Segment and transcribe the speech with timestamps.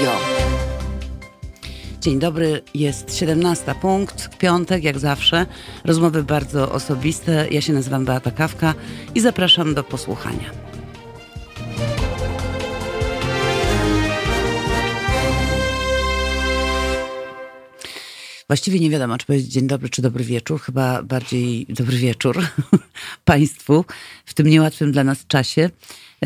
[0.00, 0.20] Radio.
[2.00, 5.46] Dzień dobry, jest 17 punkt, piątek jak zawsze.
[5.84, 7.46] Rozmowy bardzo osobiste.
[7.50, 8.74] Ja się nazywam Beata Kawka
[9.14, 10.50] i zapraszam do posłuchania.
[18.46, 20.60] Właściwie nie wiadomo, czy powiedzieć dzień dobry, czy dobry wieczór.
[20.60, 22.42] Chyba bardziej dobry wieczór
[23.24, 23.84] Państwu
[24.24, 25.70] w tym niełatwym dla nas czasie.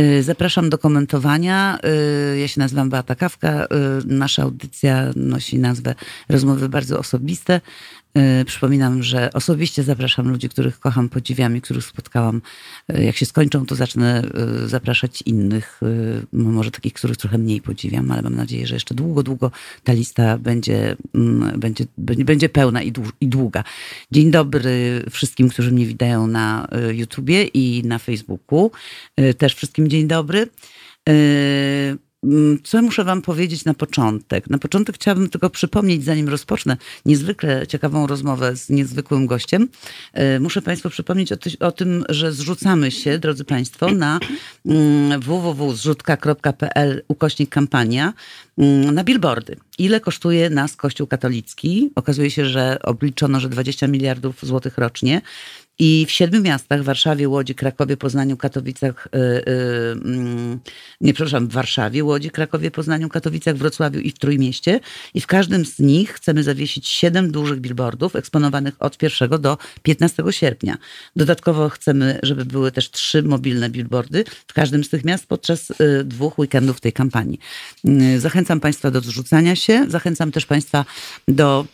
[0.00, 1.78] Y, zapraszam do komentowania.
[2.34, 3.64] Y, ja się nazywam Beata Kawka.
[3.64, 3.66] Y,
[4.06, 5.94] nasza audycja nosi nazwę
[6.28, 7.60] Rozmowy bardzo osobiste.
[8.46, 12.42] Przypominam, że osobiście zapraszam ludzi, których kocham, podziwiam i których spotkałam.
[12.88, 14.22] Jak się skończą, to zacznę
[14.66, 15.80] zapraszać innych,
[16.32, 19.50] może takich, których trochę mniej podziwiam, ale mam nadzieję, że jeszcze długo, długo
[19.84, 20.96] ta lista będzie,
[21.56, 22.82] będzie, będzie pełna
[23.20, 23.64] i długa.
[24.12, 28.70] Dzień dobry wszystkim, którzy mnie widają na YouTubie i na Facebooku.
[29.38, 30.46] Też wszystkim dzień dobry.
[32.24, 34.50] Mm, co muszę Wam powiedzieć na początek?
[34.50, 39.68] Na początek chciałabym tylko przypomnieć, zanim rozpocznę niezwykle ciekawą rozmowę z niezwykłym gościem,
[40.12, 44.20] e, muszę Państwu przypomnieć o, ty, o tym, że zrzucamy się, drodzy Państwo, na
[44.66, 48.12] mm, www.zrzutka.pl ukośnik kampania
[48.58, 49.56] mm, na billboardy.
[49.78, 51.90] Ile kosztuje nas Kościół katolicki?
[51.94, 55.20] Okazuje się, że obliczono, że 20 miliardów złotych rocznie.
[55.78, 60.58] I w siedmiu miastach, Warszawie, Łodzi, Krakowie, Poznaniu, Katowicach, yy, yy,
[61.00, 64.80] nie przepraszam, w Warszawie, Łodzi, Krakowie, Poznaniu, Katowicach, Wrocławiu i w Trójmieście.
[65.14, 70.22] I w każdym z nich chcemy zawiesić siedem dużych billboardów eksponowanych od 1 do 15
[70.30, 70.78] sierpnia.
[71.16, 76.04] Dodatkowo chcemy, żeby były też trzy mobilne billboardy w każdym z tych miast podczas yy,
[76.04, 77.38] dwóch weekendów tej kampanii.
[77.88, 80.84] Y, zachęcam Państwa do zrzucania się, zachęcam też Państwa
[81.28, 81.66] do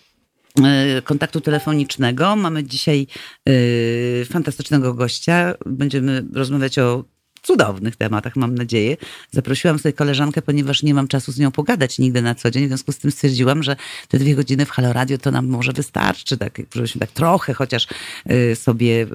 [1.05, 2.37] kontaktu telefonicznego.
[2.37, 3.06] Mamy dzisiaj
[3.48, 5.55] y, fantastycznego gościa.
[5.67, 7.05] Będziemy rozmawiać o
[7.42, 8.96] cudownych tematach, mam nadzieję.
[9.30, 12.64] Zaprosiłam sobie koleżankę, ponieważ nie mam czasu z nią pogadać nigdy na co dzień.
[12.64, 13.77] W związku z tym stwierdziłam, że
[14.08, 17.86] te dwie godziny w Halo Radio to nam może wystarczy, tak, żebyśmy tak trochę chociaż
[18.30, 19.06] y, sobie y,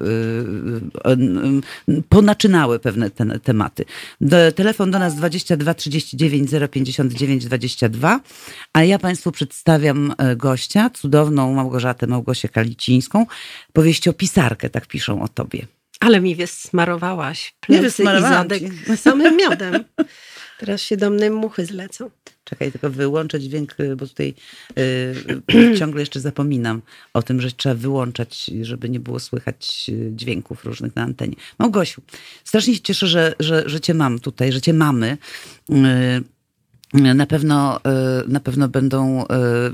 [1.88, 3.84] y, ponaczynały pewne te, tematy.
[4.20, 8.20] Do, telefon do nas 22 39 059 22,
[8.72, 13.26] a ja Państwu przedstawiam e, gościa, cudowną Małgorzatę Małgosię Kalicińską,
[13.72, 15.75] powieściopisarkę, tak piszą o tobie.
[16.00, 18.62] Ale mi wysmarowałaś plecy i zadek
[18.96, 19.84] samym miodem.
[20.58, 22.10] Teraz się do mnie muchy zlecą.
[22.44, 24.34] Czekaj, tylko wyłączę dźwięk, y, bo tutaj
[24.78, 26.82] y, ciągle jeszcze zapominam
[27.14, 31.34] o tym, że trzeba wyłączać, żeby nie było słychać y, dźwięków różnych na antenie.
[31.58, 32.02] Małgosiu,
[32.44, 35.18] strasznie się cieszę, że, że, że cię mam tutaj, że cię mamy.
[35.70, 35.74] Y,
[36.94, 39.26] na pewno, e, na pewno będą e,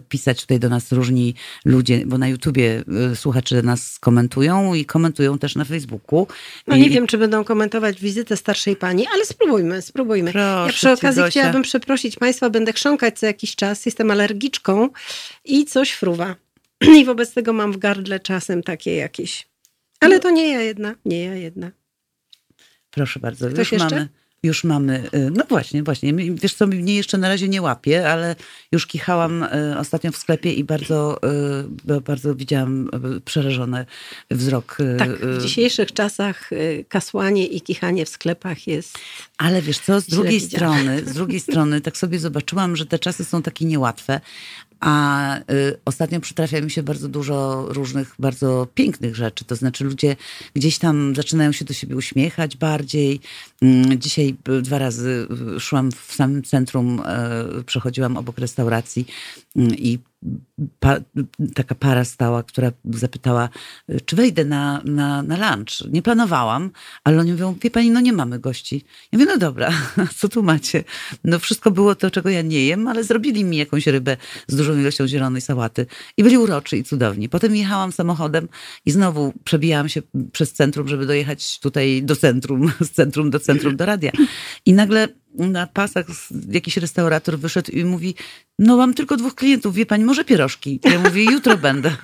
[0.08, 1.34] pisać tutaj do nas różni
[1.64, 6.26] ludzie, bo na YouTubie e, słuchacze nas komentują i komentują też na Facebooku.
[6.66, 6.90] No nie I...
[6.90, 10.32] wiem, czy będą komentować wizytę starszej pani, ale spróbujmy, spróbujmy.
[10.32, 14.88] Proszę ja przy okazji chciałabym przeprosić Państwa, będę chrząkać co jakiś czas, jestem alergiczką
[15.44, 16.36] i coś fruwa.
[16.98, 19.48] I wobec tego mam w gardle czasem takie jakieś.
[20.00, 21.70] Ale to nie ja jedna, nie ja jedna.
[22.90, 23.96] Proszę bardzo, Ktoś już jeszcze?
[23.96, 26.14] mamy już mamy, y, no właśnie, właśnie.
[26.14, 28.36] Wiesz co, mnie jeszcze na razie nie łapie, ale
[28.72, 31.18] już kichałam y, ostatnio w sklepie i bardzo,
[31.88, 32.90] y, bardzo widziałam
[33.24, 33.86] przerażony
[34.30, 34.78] wzrok.
[34.98, 36.50] Tak, w dzisiejszych czasach
[36.88, 38.98] kasłanie i kichanie w sklepach jest.
[39.38, 43.24] Ale wiesz co, z drugiej strony, z drugiej strony tak sobie zobaczyłam, że te czasy
[43.24, 44.20] są takie niełatwe,
[44.82, 45.42] a y,
[45.84, 49.44] ostatnio przytrafia mi się bardzo dużo różnych, bardzo pięknych rzeczy.
[49.44, 50.16] To znaczy, ludzie
[50.54, 53.20] gdzieś tam zaczynają się do siebie uśmiechać bardziej.
[53.62, 55.26] Mm, dzisiaj dwa razy
[55.58, 57.02] szłam w samym centrum,
[57.60, 59.06] y, przechodziłam obok restauracji
[59.56, 59.98] mm, i
[60.80, 61.00] pa,
[61.54, 63.48] taka para stała, która zapytała,
[64.06, 65.92] czy wejdę na, na, na lunch.
[65.92, 66.70] Nie planowałam,
[67.04, 68.84] ale oni mówią, wie pani, no nie mamy gości.
[69.12, 69.70] Ja mówię, no dobra,
[70.18, 70.84] co tu macie?
[71.24, 74.16] No wszystko było to, czego ja nie jem, ale zrobili mi jakąś rybę
[74.46, 75.86] z dużą ilością zielonej sałaty.
[76.16, 77.28] I byli uroczy i cudowni.
[77.28, 78.48] Potem jechałam samochodem
[78.86, 80.02] i znowu przebijałam się
[80.32, 84.10] przez centrum, żeby dojechać tutaj do centrum, z centrum do centrum, do radia.
[84.66, 86.06] I nagle na pasach
[86.48, 88.14] jakiś restaurator wyszedł i mówi,
[88.58, 90.80] no mam tylko dwóch klientów, wie pani, może pierożki?
[90.84, 91.96] Ja mówię, jutro będę.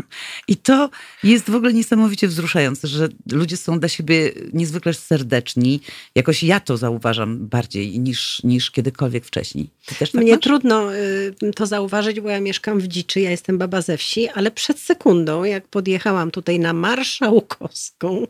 [0.49, 0.91] I to
[1.25, 5.81] jest w ogóle niesamowicie wzruszające, że ludzie są dla siebie niezwykle serdeczni.
[6.15, 9.71] Jakoś ja to zauważam bardziej niż, niż kiedykolwiek wcześniej.
[9.99, 10.41] Tak Mnie masz?
[10.41, 14.51] trudno y, to zauważyć, bo ja mieszkam w Dziczy, ja jestem baba ze wsi, ale
[14.51, 18.27] przed sekundą, jak podjechałam tutaj na Marszałkowską,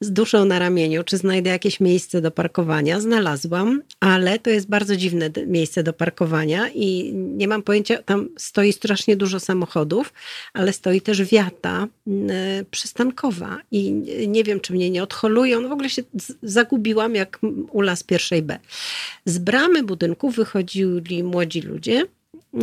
[0.00, 3.00] z duszą na ramieniu, czy znajdę jakieś miejsce do parkowania.
[3.00, 8.72] Znalazłam, ale to jest bardzo dziwne miejsce do parkowania i nie mam pojęcia, tam stoi
[8.72, 10.12] strasznie dużo samochodów,
[10.52, 12.30] ale stoi też wiata mm,
[12.70, 13.92] przystankowa i
[14.28, 15.60] nie wiem, czy mnie nie odholują.
[15.60, 16.02] No w ogóle się
[16.42, 17.38] zagubiłam jak
[17.70, 18.58] ula z pierwszej B.
[19.24, 22.06] Z bramy budynku wychodzili młodzi ludzie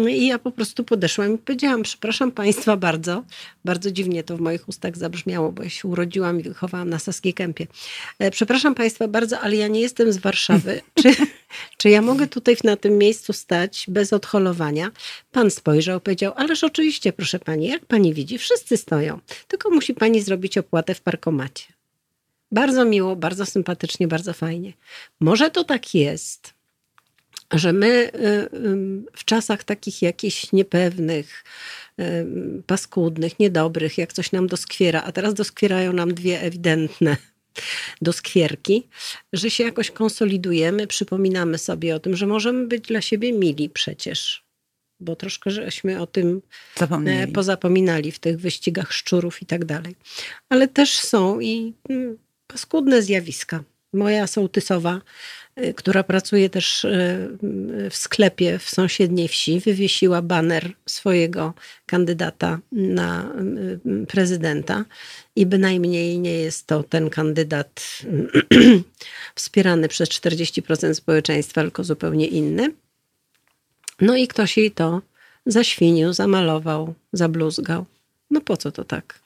[0.09, 3.23] I ja po prostu podeszłam i powiedziałam, przepraszam Państwa bardzo,
[3.65, 7.33] bardzo dziwnie to w moich ustach zabrzmiało, bo ja się urodziłam i wychowałam na Saskiej
[7.33, 7.67] Kępie.
[8.19, 10.81] E, przepraszam Państwa bardzo, ale ja nie jestem z Warszawy.
[11.03, 11.15] Czy,
[11.77, 14.91] czy ja mogę tutaj na tym miejscu stać bez odholowania?
[15.31, 20.21] Pan spojrzał, powiedział, ależ oczywiście, proszę Pani, jak Pani widzi, wszyscy stoją, tylko musi Pani
[20.21, 21.65] zrobić opłatę w parkomacie.
[22.51, 24.73] Bardzo miło, bardzo sympatycznie, bardzo fajnie.
[25.19, 26.53] Może to tak jest,
[27.53, 28.49] że my y, y,
[29.13, 31.43] w czasach takich jakichś niepewnych,
[31.99, 32.03] y,
[32.67, 37.17] paskudnych, niedobrych, jak coś nam doskwiera, a teraz doskwierają nam dwie ewidentne
[38.01, 38.87] doskwierki,
[39.33, 44.43] że się jakoś konsolidujemy, przypominamy sobie o tym, że możemy być dla siebie mili przecież.
[44.99, 46.41] Bo troszkę żeśmy o tym
[46.75, 47.31] e, Zapomnieli.
[47.31, 49.95] pozapominali w tych wyścigach szczurów i tak dalej.
[50.49, 52.17] Ale też są i mm,
[52.47, 53.63] paskudne zjawiska.
[53.93, 55.01] Moja sołtysowa
[55.59, 56.89] Y, która pracuje też y,
[57.89, 61.53] w sklepie w sąsiedniej wsi, wywiesiła baner swojego
[61.85, 63.33] kandydata na
[64.03, 64.85] y, prezydenta
[65.35, 68.01] i bynajmniej nie jest to ten kandydat
[69.35, 72.73] wspierany przez 40% społeczeństwa, tylko zupełnie inny.
[74.01, 75.01] No i ktoś jej to
[75.45, 77.85] zaświnił, zamalował, zabluzgał.
[78.31, 79.19] No po co to tak?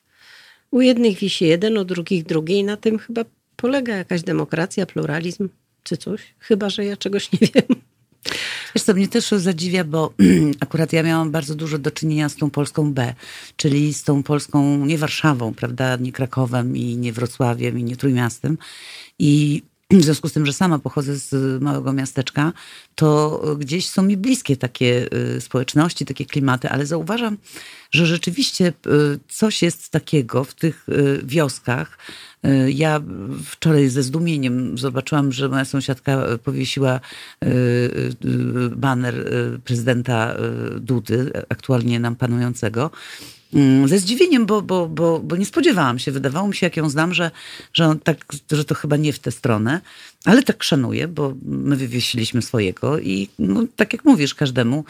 [0.72, 3.24] U jednych wisi jeden, u drugich drugi i na tym chyba
[3.58, 5.50] polega jakaś demokracja, pluralizm
[5.84, 6.22] czy coś.
[6.40, 7.82] Chyba, że ja czegoś nie wiem.
[8.76, 10.14] Wiesz co, mnie też zadziwia, bo
[10.60, 13.14] akurat ja miałam bardzo dużo do czynienia z tą Polską B,
[13.56, 18.58] czyli z tą Polską, nie Warszawą, prawda, nie Krakowem i nie Wrocławiem i nie Trójmiastem.
[19.20, 22.54] I w związku z tym, że sama pochodzę z małego miasteczka,
[22.96, 25.08] to gdzieś są mi bliskie takie
[25.38, 27.38] y, społeczności, takie klimaty, ale zauważam,
[27.92, 28.72] że rzeczywiście y,
[29.30, 31.98] coś jest takiego w tych y, wioskach,
[32.68, 33.02] ja
[33.46, 37.00] wczoraj ze zdumieniem zobaczyłam, że moja sąsiadka powiesiła
[38.72, 39.16] baner
[39.64, 40.36] prezydenta
[40.80, 42.92] Dudy, aktualnie nam panującego.
[43.54, 46.12] Mm, ze zdziwieniem, bo, bo, bo, bo nie spodziewałam się.
[46.12, 47.32] Wydawało mi się, jak ją znam, że,
[47.74, 49.82] że, tak, że to chyba nie w tę stronę.
[50.28, 54.86] Ale tak szanuję, bo my wywiesiliśmy swojego i no, tak jak mówisz, każdemu...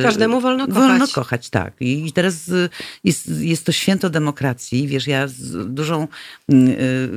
[0.00, 0.82] Y, każdemu wolno kochać.
[0.82, 1.72] Wolno kochać, tak.
[1.80, 2.68] I teraz y,
[3.04, 4.86] jest, jest to święto demokracji.
[4.86, 6.08] Wiesz, ja z dużą...
[6.52, 7.08] Y,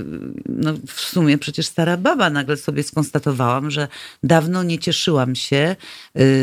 [0.49, 3.87] no w sumie przecież stara baba nagle sobie skonstatowałam, że
[4.23, 5.75] dawno nie cieszyłam się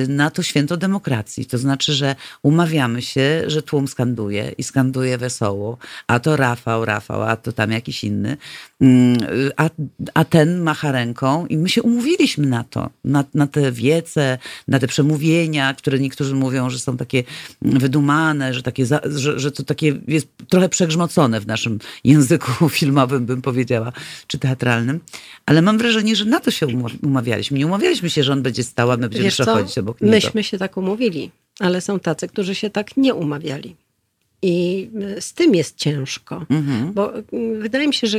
[0.08, 1.46] na to święto demokracji.
[1.46, 5.78] To znaczy, że umawiamy się, że tłum skanduje i skanduje wesoło.
[6.06, 8.37] A to Rafał, Rafał, a to tam jakiś inny.
[8.81, 9.19] Mm,
[9.56, 9.70] a,
[10.14, 14.79] a ten macha ręką i my się umówiliśmy na to, na, na te wiece, na
[14.79, 17.25] te przemówienia, które niektórzy mówią, że są takie
[17.62, 23.43] wydumane, że, takie, że, że to takie jest trochę przegrzmocone w naszym języku filmowym, bym
[23.43, 23.93] powiedziała,
[24.27, 25.00] czy teatralnym.
[25.47, 26.67] Ale mam wrażenie, że na to się
[27.03, 27.59] umawialiśmy.
[27.59, 29.81] Nie umawialiśmy się, że on będzie stał, a my będziemy Wiesz przechodzić co?
[29.81, 30.15] obok niego.
[30.15, 31.31] Myśmy się tak umówili,
[31.61, 33.77] ale są tacy, którzy się tak nie umawiali.
[34.43, 34.89] I
[35.21, 36.93] z tym jest ciężko, mhm.
[36.93, 37.12] bo
[37.61, 38.19] wydaje mi się, że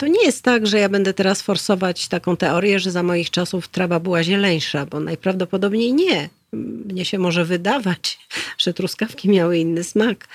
[0.00, 3.68] to nie jest tak, że ja będę teraz forsować taką teorię, że za moich czasów
[3.68, 6.28] trawa była zieleńsza, bo najprawdopodobniej nie.
[6.52, 8.18] Mnie się może wydawać,
[8.64, 10.28] że truskawki miały inny smak,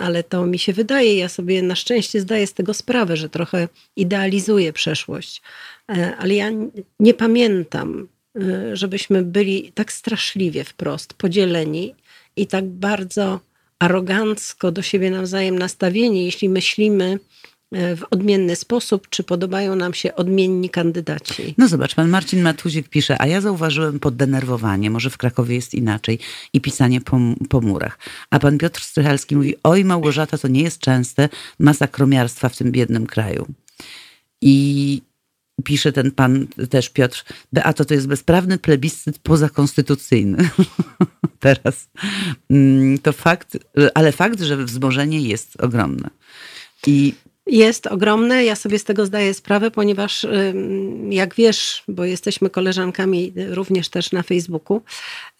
[0.00, 1.16] ale to mi się wydaje.
[1.16, 5.42] Ja sobie na szczęście zdaję z tego sprawę, że trochę idealizuję przeszłość.
[5.88, 6.50] E, ale ja
[7.00, 11.94] nie pamiętam, e, żebyśmy byli tak straszliwie wprost podzieleni
[12.36, 13.40] i tak bardzo
[13.78, 17.18] arogancko do siebie nawzajem nastawieni, jeśli myślimy,
[17.72, 21.54] w odmienny sposób, czy podobają nam się odmienni kandydaci.
[21.58, 26.18] No zobacz, pan Marcin Matuzik pisze, a ja zauważyłem poddenerwowanie, może w Krakowie jest inaczej,
[26.52, 27.98] i pisanie po, po murach.
[28.30, 32.72] A pan Piotr Strychalski mówi, oj Małgorzata, to nie jest częste, masa kromiarstwa w tym
[32.72, 33.46] biednym kraju.
[34.40, 35.02] I
[35.64, 40.50] pisze ten pan też Piotr, Beato, to jest bezprawny plebiscyt pozakonstytucyjny.
[41.40, 41.88] Teraz.
[42.50, 43.58] Mm, to fakt,
[43.94, 46.10] ale fakt, że wzmożenie jest ogromne.
[46.86, 47.14] I
[47.46, 48.44] jest ogromne.
[48.44, 50.26] Ja sobie z tego zdaję sprawę, ponieważ
[51.10, 54.82] jak wiesz, bo jesteśmy koleżankami również też na Facebooku,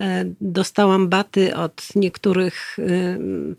[0.01, 2.77] e, dostałam baty od niektórych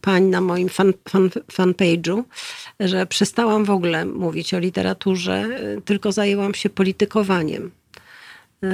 [0.02, 2.24] pań na moim fan, fan, fanpage'u,
[2.80, 7.72] że przestałam w ogóle mówić o literaturze, e, tylko zajęłam się politykowaniem
[8.64, 8.70] e,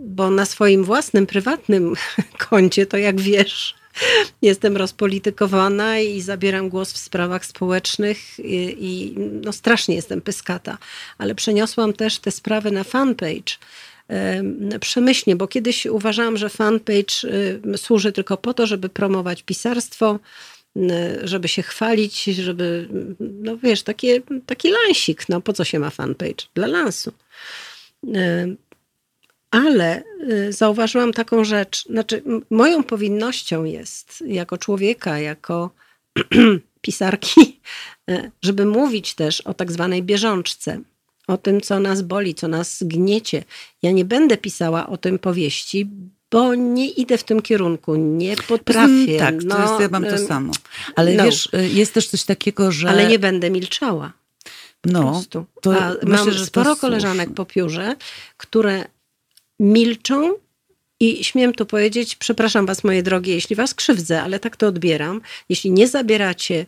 [0.00, 1.94] bo na swoim własnym, prywatnym
[2.48, 3.79] koncie, to jak wiesz,
[4.42, 10.78] jestem rozpolitykowana i zabieram głos w sprawach społecznych i, i no strasznie jestem pyskata.
[11.18, 13.56] Ale przeniosłam też te sprawy na fanpage
[14.80, 17.14] przemyślnie, bo kiedyś uważałam, że fanpage
[17.76, 20.18] służy tylko po to, żeby promować pisarstwo,
[21.24, 22.88] żeby się chwalić, żeby,
[23.20, 26.46] no wiesz, takie, taki lansik, no po co się ma fanpage?
[26.54, 27.12] Dla lansu.
[29.50, 35.70] Ale y, zauważyłam taką rzecz, znaczy moją powinnością jest jako człowieka, jako
[36.80, 37.60] pisarki,
[38.10, 40.80] y, żeby mówić też o tak zwanej bieżączce,
[41.26, 43.44] o tym, co nas boli, co nas gniecie.
[43.82, 45.88] Ja nie będę pisała o tym powieści,
[46.30, 49.18] bo nie idę w tym kierunku, nie potrafię.
[49.18, 50.52] Tak, no, to jest, ja mam to samo.
[50.96, 51.24] Ale no.
[51.24, 52.88] wiesz, y, jest też coś takiego, że...
[52.88, 54.12] Ale nie będę milczała.
[54.84, 55.22] No,
[55.60, 57.96] to A myślę, mam że sporo koleżanek po piórze,
[58.36, 58.84] które
[59.60, 60.34] milczą
[61.00, 65.20] i śmiem tu powiedzieć, przepraszam was moje drogie, jeśli was krzywdzę, ale tak to odbieram.
[65.48, 66.66] Jeśli nie zabieracie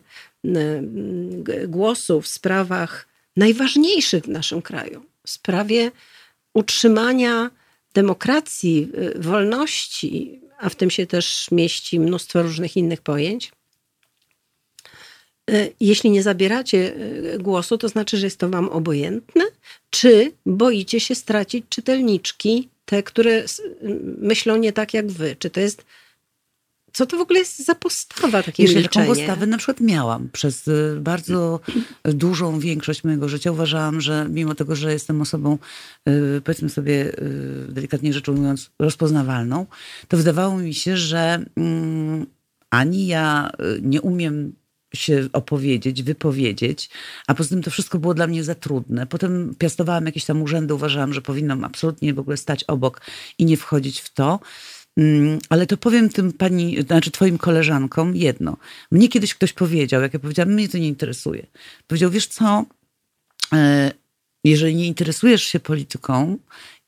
[1.67, 3.07] głosu w sprawach
[3.37, 5.91] najważniejszych w naszym kraju, w sprawie
[6.53, 7.51] utrzymania
[7.93, 13.51] demokracji, wolności, a w tym się też mieści mnóstwo różnych innych pojęć.
[15.51, 16.95] Y, jeśli nie zabieracie
[17.35, 19.43] y, głosu, to znaczy, że jest to wam obojętne,
[19.89, 23.43] czy boicie się stracić czytelniczki, te, które
[24.17, 25.35] myślą nie tak jak wy?
[25.39, 25.85] Czy to jest
[26.93, 29.05] co to w ogóle jest za postawa takie Jeżeli milczenie?
[29.05, 31.59] taką postawę na przykład miałam przez y, bardzo
[32.05, 33.51] dużą większość mojego życia.
[33.51, 35.57] Uważałam, że mimo tego, że jestem osobą,
[36.09, 39.65] y, powiedzmy sobie y, delikatnie rzecz ujmując, rozpoznawalną,
[40.07, 42.25] to wydawało mi się, że mm,
[42.69, 44.53] ani ja nie umiem
[44.95, 46.89] się opowiedzieć, wypowiedzieć,
[47.27, 49.07] a poza tym to wszystko było dla mnie za trudne.
[49.07, 53.01] Potem piastowałam jakieś tam urzędy, uważałam, że powinnam absolutnie w ogóle stać obok
[53.37, 54.39] i nie wchodzić w to.
[54.97, 58.57] Mm, ale to powiem tym pani, znaczy twoim koleżankom jedno.
[58.91, 61.47] Mnie kiedyś ktoś powiedział, jak ja powiedziałam, mnie to nie interesuje.
[61.87, 62.65] Powiedział, wiesz co,
[63.53, 63.91] e,
[64.43, 66.37] jeżeli nie interesujesz się polityką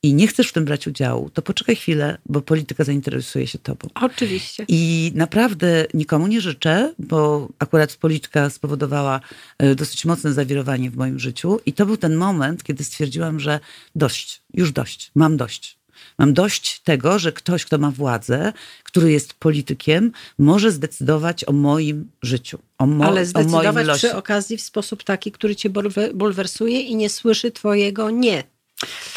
[0.06, 3.88] i nie chcesz w tym brać udziału, to poczekaj chwilę, bo polityka zainteresuje się tobą.
[3.94, 4.64] Oczywiście.
[4.68, 9.20] I naprawdę nikomu nie życzę, bo akurat polityka spowodowała
[9.58, 13.60] e, dosyć mocne zawirowanie w moim życiu i to był ten moment, kiedy stwierdziłam, że
[13.94, 15.78] dość, już dość, mam dość.
[16.18, 22.10] Mam dość tego, że ktoś, kto ma władzę, który jest politykiem, może zdecydować o moim
[22.22, 22.58] życiu.
[22.78, 25.70] O mo Ale zdecydować przy okazji w sposób taki, który cię
[26.14, 28.44] bulwersuje i nie słyszy twojego nie.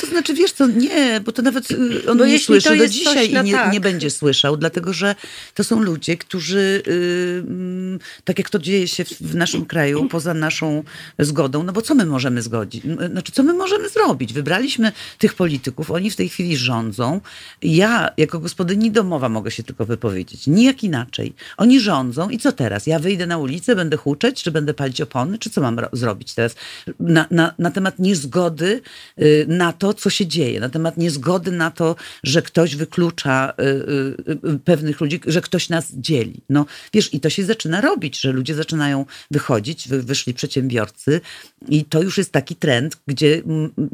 [0.01, 3.31] To znaczy, wiesz co, nie, bo to nawet y, on bo nie słyszy, do dzisiaj
[3.31, 3.73] i nie, tak.
[3.73, 5.15] nie, będzie słyszał, dlatego że
[5.53, 10.83] to są ludzie, którzy, yy, tak jak to dzieje się w naszym kraju, poza naszą
[11.19, 12.83] zgodą, no bo co my możemy zgodzić?
[13.11, 14.33] Znaczy, co my możemy zrobić?
[14.33, 17.21] Wybraliśmy tych polityków, oni w tej chwili rządzą.
[17.61, 20.47] Ja, jako gospodyni domowa, mogę się tylko wypowiedzieć.
[20.47, 21.33] Nijak inaczej.
[21.57, 22.87] Oni rządzą i co teraz?
[22.87, 26.55] Ja wyjdę na ulicę, będę huczeć, czy będę palić opony, czy co mam zrobić teraz?
[26.99, 28.81] Na, na, na temat niezgody
[29.17, 33.63] yy, na to, co się dzieje, na temat niezgody na to, że ktoś wyklucza y,
[33.63, 36.41] y, y, pewnych ludzi, że ktoś nas dzieli.
[36.49, 41.21] No wiesz, i to się zaczyna robić, że ludzie zaczynają wychodzić, wyszli przedsiębiorcy
[41.67, 43.41] i to już jest taki trend, gdzie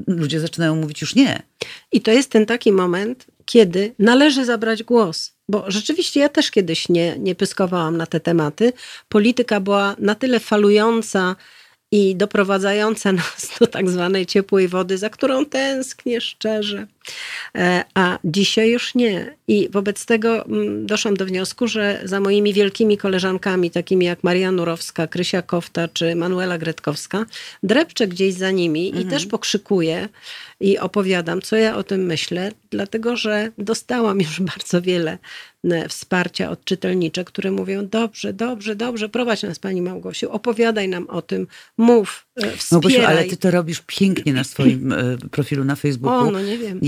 [0.07, 1.41] ludzie zaczynają mówić już nie.
[1.91, 5.35] I to jest ten taki moment, kiedy należy zabrać głos.
[5.50, 8.74] Bo rzeczywiście ja też kiedyś nie, nie pyskowałam na te tematy.
[9.09, 11.35] Polityka była na tyle falująca,
[11.92, 16.88] i doprowadzająca nas do tak zwanej ciepłej wody, za którą tęsknię szczerze.
[17.55, 19.35] E, a dzisiaj już nie.
[19.47, 24.51] I wobec tego mm, doszłam do wniosku, że za moimi wielkimi koleżankami, takimi jak Maria
[24.51, 27.25] Nurowska, Krysia Kofta czy Manuela Gretkowska,
[27.63, 29.07] drepczę gdzieś za nimi mhm.
[29.07, 30.09] i też pokrzykuję
[30.59, 35.17] i opowiadam, co ja o tym myślę, dlatego że dostałam już bardzo wiele
[35.63, 41.07] e, wsparcia od czytelniczek, które mówią: Dobrze, dobrze, dobrze, prowadź nas Pani Małgosiu, opowiadaj nam
[41.09, 41.47] o tym,
[41.77, 42.58] mów, wspieraj.
[42.72, 44.94] Małgosiu, ale Ty to robisz pięknie na swoim
[45.32, 46.27] profilu na Facebooku.
[46.27, 46.80] O, no nie wiem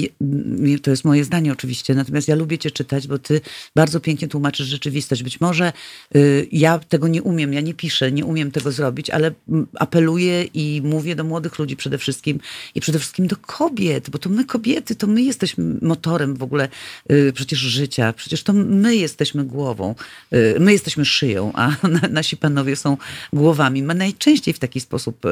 [0.82, 3.42] to jest moje zdanie oczywiście, natomiast ja lubię cię czytać, bo ty
[3.76, 5.24] bardzo pięknie tłumaczysz rzeczywistość.
[5.24, 5.74] Być może
[6.16, 9.32] y, ja tego nie umiem, ja nie piszę, nie umiem tego zrobić, ale
[9.80, 12.40] apeluję i mówię do młodych ludzi przede wszystkim
[12.76, 16.70] i przede wszystkim do kobiet, bo to my kobiety, to my jesteśmy motorem w ogóle
[17.12, 19.96] y, przecież życia, przecież to my jesteśmy głową,
[20.34, 21.72] y, my jesteśmy szyją, a
[22.12, 22.98] nasi panowie są
[23.34, 23.84] głowami.
[23.84, 25.26] My najczęściej w taki sposób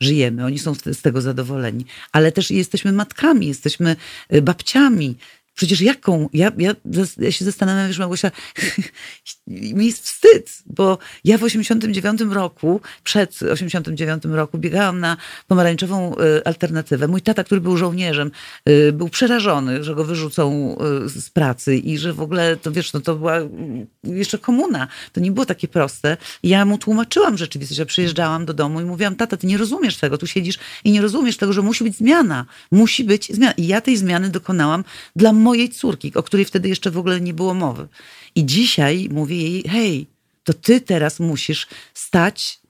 [0.00, 3.96] żyjemy, oni są z tego zadowoleni, ale też jesteśmy matkami, jesteśmy jesteśmy
[4.34, 5.16] y, babciami.
[5.58, 6.28] Przecież jaką?
[6.32, 6.72] Ja, ja,
[7.18, 8.30] ja się zastanawiam, wiesz, Małgosia,
[9.46, 16.44] mi jest wstyd, bo ja w 89 roku, przed 89 roku biegałam na pomarańczową y,
[16.44, 17.08] alternatywę.
[17.08, 18.30] Mój tata, który był żołnierzem,
[18.68, 22.92] y, był przerażony, że go wyrzucą y, z pracy i że w ogóle, to wiesz,
[22.92, 23.38] no to była
[24.04, 24.88] jeszcze komuna.
[25.12, 26.16] To nie było takie proste.
[26.42, 27.78] Ja mu tłumaczyłam rzeczywistość.
[27.78, 31.02] Ja przyjeżdżałam do domu i mówiłam, tata, ty nie rozumiesz tego, tu siedzisz i nie
[31.02, 32.46] rozumiesz tego, że musi być zmiana.
[32.70, 33.52] Musi być zmiana.
[33.52, 34.84] I ja tej zmiany dokonałam
[35.16, 37.88] dla mojej córki, o której wtedy jeszcze w ogóle nie było mowy.
[38.34, 40.06] I dzisiaj mówię jej, hej,
[40.44, 42.60] to ty teraz musisz stać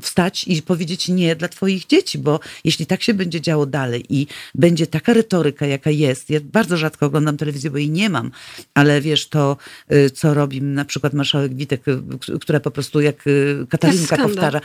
[0.00, 4.26] wstać i powiedzieć nie dla twoich dzieci, bo jeśli tak się będzie działo dalej i
[4.54, 8.30] będzie taka retoryka, jaka jest, ja bardzo rzadko oglądam telewizję, bo jej nie mam,
[8.74, 9.56] ale wiesz to,
[9.92, 13.24] y, co robi na przykład marszałek Witek, y, która po prostu jak
[13.68, 14.60] Katalinka powtarza.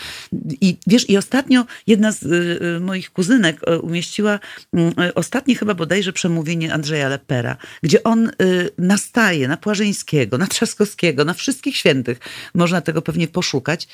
[0.61, 2.21] I wiesz, i ostatnio jedna z
[2.81, 4.39] moich kuzynek umieściła
[4.73, 8.31] mm, ostatnie chyba bodajże przemówienie Andrzeja Lepera, gdzie on
[8.77, 12.19] nastaje na Płażyńskiego, na Trzaskowskiego, na wszystkich świętych.
[12.53, 13.87] Można tego pewnie poszukać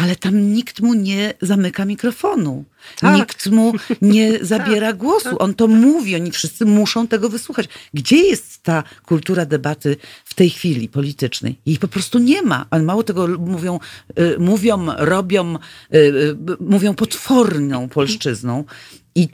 [0.00, 2.64] ale tam nikt mu nie zamyka mikrofonu.
[3.00, 3.16] Tak.
[3.16, 5.30] Nikt mu nie zabiera tak, głosu.
[5.30, 5.76] Tak, On to tak.
[5.76, 7.68] mówi, oni wszyscy muszą tego wysłuchać.
[7.94, 11.58] Gdzie jest ta kultura debaty w tej chwili politycznej?
[11.66, 12.66] Jej po prostu nie ma.
[12.70, 13.80] Ale mało tego mówią,
[14.18, 18.64] y, mówią robią, y, y, mówią potworną polszczyzną.
[19.14, 19.28] I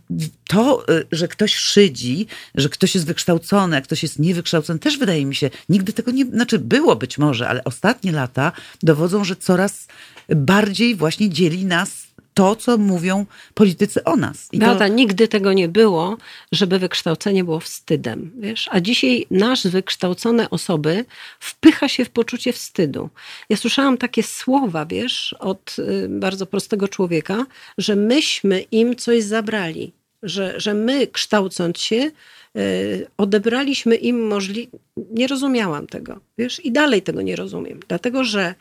[0.49, 5.35] to, że ktoś szydzi, że ktoś jest wykształcony, a ktoś jest niewykształcony, też wydaje mi
[5.35, 8.53] się, nigdy tego nie, znaczy było być może, ale ostatnie lata
[8.83, 9.87] dowodzą, że coraz
[10.29, 12.06] bardziej właśnie dzieli nas
[12.37, 14.49] to, co mówią politycy o nas.
[14.53, 14.95] I Beata, to...
[14.95, 16.17] nigdy tego nie było,
[16.53, 18.33] żeby wykształcenie było wstydem.
[18.39, 18.69] Wiesz?
[18.73, 21.05] A dzisiaj nasz wykształcone osoby
[21.41, 23.09] wpycha się w poczucie wstydu.
[23.49, 27.47] Ja słyszałam takie słowa, wiesz, od y, bardzo prostego człowieka,
[27.79, 29.93] że myśmy im coś zabrali.
[30.23, 32.11] Że, że my, kształcąc się,
[32.57, 34.83] y, odebraliśmy im możliwość.
[34.97, 37.81] Nie rozumiałam tego, wiesz, i dalej tego nie rozumiem.
[37.89, 38.55] Dlatego, że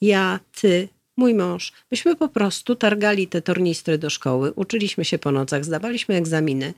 [0.00, 0.88] ja, ty,
[1.20, 1.72] mój mąż.
[1.90, 6.74] Myśmy po prostu targali te tornistry do szkoły, uczyliśmy się po nocach, zdawaliśmy egzaminy.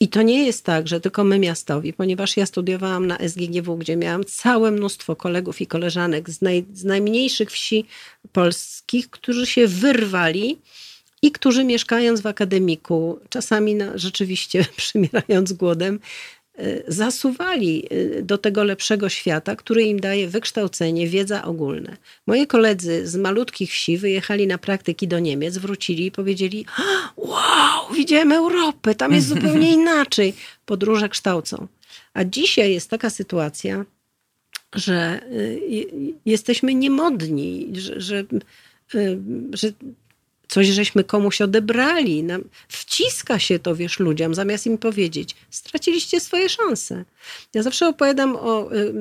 [0.00, 3.96] I to nie jest tak, że tylko my miastowi, ponieważ ja studiowałam na SGGW, gdzie
[3.96, 7.84] miałam całe mnóstwo kolegów i koleżanek z, naj, z najmniejszych wsi
[8.32, 10.58] polskich, którzy się wyrwali
[11.22, 16.00] i którzy mieszkając w akademiku, czasami na, rzeczywiście przymierając głodem,
[16.88, 21.96] zasuwali y, do tego lepszego świata, który im daje wykształcenie, wiedza ogólne.
[22.26, 26.66] Moi koledzy z malutkich wsi wyjechali na praktyki do Niemiec, wrócili i powiedzieli:
[27.16, 30.34] Wow, widziałem Europę, tam jest zupełnie inaczej.
[30.66, 31.66] Podróże kształcą.
[32.14, 33.84] A dzisiaj jest taka sytuacja,
[34.74, 35.60] że y,
[36.26, 38.24] jesteśmy niemodni, że, że,
[39.52, 39.72] że
[40.48, 42.24] coś żeśmy komuś odebrali.
[42.68, 47.04] Wciska się to, wiesz, ludziom, zamiast im powiedzieć, straciliście swoje szanse.
[47.54, 48.94] Ja zawsze opowiadam o y,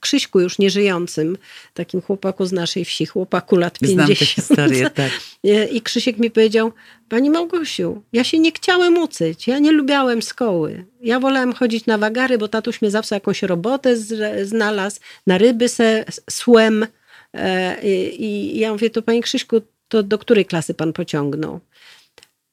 [0.00, 1.38] Krzyśku już nieżyjącym,
[1.74, 4.06] takim chłopaku z naszej wsi, chłopaku lat 50.
[4.06, 5.10] Znam tę historię, tak.
[5.76, 6.72] I Krzysiek mi powiedział,
[7.08, 10.84] pani Małgosiu, ja się nie chciałem uczyć, ja nie lubiałem szkoły.
[11.00, 13.96] Ja wolałem chodzić na wagary, bo tatuś mnie zawsze jakąś robotę
[14.42, 16.86] znalazł, na ryby se słem.
[17.34, 17.76] E,
[18.18, 21.60] I ja mówię, to pani Krzyśku, to do której klasy pan pociągnął?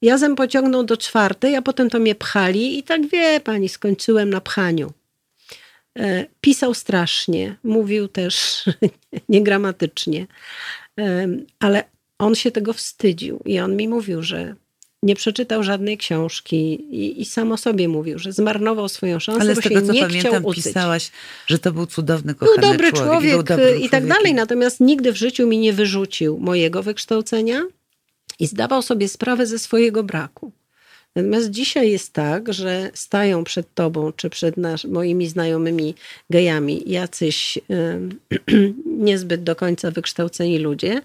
[0.02, 4.42] Jazem pociągnął do czwartej, a potem to mnie pchali i tak wie pani, skończyłem na
[4.42, 4.92] pchaniu.
[6.00, 8.66] E, pisał strasznie, mówił też
[9.30, 10.28] niegramatycznie,
[11.00, 11.28] e,
[11.60, 11.84] ale
[12.20, 14.56] on się tego wstydził i on mi mówił, że
[15.04, 16.56] nie przeczytał żadnej książki
[16.96, 19.94] i, i sam o sobie mówił, że zmarnował swoją szansę, Ale z tego, się co
[19.94, 21.12] nie pamiętam, pisałaś,
[21.48, 23.08] że to był cudowny, kochany był dobry człowiek.
[23.08, 27.62] człowiek, człowiek i tak dalej, natomiast nigdy w życiu mi nie wyrzucił mojego wykształcenia
[28.40, 30.52] i zdawał sobie sprawę ze swojego braku.
[31.16, 35.96] Natomiast dzisiaj jest tak, że stają przed tobą, czy przed nasz, moimi znajomymi
[36.30, 37.60] gejami jacyś
[38.50, 38.74] yy,
[39.10, 41.02] niezbyt do końca wykształceni ludzie,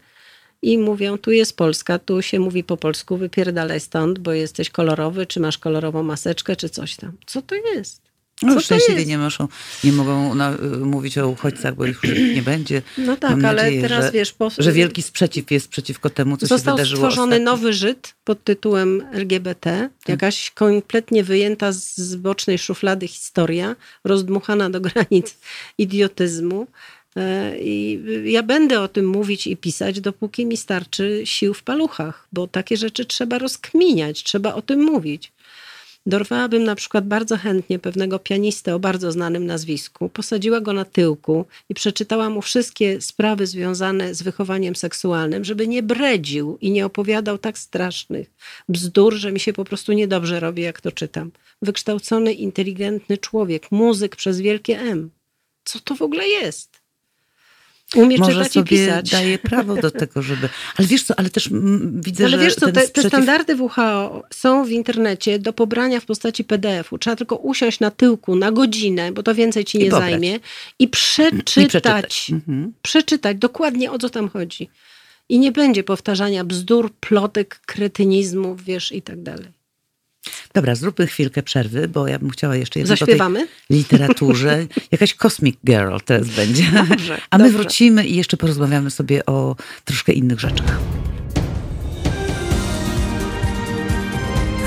[0.62, 5.26] i mówią, tu jest Polska, tu się mówi po polsku, wypierdalaj stąd, bo jesteś kolorowy,
[5.26, 7.12] czy masz kolorową maseczkę, czy coś tam.
[7.26, 8.10] Co to jest?
[8.42, 9.48] No, Co szczęśliwie nie, muszą,
[9.84, 12.00] nie mogą na, mówić o uchodźcach, bo ich
[12.34, 12.82] nie będzie.
[12.98, 14.32] No tak, Mam ale nadzieję, teraz że, wiesz...
[14.32, 14.50] Po...
[14.58, 17.50] Że wielki sprzeciw jest przeciwko temu, co się wydarzyło Został stworzony ostatnio.
[17.50, 20.08] nowy Żyd pod tytułem LGBT, tak.
[20.08, 25.36] jakaś kompletnie wyjęta z bocznej szuflady historia, rozdmuchana do granic
[25.78, 26.66] idiotyzmu.
[27.16, 32.28] E, I ja będę o tym mówić i pisać, dopóki mi starczy sił w paluchach,
[32.32, 35.32] bo takie rzeczy trzeba rozkminiać, trzeba o tym mówić.
[36.06, 41.44] Dorwałabym na przykład bardzo chętnie pewnego pianistę o bardzo znanym nazwisku, posadziła go na tyłku
[41.68, 47.38] i przeczytała mu wszystkie sprawy związane z wychowaniem seksualnym, żeby nie bredził i nie opowiadał
[47.38, 48.30] tak strasznych
[48.68, 51.30] bzdur, że mi się po prostu niedobrze robi, jak to czytam.
[51.62, 55.10] Wykształcony, inteligentny człowiek, muzyk przez wielkie M.
[55.64, 56.79] Co to w ogóle jest?
[57.96, 59.10] Umie Może czytać sobie i pisać.
[59.10, 60.48] daje prawo do tego, żeby...
[60.76, 61.48] Ale wiesz co, ale też
[61.92, 62.36] widzę, ale że...
[62.36, 66.98] Ale wiesz co, te, te standardy WHO są w internecie do pobrania w postaci PDF-u.
[66.98, 70.40] Trzeba tylko usiąść na tyłku na godzinę, bo to więcej ci nie I zajmie.
[70.78, 71.40] I przeczytać.
[71.40, 72.30] I przeczytać.
[72.32, 72.72] Mhm.
[72.82, 74.70] przeczytać dokładnie o co tam chodzi.
[75.28, 79.59] I nie będzie powtarzania bzdur, plotek, kretynizmów, wiesz, i tak dalej.
[80.54, 83.48] Dobra, zróbmy chwilkę przerwy, bo ja bym chciała jeszcze jedno Zaśpiewamy?
[83.70, 84.66] literaturze.
[84.92, 86.62] Jakaś Cosmic Girl teraz będzie.
[86.88, 87.58] Dobrze, A my dobrze.
[87.58, 90.78] wrócimy i jeszcze porozmawiamy sobie o troszkę innych rzeczach.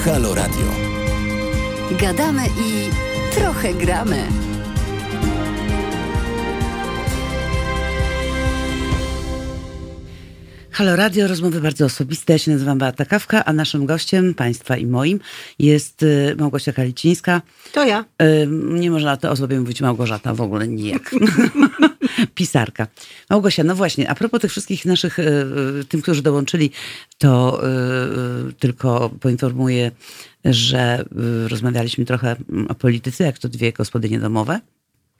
[0.05, 0.65] Halo Radio.
[1.99, 2.89] Gadamy i
[3.35, 4.27] trochę gramy.
[10.73, 12.33] Halo Radio, rozmowy bardzo osobiste.
[12.33, 15.19] Ja się nazywam Beata Kawka, a naszym gościem, Państwa i moim,
[15.59, 17.41] jest y, Małgosia Kalicińska.
[17.73, 18.05] To ja.
[18.21, 21.15] Y, nie można o sobie mówić Małgorzata, w ogóle nijak.
[22.35, 22.87] Pisarka.
[23.29, 25.25] Małgosia, no właśnie, a propos tych wszystkich naszych, y,
[25.89, 26.71] tym, którzy dołączyli,
[27.17, 27.61] to
[28.59, 29.91] tylko poinformuję,
[30.45, 31.05] że
[31.47, 32.35] rozmawialiśmy trochę
[32.69, 34.59] o polityce, jak to dwie gospodynie domowe.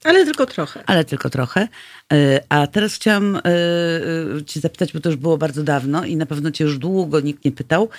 [0.03, 0.83] Ale tylko trochę.
[0.85, 1.67] Ale tylko trochę.
[2.13, 6.15] E, a teraz chciałam e, e, Cię zapytać, bo to już było bardzo dawno i
[6.15, 7.89] na pewno Cię już długo nikt nie pytał,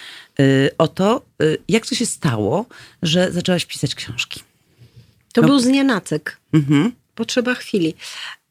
[0.79, 1.23] o to,
[1.69, 2.67] jak to się stało,
[3.03, 4.41] że zaczęłaś pisać książki.
[5.33, 5.49] To no.
[5.49, 6.37] był znienacek.
[6.53, 6.93] Mhm.
[7.15, 7.95] Potrzeba chwili.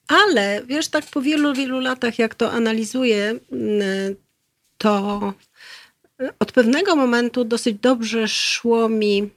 [0.07, 3.39] Ale wiesz, tak po wielu, wielu latach, jak to analizuję,
[4.77, 5.33] to
[6.39, 9.29] od pewnego momentu dosyć dobrze szło mi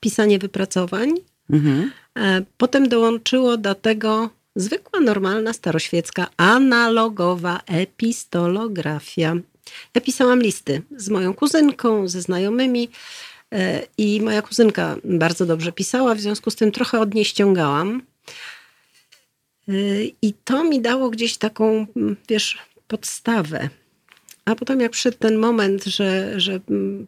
[0.00, 1.14] pisanie wypracowań.
[1.50, 1.90] Mhm.
[2.18, 9.34] E, potem dołączyło do tego zwykła, normalna, staroświecka, analogowa epistolografia.
[9.94, 12.88] Ja pisałam listy z moją kuzynką, ze znajomymi
[13.52, 18.02] e, i moja kuzynka bardzo dobrze pisała, w związku z tym trochę od niej ściągałam.
[19.68, 19.72] E,
[20.22, 21.86] I to mi dało gdzieś taką,
[22.28, 23.68] wiesz, podstawę.
[24.44, 26.60] A potem jak przyszedł ten moment, że, że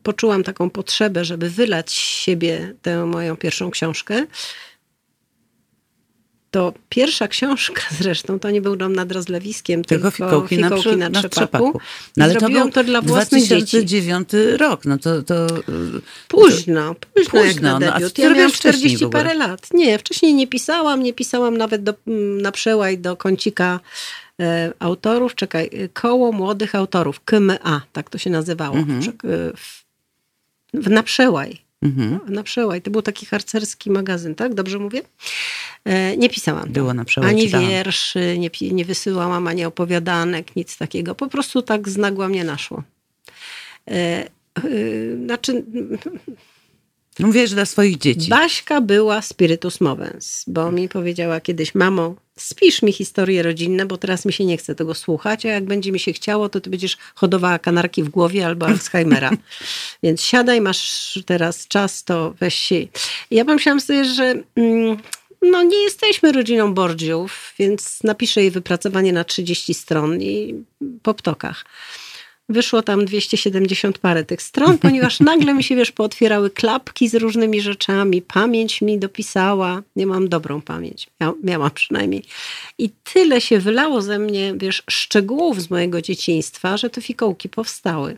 [0.03, 4.27] poczułam taką potrzebę, żeby wylać z siebie tę moją pierwszą książkę,
[6.51, 11.09] to pierwsza książka zresztą, to nie był dom nad rozlewiskiem, tylko, tylko fikołki, fikołki na,
[11.09, 11.81] na, trzepaku.
[12.17, 14.57] No, ale Zrobiłam to, to dla własnych 2009 dzieci.
[14.57, 15.23] rok, no to...
[15.23, 15.47] to
[16.29, 18.19] późno, to, późno, późno jak na no, debiut.
[18.19, 19.69] Ja miałam 40 parę lat.
[19.75, 23.81] Nie, wcześniej nie pisałam, nie pisałam nawet do, mm, na przełaj do kącika
[24.41, 29.03] e, autorów, czekaj, koło młodych autorów, KMA, tak to się nazywało, mhm.
[29.03, 29.83] w,
[30.75, 31.70] w, na przełaj.
[31.83, 32.21] Mhm.
[32.29, 32.83] Na przełaj.
[32.83, 34.55] To był taki harcerski magazyn, tak?
[34.55, 35.03] Dobrze mówię?
[35.85, 36.73] E, nie pisałam.
[36.73, 37.31] Było na przełaj.
[37.31, 37.69] Ani czytałam.
[37.69, 41.15] wierszy, nie, nie wysyłałam, ani opowiadanek, nic takiego.
[41.15, 42.83] Po prostu tak z nagła mnie naszło.
[43.89, 44.31] E, e,
[45.25, 45.65] znaczy...
[47.21, 48.29] No mówisz dla swoich dzieci.
[48.29, 54.25] Baśka była spiritus movens, bo mi powiedziała kiedyś, mamo, spisz mi historie rodzinne, bo teraz
[54.25, 56.97] mi się nie chce tego słuchać, a jak będzie mi się chciało, to ty będziesz
[57.15, 59.31] hodowała kanarki w głowie albo Alzheimera.
[60.03, 62.87] Więc siadaj, masz teraz czas, to weź się.
[63.31, 64.97] Ja pomyślałam sobie, że mm,
[65.43, 70.65] no nie jesteśmy rodziną Bordziów, więc napiszę jej wypracowanie na 30 stron i
[71.03, 71.65] po ptokach.
[72.51, 77.61] Wyszło tam 270 parę tych stron, ponieważ nagle mi się, wiesz, pootwierały klapki z różnymi
[77.61, 82.25] rzeczami, pamięć mi dopisała, nie mam dobrą pamięć, Mia miałam przynajmniej.
[82.79, 88.17] I tyle się wylało ze mnie, wiesz, szczegółów z mojego dzieciństwa, że te fikołki powstały.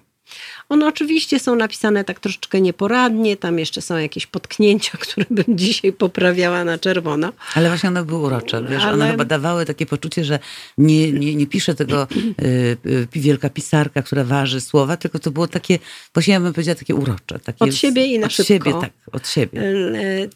[0.69, 5.93] One oczywiście są napisane tak troszeczkę nieporadnie, tam jeszcze są jakieś potknięcia, które bym dzisiaj
[5.93, 7.33] poprawiała na czerwono.
[7.55, 8.93] Ale właśnie one były urocze, wiesz, Ale...
[8.93, 10.39] one chyba dawały takie poczucie, że
[10.79, 12.07] nie, nie, nie pisze tego
[12.43, 15.79] y, y, wielka pisarka, która waży słowa, tylko to było takie,
[16.15, 17.39] właśnie ja bym powiedziała, takie urocze.
[17.45, 18.49] Takie od siebie i na od szybko.
[18.49, 19.61] siebie, tak, od siebie.
[19.61, 20.29] E,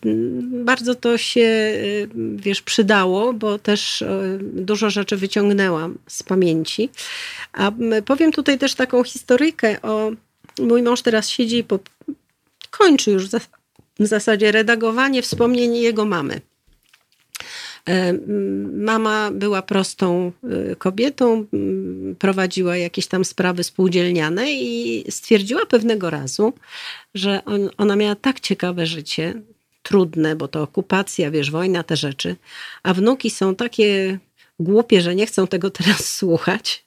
[0.64, 1.72] bardzo to się,
[2.36, 4.04] wiesz, przydało, bo też
[4.40, 6.88] dużo rzeczy wyciągnęłam z pamięci.
[7.52, 7.72] A
[8.04, 10.10] powiem tutaj też taką historyjkę o
[10.58, 11.78] Mój mąż teraz siedzi i po,
[12.70, 13.28] kończy już
[13.98, 16.40] w zasadzie redagowanie wspomnień jego mamy.
[17.88, 18.12] E,
[18.72, 20.32] mama była prostą
[20.72, 21.46] e, kobietą,
[22.18, 26.52] prowadziła jakieś tam sprawy spółdzielniane i stwierdziła pewnego razu,
[27.14, 29.42] że on, ona miała tak ciekawe życie,
[29.82, 32.36] trudne, bo to okupacja, wiesz, wojna, te rzeczy,
[32.82, 34.18] a wnuki są takie
[34.60, 36.86] głupie, że nie chcą tego teraz słuchać.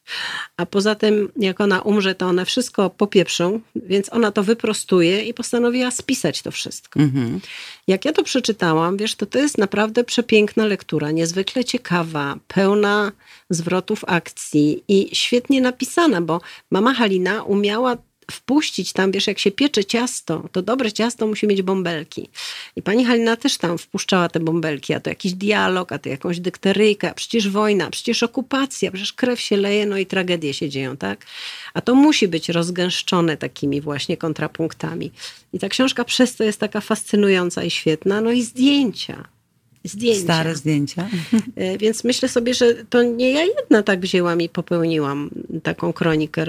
[0.58, 5.34] A poza tym, jak ona umrze, to one wszystko popieprzą, więc ona to wyprostuje i
[5.34, 7.00] postanowiła spisać to wszystko.
[7.00, 7.40] Mhm.
[7.88, 13.12] Jak ja to przeczytałam, wiesz, to to jest naprawdę przepiękna lektura, niezwykle ciekawa, pełna
[13.50, 17.98] zwrotów akcji i świetnie napisana, bo mama Halina umiała
[18.32, 22.30] wpuścić tam, wiesz, jak się piecze ciasto, to dobre ciasto musi mieć bąbelki.
[22.76, 26.40] I pani Halina też tam wpuszczała te bąbelki, a to jakiś dialog, a to jakąś
[26.40, 31.26] dykteryjkę, przecież wojna, przecież okupacja, przecież krew się leje, no i tragedie się dzieją, tak?
[31.74, 35.12] A to musi być rozgęszczone takimi właśnie kontrapunktami.
[35.54, 39.39] I ta książka przez to jest taka fascynująca i świetna, no i zdjęcia
[39.84, 40.24] zdjęcia.
[40.24, 41.10] Stare zdjęcia.
[41.56, 45.30] E, więc myślę sobie, że to nie ja jedna tak wzięłam i popełniłam
[45.64, 46.46] taką kronikę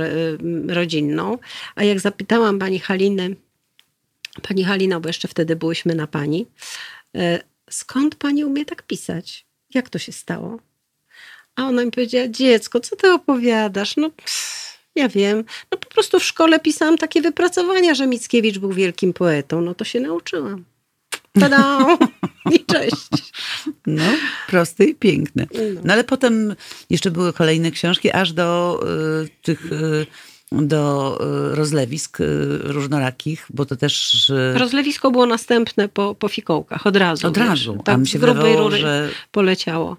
[0.68, 1.38] rodzinną.
[1.74, 3.36] A jak zapytałam pani Haliny,
[4.48, 6.46] pani Halina, bo jeszcze wtedy byłyśmy na pani,
[7.16, 7.38] e,
[7.70, 9.46] skąd pani umie tak pisać?
[9.74, 10.58] Jak to się stało?
[11.56, 13.96] A ona mi powiedziała, dziecko, co ty opowiadasz?
[13.96, 15.44] No pff, ja wiem.
[15.72, 19.60] No po prostu w szkole pisałam takie wypracowania, że Mickiewicz był wielkim poetą.
[19.60, 20.64] No to się nauczyłam.
[21.32, 21.96] Tada!
[22.52, 23.32] I cześć.
[23.86, 24.02] No,
[24.46, 25.46] proste i piękne.
[25.54, 25.80] No.
[25.84, 26.54] no ale potem
[26.90, 28.80] jeszcze były kolejne książki, aż do
[29.24, 30.06] y, tych y,
[30.52, 31.18] do
[31.52, 34.32] y, rozlewisk y, różnorakich, bo to też...
[34.54, 37.26] Rozlewisko było następne po, po fikołkach, od razu.
[37.26, 39.08] Od razu, tak, a mi się wydawało, że...
[39.30, 39.96] poleciało.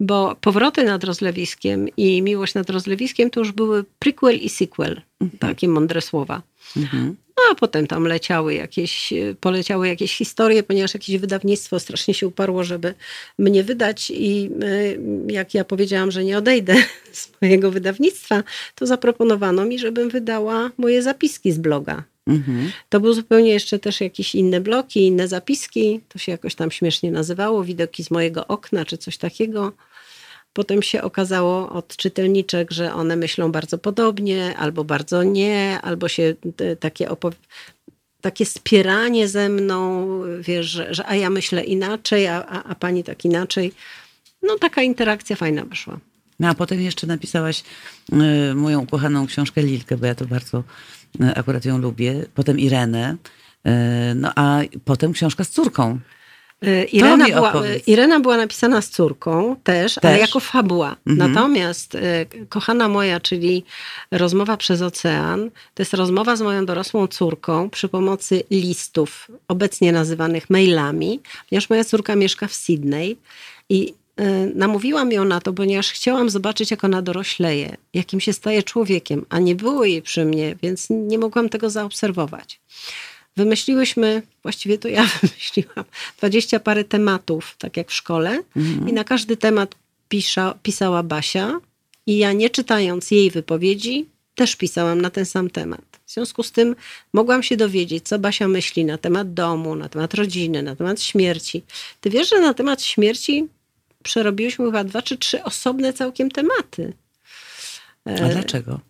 [0.00, 5.02] Bo powroty nad rozlewiskiem i miłość nad rozlewiskiem to już były prequel i sequel.
[5.20, 5.38] Mhm.
[5.38, 6.42] Takie mądre słowa.
[6.76, 7.16] Mhm.
[7.36, 12.64] No, a potem tam leciały jakieś, poleciały jakieś historie, ponieważ jakieś wydawnictwo strasznie się uparło,
[12.64, 12.94] żeby
[13.38, 16.74] mnie wydać i e, jak ja powiedziałam, że nie odejdę
[17.12, 18.42] z mojego wydawnictwa,
[18.74, 22.04] to zaproponowano mi, żebym wydała moje zapiski z bloga.
[22.26, 22.72] Mhm.
[22.88, 26.00] To był zupełnie jeszcze też jakieś inne bloki, inne zapiski.
[26.08, 29.72] To się jakoś tam śmiesznie nazywało, widoki z mojego okna czy coś takiego.
[30.52, 36.34] Potem się okazało od czytelniczek, że one myślą bardzo podobnie, albo bardzo nie, albo się
[36.80, 37.08] takie
[38.20, 40.06] takie spieranie ze mną,
[40.40, 43.72] wiesz, że, że a ja myślę inaczej, a, a, a pani tak inaczej.
[44.42, 45.98] No taka interakcja fajna wyszła.
[46.40, 47.62] No a potem jeszcze napisałaś
[48.12, 50.64] y, moją ukochaną książkę Lilkę, bo ja to bardzo
[51.20, 52.26] y, akurat ją lubię.
[52.34, 53.16] Potem Irenę.
[53.66, 55.98] Y, no a potem książka z córką.
[56.66, 57.52] Y, Irena była,
[57.86, 60.04] Irena była napisana z córką też, też?
[60.04, 60.96] ale jako fabuła.
[61.06, 61.32] Mhm.
[61.32, 62.00] Natomiast y,
[62.48, 63.64] kochana moja, czyli
[64.10, 70.50] rozmowa przez ocean, to jest rozmowa z moją dorosłą córką przy pomocy listów, obecnie nazywanych
[70.50, 73.16] mailami, ponieważ moja córka mieszka w Sydney
[73.68, 78.62] i y, namówiłam ją na to, ponieważ chciałam zobaczyć, jak ona dorośleje, jakim się staje
[78.62, 82.60] człowiekiem, a nie było jej przy mnie, więc nie mogłam tego zaobserwować.
[83.36, 85.84] Wymyśliłyśmy, właściwie to ja wymyśliłam,
[86.18, 88.42] dwadzieścia parę tematów, tak jak w szkole.
[88.56, 88.88] Mhm.
[88.88, 89.74] I na każdy temat
[90.08, 91.60] pisza, pisała Basia.
[92.06, 95.80] I ja nie czytając jej wypowiedzi, też pisałam na ten sam temat.
[96.06, 96.76] W związku z tym
[97.12, 101.62] mogłam się dowiedzieć, co Basia myśli na temat domu, na temat rodziny, na temat śmierci.
[102.00, 103.48] Ty wiesz, że na temat śmierci
[104.02, 106.92] przerobiłyśmy chyba dwa czy trzy osobne całkiem tematy.
[108.04, 108.80] A dlaczego?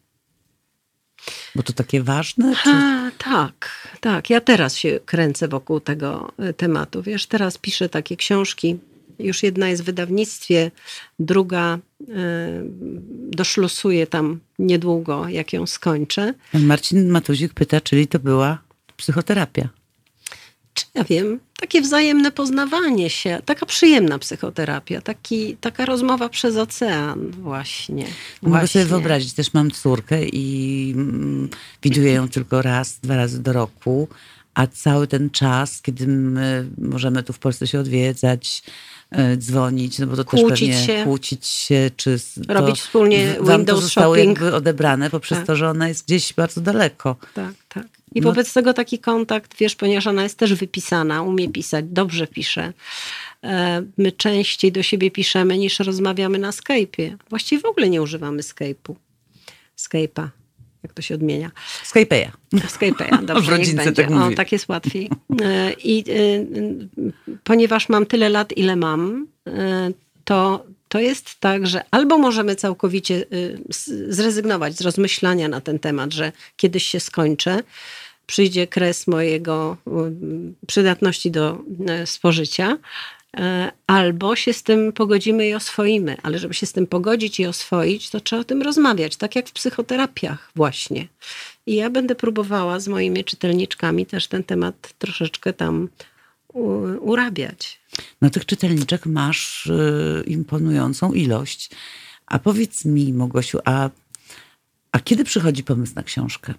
[1.55, 2.55] Bo to takie ważne?
[2.65, 2.71] Czy...
[2.71, 4.31] A, tak, tak.
[4.31, 7.03] Ja teraz się kręcę wokół tego e, tematu.
[7.03, 8.79] Wiesz, teraz piszę takie książki.
[9.19, 10.71] Już jedna jest w wydawnictwie,
[11.19, 12.07] druga y,
[13.31, 16.35] doszlosuję tam niedługo, jak ją skończę.
[16.55, 18.59] Marcin Matuzik pyta, czyli to była
[18.97, 19.69] psychoterapia.
[20.75, 27.31] Czy ja wiem, takie wzajemne poznawanie się, taka przyjemna psychoterapia, taki, taka rozmowa przez ocean
[27.31, 28.05] właśnie.
[28.43, 28.69] Mogę właśnie.
[28.69, 31.49] sobie wyobrazić, też mam córkę i mm,
[31.83, 34.09] widuję ją tylko raz, dwa razy do roku,
[34.55, 38.63] a cały ten czas, kiedy my możemy tu w Polsce się odwiedzać,
[39.11, 41.05] e, dzwonić, no bo to kłócić też pewnie się.
[41.05, 42.17] kłócić się, czy
[42.49, 44.39] robić wspólnie Windows to zostało shopping.
[44.39, 45.47] jakby odebrane poprzez tak.
[45.47, 47.17] to, że ona jest gdzieś bardzo daleko.
[47.35, 48.02] Tak, tak.
[48.15, 48.29] I no.
[48.29, 52.73] wobec tego taki kontakt, wiesz, ponieważ ona jest też wypisana, umie pisać, dobrze pisze.
[53.45, 57.17] E, my częściej do siebie piszemy niż rozmawiamy na Skype'ie.
[57.31, 58.95] Właściwie w ogóle nie używamy Skype'u.
[59.79, 60.29] Skype'a,
[60.83, 61.51] jak to się odmienia?
[61.85, 62.31] Skype'a.
[62.55, 65.11] Skype'a, dobrze, w rodzince tak o, tak jest łatwiej.
[65.43, 66.45] E, I e,
[67.45, 69.27] ponieważ mam tyle lat, ile mam,
[70.25, 73.27] to, to jest tak, że albo możemy całkowicie
[74.09, 77.63] zrezygnować z rozmyślania na ten temat, że kiedyś się skończę,
[78.27, 82.79] przyjdzie kres mojego mm, przydatności do e, spożycia,
[83.87, 86.17] albo się z tym pogodzimy i oswoimy.
[86.23, 89.49] Ale żeby się z tym pogodzić i oswoić, to trzeba o tym rozmawiać, tak jak
[89.49, 91.09] w psychoterapiach właśnie.
[91.67, 95.89] I ja będę próbowała z moimi czytelniczkami też ten temat troszeczkę tam
[97.01, 97.82] urabiać.
[98.21, 101.71] No tych czytelniczek masz y, imponującą ilość.
[102.27, 103.91] A powiedz mi, Mogosiu, a,
[104.93, 106.55] a kiedy przychodzi pomysł na książkę?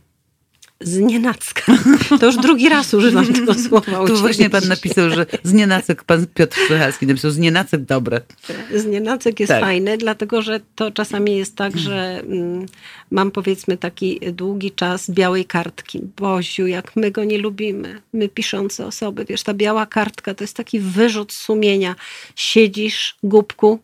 [0.84, 1.78] Z nienacka.
[2.20, 4.08] To już drugi raz używam tego słowa.
[4.08, 8.22] Tu właśnie pan napisał, że z nienacek, pan Piotr Szychalski napisał, z nienacek dobre.
[8.76, 9.62] Z nienacek jest tak.
[9.62, 12.66] fajne, dlatego że to czasami jest tak, że mm,
[13.12, 16.02] mam powiedzmy taki długi czas białej kartki.
[16.18, 19.26] Boziu, jak my go nie lubimy, my piszące osoby.
[19.26, 21.96] Wiesz, ta biała kartka to jest taki wyrzut sumienia.
[22.36, 23.80] Siedzisz, głupku,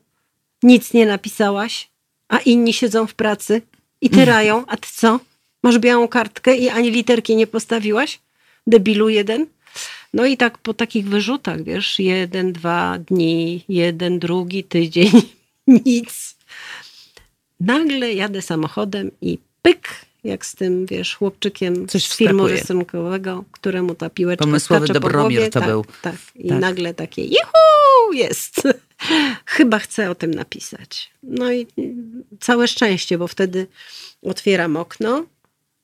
[0.63, 1.89] nic nie napisałaś,
[2.27, 3.61] a inni siedzą w pracy
[4.01, 5.19] i tyrają, a ty co?
[5.63, 8.19] Masz białą kartkę i ani literki nie postawiłaś?
[8.67, 9.47] Debilu jeden?
[10.13, 15.11] No i tak po takich wyrzutach, wiesz, jeden, dwa dni, jeden, drugi tydzień,
[15.85, 16.35] nic.
[17.59, 19.87] Nagle jadę samochodem i pyk,
[20.23, 25.49] jak z tym, wiesz, chłopczykiem Coś z filmu rysunkowego, któremu ta piłeczka Pomysłowy Dobromir po
[25.49, 25.85] to tak, był.
[26.01, 26.59] Tak, i tak.
[26.59, 28.61] nagle takie juhu, jest.
[29.45, 31.11] Chyba chcę o tym napisać.
[31.23, 31.67] No i
[32.39, 33.67] całe szczęście, bo wtedy
[34.21, 35.25] otwieram okno,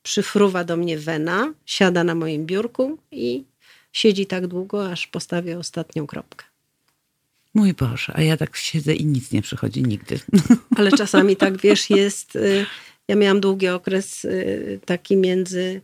[0.06, 3.44] przyfruwa do mnie wena, siada na moim biurku i
[3.92, 6.44] siedzi tak długo, aż postawię ostatnią kropkę.
[7.54, 10.20] Mój Boże, a ja tak siedzę i nic nie przychodzi nigdy.
[10.78, 12.36] Ale czasami tak, wiesz, jest...
[12.36, 12.66] Y,
[13.08, 15.80] ja miałam długi okres y, taki między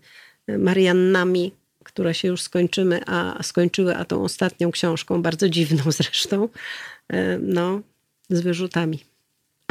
[0.58, 1.52] Mariannami,
[1.84, 6.48] które się już skończymy, a skończyły, a tą ostatnią książką, bardzo dziwną zresztą,
[7.12, 7.80] y, no,
[8.30, 8.98] z wyrzutami.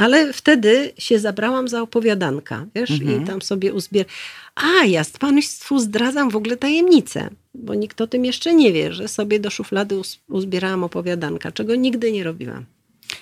[0.02, 3.22] Ale wtedy się zabrałam za opowiadanka, wiesz, mhm.
[3.22, 4.06] i tam sobie uzbier...
[4.54, 9.08] A, ja Państwu zdradzam w ogóle tajemnicę, bo nikt o tym jeszcze nie wie, że
[9.08, 12.64] sobie do szuflady uzbierałam opowiadanka, czego nigdy nie robiłam.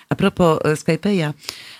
[0.09, 1.33] A propos e, Skype'a,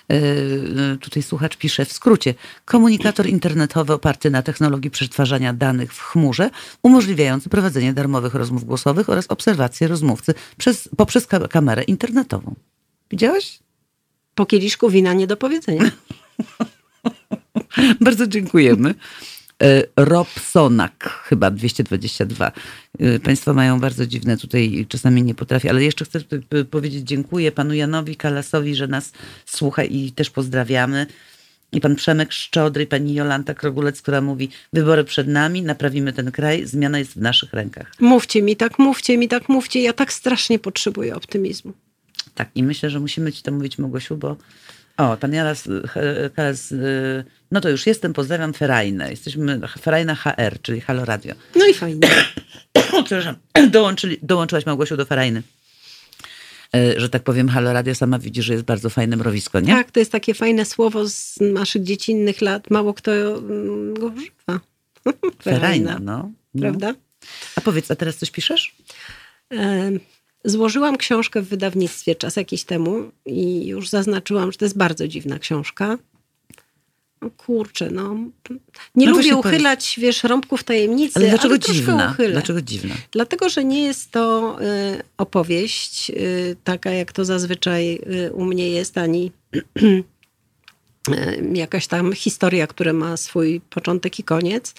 [0.08, 2.34] e, tutaj słuchacz pisze w skrócie.
[2.66, 6.50] Komunikator internetowy oparty na technologii przetwarzania danych w chmurze,
[6.84, 12.56] umożliwiający prowadzenie darmowych rozmów głosowych oraz obserwację rozmówcy przez, poprzez kamerę internetową.
[13.12, 13.60] Widziałaś?
[14.42, 15.92] Po kieliszku wina nie do powiedzenia.
[18.02, 18.96] Bardzo dziękujemy.
[19.64, 22.52] E, Robsonak, chyba 222.
[23.00, 26.20] E, państwo mają bardzo dziwne tutaj, czasami nie potrafię, ale jeszcze chcę
[26.72, 29.12] powiedzieć dziękuję panu Janowi Kalasowi, że nas
[29.46, 31.08] słucha i też pozdrawiamy.
[31.72, 36.66] I pan Przemek Szczodry, pani Jolanta Krogulec, która mówi, wybory przed nami, naprawimy ten kraj,
[36.66, 37.92] zmiana jest w naszych rękach.
[38.00, 39.82] Mówcie mi tak, mówcie mi tak, mówcie.
[39.82, 41.74] Ja tak strasznie potrzebuję optymizmu.
[42.36, 44.38] Tak, i myślę, że musimy ci to mówić, Mogosiu, bo
[44.98, 45.70] o, pan Jaras,
[46.38, 46.74] Jaras,
[47.52, 49.12] no to już jestem, pozdrawiam Ferajnę.
[49.12, 51.36] Jesteśmy Ferajna HR, czyli Halo Radio.
[51.56, 52.08] No i fajnie.
[53.06, 53.36] Przepraszam,
[53.72, 55.44] dołączyli, dołączyłaś Małgosiu do Ferajny
[56.76, 59.74] e, że tak powiem, Halo Radio sama widzi, że jest bardzo fajne mrowisko, nie?
[59.74, 62.70] Tak, to jest takie fajne słowo z naszych dziecinnych lat.
[62.70, 64.60] Mało kto mm, go używa.
[65.44, 66.62] Ferajna, no, no.
[66.62, 66.94] Prawda?
[67.56, 68.76] A powiedz, a teraz coś piszesz?
[70.46, 75.40] Złożyłam książkę w wydawnictwie czas jakiś temu i już zaznaczyłam, że to jest bardzo dziwna
[75.40, 75.98] książka.
[77.22, 78.16] No kurczę, no.
[78.96, 80.06] Nie no lubię uchylać, powiedz.
[80.06, 82.16] wiesz, rąbków tajemnicy, ale dlaczego ale dziwna?
[82.32, 82.96] Dlaczego dziwna?
[83.12, 88.70] Dlatego, że nie jest to y, opowieść y, taka, jak to zazwyczaj y, u mnie
[88.70, 90.04] jest, ani y,
[91.54, 94.74] jakaś tam historia, która ma swój początek i koniec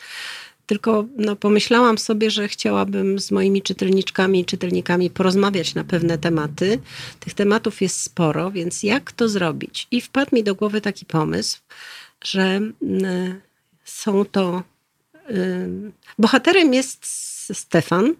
[0.66, 6.80] tylko no, pomyślałam sobie, że chciałabym z moimi czytelniczkami i czytelnikami porozmawiać na pewne tematy.
[7.20, 9.86] Tych tematów jest sporo, więc jak to zrobić?
[9.90, 11.60] I wpadł mi do głowy taki pomysł,
[12.24, 12.60] że
[13.84, 14.62] są to.
[15.30, 17.06] Y, bohaterem jest
[17.58, 18.14] Stefan,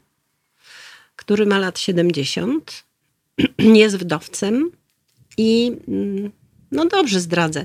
[1.17, 2.85] który ma lat 70,
[3.59, 4.71] jest wdowcem
[5.37, 6.42] i y,
[6.73, 7.65] no dobrze, zdradzę.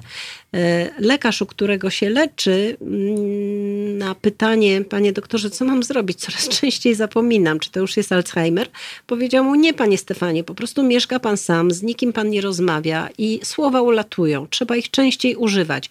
[0.54, 6.20] E, lekarz, u którego się leczy, mm, na pytanie, panie doktorze, co mam zrobić?
[6.20, 8.68] Coraz częściej zapominam, czy to już jest Alzheimer.
[9.08, 13.10] Powiedział mu, nie, panie Stefanie, po prostu mieszka pan sam, z nikim pan nie rozmawia
[13.18, 14.48] i słowa ulatują.
[14.48, 15.90] Trzeba ich częściej używać.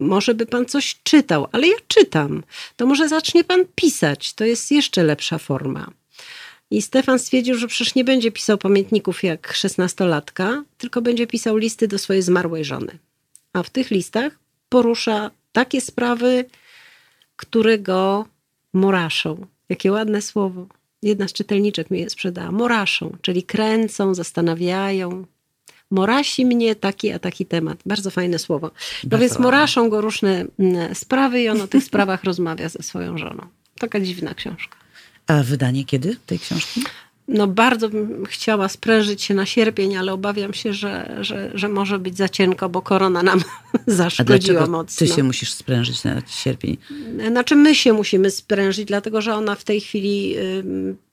[0.00, 2.42] Może by pan coś czytał, ale ja czytam.
[2.76, 4.34] To może zacznie pan pisać.
[4.34, 5.99] To jest jeszcze lepsza forma.
[6.70, 11.88] I Stefan stwierdził, że przecież nie będzie pisał pamiętników jak szesnastolatka, tylko będzie pisał listy
[11.88, 12.98] do swojej zmarłej żony.
[13.52, 16.44] A w tych listach porusza takie sprawy,
[17.36, 18.26] które go
[18.72, 19.46] moraszą.
[19.68, 20.66] Jakie ładne słowo.
[21.02, 22.52] Jedna z czytelniczek mi je sprzedała.
[22.52, 25.24] Moraszą, czyli kręcą, zastanawiają.
[25.90, 27.78] Morasi mnie taki a taki temat.
[27.86, 28.70] Bardzo fajne słowo.
[29.10, 33.18] No więc moraszą go różne mm, sprawy i on o tych sprawach rozmawia ze swoją
[33.18, 33.46] żoną.
[33.78, 34.76] Taka dziwna książka.
[35.30, 36.84] A wydanie kiedy tej książki?
[37.28, 41.98] No bardzo bym chciała sprężyć się na sierpień, ale obawiam się, że, że, że może
[41.98, 43.42] być za cienko, bo korona nam
[43.86, 45.06] zaszkodziła mocno.
[45.06, 46.76] ty się musisz sprężyć na sierpień?
[47.28, 50.36] Znaczy my się musimy sprężyć, dlatego że ona w tej chwili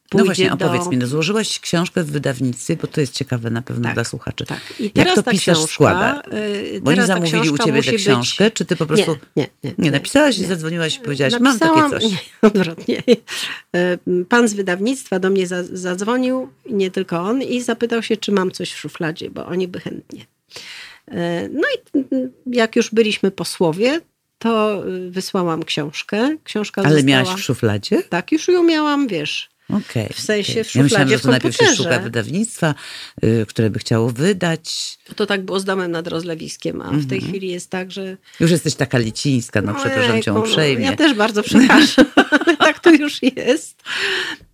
[0.09, 0.89] pójdzie No właśnie, opowiedz do...
[0.89, 4.45] mi, no złożyłaś książkę w wydawnictwie, bo to jest ciekawe na pewno tak, dla słuchaczy.
[4.45, 4.59] Tak.
[4.79, 6.23] I teraz Jak to pisarz książka, składa?
[6.71, 8.53] Yy, bo oni zamówili u ciebie tę książkę, być...
[8.53, 9.17] czy ty po prostu...
[9.35, 9.73] Nie, nie, nie.
[9.77, 12.11] nie napisałaś i zadzwoniłaś i powiedziałaś, Napisałam, mam takie coś.
[12.11, 13.03] Nie, odwrotnie.
[13.75, 18.51] Y, pan z wydawnictwa do mnie zadzwonił, nie tylko on, i zapytał się, czy mam
[18.51, 20.21] coś w szufladzie, bo oni by chętnie.
[20.21, 21.13] Y,
[21.53, 22.03] no i
[22.57, 24.01] jak już byliśmy posłowie,
[24.39, 26.37] to wysłałam książkę.
[26.43, 27.09] Książka Ale została...
[27.09, 28.03] miałaś w szufladzie?
[28.03, 29.49] Tak, już ją miałam, wiesz.
[29.69, 30.63] Okay, w sensie okay.
[30.63, 32.75] w szufladzie ja myślałam, że to najpierw się szuka wydawnictwa,
[33.23, 34.97] y, które by chciało wydać.
[35.15, 37.03] To tak było z domem nad rozlewiskiem, a mm -hmm.
[37.03, 37.33] w tej mhm.
[37.33, 38.17] chwili jest tak, że...
[38.39, 40.85] Już jesteś taka licińska, no, no przepraszam cię uprzejmie.
[40.85, 42.05] Ja też bardzo przepraszam,
[42.59, 43.83] tak to już jest,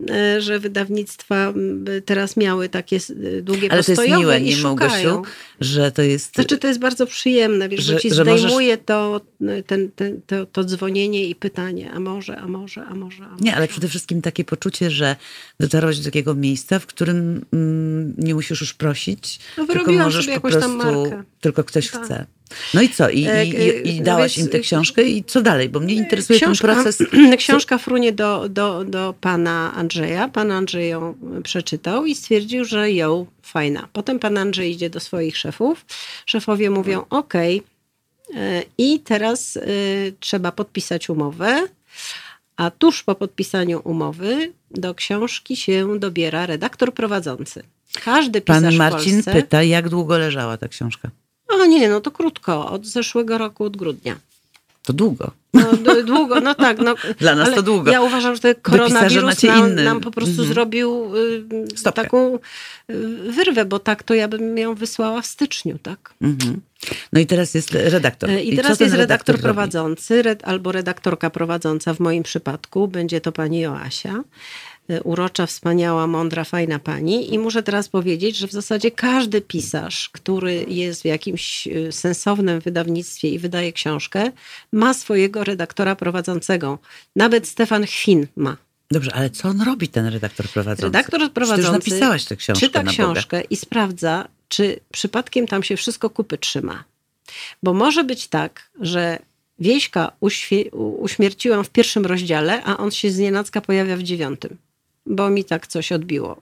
[0.09, 1.53] e, że wydawnictwa
[2.05, 2.99] teraz miały takie
[3.41, 5.21] długie Ale to jest miłe, nie Małgosiu,
[5.59, 6.35] że to jest...
[6.35, 8.85] Znaczy to jest bardzo przyjemne, wiesz, że, że ci zdejmuje możesz...
[8.85, 9.21] to,
[9.67, 13.43] ten, ten, to, to dzwonienie i pytanie, a może, a może, a może, a może.
[13.43, 15.15] Nie, ale przede wszystkim takie poczucie, że że
[15.59, 20.41] dotarłaś do takiego miejsca, w którym mm, nie musisz już prosić, no, tylko możesz po
[20.51, 22.03] prostu, tylko ktoś tak.
[22.03, 22.25] chce.
[22.73, 23.09] No i co?
[23.09, 25.69] I, i, i, i dałaś im tę książkę i co dalej?
[25.69, 27.07] Bo mnie interesuje książka, ten proces.
[27.37, 30.27] Książka frunie do, do, do pana Andrzeja.
[30.27, 33.87] Pan Andrzej ją przeczytał i stwierdził, że ją fajna.
[33.93, 35.85] Potem pan Andrzej idzie do swoich szefów.
[36.25, 37.61] Szefowie mówią, ok, e,
[38.77, 41.67] i teraz y, trzeba podpisać umowę.
[42.57, 47.63] A tuż po podpisaniu umowy do książki się dobiera redaktor prowadzący.
[48.03, 49.33] Każdy pisarz Pan Marcin Polsce...
[49.33, 51.09] pyta, jak długo leżała ta książka?
[51.49, 54.15] O nie, no to krótko, od zeszłego roku, od grudnia.
[54.83, 55.31] To długo.
[55.53, 56.77] No, długo, no tak.
[56.79, 57.91] No, Dla nas to długo.
[57.91, 60.53] Ja uważam, że ten koronawirus nam, nam, po prostu mm -hmm.
[60.53, 61.11] zrobił
[61.87, 66.13] y, taką y, wyrwę, bo tak to ja bym ją wysłała w styczniu, tak?
[66.21, 66.55] Mm -hmm.
[67.13, 68.29] No i teraz jest redaktor.
[68.29, 72.87] I, I teraz jest redaktor, redaktor prowadzący red, albo redaktorka prowadząca w moim przypadku.
[72.87, 74.23] Będzie to pani Joasia.
[74.89, 77.33] Y, urocza, wspaniała, mądra, fajna pani.
[77.33, 82.59] I muszę teraz powiedzieć, że w zasadzie każdy pisarz, który jest w jakimś y, sensownym
[82.59, 84.31] wydawnictwie i wydaje książkę,
[84.71, 86.79] ma swojego redaktora prowadzącego.
[87.15, 88.57] Nawet Stefan Chwin ma.
[88.91, 90.83] Dobrze, ale co on robi, ten redaktor prowadzący?
[90.83, 96.09] Redaktor prowadzący Przecież napisałaś tę książkę czyta książkę i sprawdza, czy przypadkiem tam się wszystko
[96.09, 96.83] kupy trzyma.
[97.63, 99.19] Bo może być tak, że
[99.59, 100.11] Wieśka
[100.99, 104.57] uśmierciłam w pierwszym rozdziale, a on się z nienacka pojawia w dziewiątym
[105.05, 106.41] bo mi tak coś odbiło.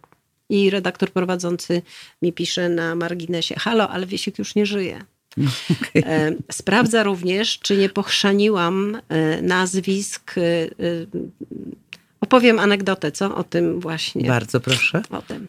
[0.50, 1.82] I redaktor prowadzący
[2.22, 5.02] mi pisze na marginesie: Halo, ale Wiesiek już nie żyje.
[5.38, 6.38] Okay.
[6.52, 10.38] Sprawdza również, czy nie pochrzaniłam e, nazwisk.
[10.38, 10.68] E, e,
[12.22, 13.36] opowiem anegdotę, co?
[13.36, 14.28] O tym właśnie.
[14.28, 15.02] Bardzo proszę.
[15.10, 15.48] O tym.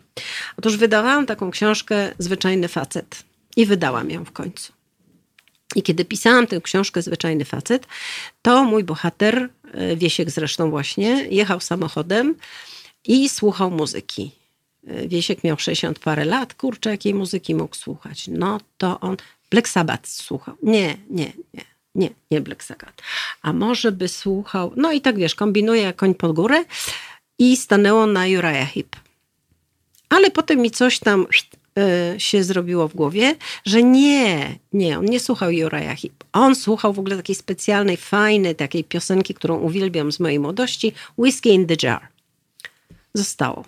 [0.59, 3.25] Otóż wydawałam taką książkę Zwyczajny facet
[3.57, 4.73] i wydałam ją w końcu.
[5.77, 7.87] I kiedy pisałam tę książkę Zwyczajny facet,
[8.43, 9.49] to mój bohater,
[9.97, 12.35] Wiesiek zresztą właśnie, jechał samochodem
[13.05, 14.30] i słuchał muzyki.
[15.07, 18.28] Wiesiek miał 60 parę lat, kurczę, jakiej muzyki mógł słuchać.
[18.28, 19.16] No to on
[19.50, 20.55] Black Sabbath słuchał.
[20.62, 22.94] Nie, nie, nie, nie, nie Black Sabbath.
[23.42, 26.64] A może by słuchał, no i tak wiesz, kombinuje koń pod górę
[27.38, 28.96] i stanęło na Uriah Heep.
[30.09, 31.26] Ale potem mi coś tam
[32.16, 36.24] y, się zrobiło w głowie, że nie, nie, on nie słuchał Uriah Heep.
[36.32, 41.53] On słuchał w ogóle takiej specjalnej, fajnej takiej piosenki, którą uwielbiam z mojej młodości, Whiskey
[41.53, 42.12] in the Jar
[43.15, 43.65] zostało.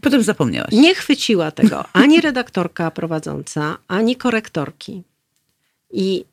[0.00, 0.72] Potem zapomniałaś.
[0.72, 5.02] Nie chwyciła tego ani redaktorka prowadząca, ani korektorki.
[5.90, 6.24] I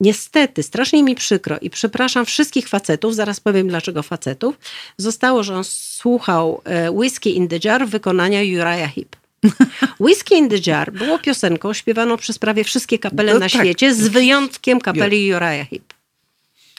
[0.00, 4.58] niestety, strasznie mi przykro i przepraszam wszystkich facetów, zaraz powiem dlaczego facetów,
[4.96, 9.16] zostało, że on słuchał e, Whiskey in the Jar wykonania Uriah Heep.
[10.04, 13.60] Whiskey in the Jar było piosenką śpiewaną przez prawie wszystkie kapele no na tak.
[13.60, 15.94] świecie, z wyjątkiem kapeli Uriah Heep.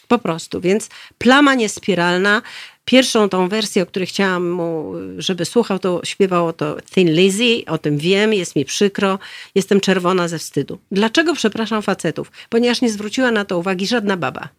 [0.07, 2.41] Po prostu, więc plama niespiralna.
[2.85, 7.77] Pierwszą tą wersję, o której chciałam mu, żeby słuchał, to śpiewało to Thin Lizzy, o
[7.77, 9.19] tym wiem, jest mi przykro,
[9.55, 10.79] jestem czerwona ze wstydu.
[10.91, 12.31] Dlaczego przepraszam facetów?
[12.49, 14.49] Ponieważ nie zwróciła na to uwagi żadna baba.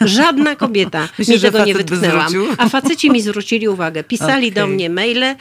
[0.00, 2.26] Żadna kobieta Myślę, mi tego nie wytknęła.
[2.58, 4.04] A faceci mi zwrócili uwagę.
[4.04, 4.62] Pisali okay.
[4.62, 5.36] do mnie maile, e,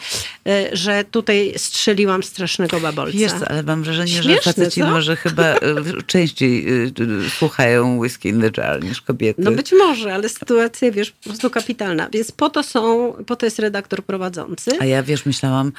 [0.72, 3.18] że tutaj strzeliłam strasznego babolca.
[3.18, 4.90] Wiesz co, ale mam wrażenie, Śmieszne, że faceci co?
[4.90, 5.60] może chyba e,
[6.08, 9.42] częściej e, słuchają Whiskey in the Jar niż kobiety.
[9.42, 12.10] No być może, ale sytuacja, wiesz, po prostu kapitalna.
[12.14, 14.72] Więc po to są, po to jest redaktor prowadzący.
[14.80, 15.72] A ja, wiesz, myślałam,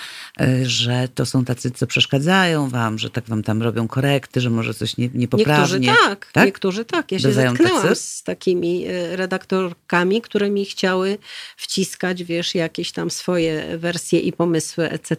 [0.63, 4.75] że to są tacy, co przeszkadzają wam, że tak wam tam robią korekty, że może
[4.75, 5.79] coś nie, niepoprawnie.
[5.79, 7.13] Niektórzy tak, tak, niektórzy tak.
[7.13, 7.95] Ja się Bywają zetknęłam tacy?
[7.95, 11.19] z takimi takimi e, redaktorkami, które mi chciały
[11.57, 15.15] wciskać, wiesz, jakieś tam swoje wersje i pomysły, etc.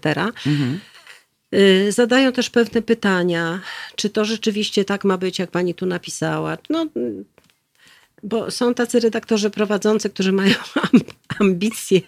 [0.47, 0.79] Mhm.
[1.51, 3.61] E, zadają też pewne pytania,
[3.95, 6.57] czy to rzeczywiście tak ma być, jak pani tu napisała.
[6.69, 6.85] No,
[8.23, 10.55] bo są tacy redaktorzy prowadzący, którzy mają
[11.39, 12.01] ambicje,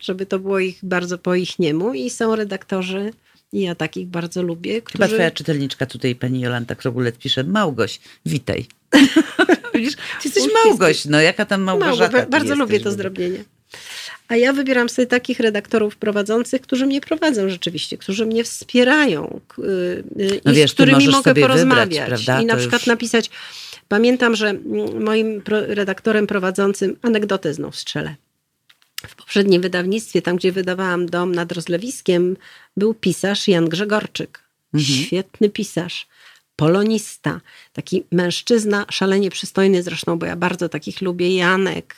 [0.00, 3.12] żeby to było ich bardzo po ich niemu i są redaktorzy
[3.52, 4.82] i ja takich bardzo lubię.
[4.82, 5.04] Którzy...
[5.04, 8.66] Chyba twoja czytelniczka tutaj, pani Jolanta Krogulet pisze, Małgoś, witaj.
[9.78, 13.44] Widzisz, ty jesteś Małgoś, no jaka tam Małgorzata Małgo, Bardzo lubię to zdrobienie.
[14.28, 20.40] A ja wybieram sobie takich redaktorów prowadzących, którzy mnie prowadzą rzeczywiście, którzy mnie wspierają yy,
[20.44, 22.10] no i wiesz, z którymi mogę porozmawiać.
[22.10, 22.86] Wybrać, I na to przykład już...
[22.86, 23.30] napisać.
[23.88, 24.54] Pamiętam, że
[25.00, 28.14] moim redaktorem prowadzącym anegdotę znów strzelę.
[29.06, 32.36] W poprzednim wydawnictwie, tam gdzie wydawałam Dom nad Rozlewiskiem,
[32.76, 34.40] był pisarz Jan Grzegorczyk.
[34.74, 34.98] Mhm.
[35.04, 36.06] Świetny pisarz
[36.58, 37.40] polonista,
[37.72, 41.96] taki mężczyzna, szalenie przystojny zresztą, bo ja bardzo takich lubię, Janek,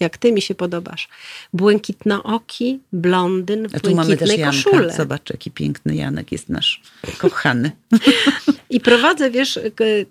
[0.00, 1.08] jak ty mi się podobasz.
[1.52, 4.46] Błękitnooki, blondyn w A tu mamy też Janka.
[4.46, 4.92] koszule.
[4.92, 6.82] Zobacz, jaki piękny Janek jest nasz
[7.18, 7.70] kochany.
[8.70, 9.58] I prowadzę, wiesz,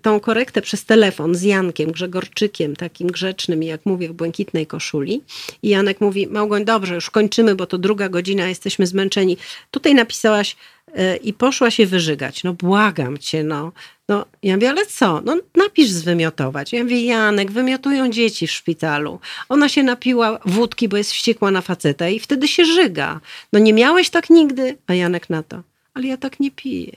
[0.02, 5.22] tą korektę przez telefon z Jankiem Grzegorczykiem, takim grzecznym, jak mówię, w błękitnej koszuli.
[5.62, 9.36] I Janek mówi, Małgoń, dobrze, już kończymy, bo to druga godzina, jesteśmy zmęczeni.
[9.70, 10.56] Tutaj napisałaś
[11.22, 12.44] i poszła się wyżygać.
[12.44, 13.72] No błagam cię, no.
[14.08, 14.26] no.
[14.42, 15.20] Ja mówię, ale co?
[15.24, 16.72] No napisz zwymiotować.
[16.72, 19.20] Ja mówię, Janek, wymiotują dzieci w szpitalu.
[19.48, 23.20] Ona się napiła wódki, bo jest wściekła na faceta i wtedy się żyga.
[23.52, 24.78] No nie miałeś tak nigdy?
[24.86, 25.62] A Janek na to,
[25.94, 26.96] ale ja tak nie piję.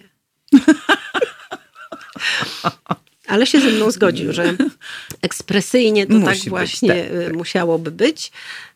[3.28, 4.56] ale się ze mną zgodził, że
[5.22, 7.36] ekspresyjnie to Musi tak właśnie być, tak, tak.
[7.36, 8.32] musiałoby być.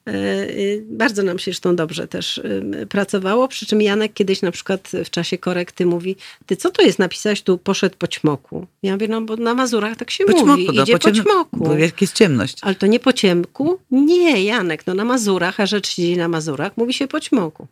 [0.07, 0.47] E, e,
[0.83, 2.41] bardzo nam się zresztą dobrze też
[2.89, 6.99] pracowało, przy czym Janek kiedyś na przykład w czasie korekty mówi, ty co to jest,
[6.99, 8.67] napisałeś tu poszedł po ćmoku.
[8.83, 11.57] Ja mówię, no bo na Mazurach tak się mówi, no, idzie po, po ćmoku.
[11.57, 12.57] Bo jak jest ciemność.
[12.61, 13.79] Ale to nie po ciemku?
[13.91, 17.67] Nie, Janek, no na Mazurach, a rzecz się dzieje na Mazurach, mówi się po ćmoku.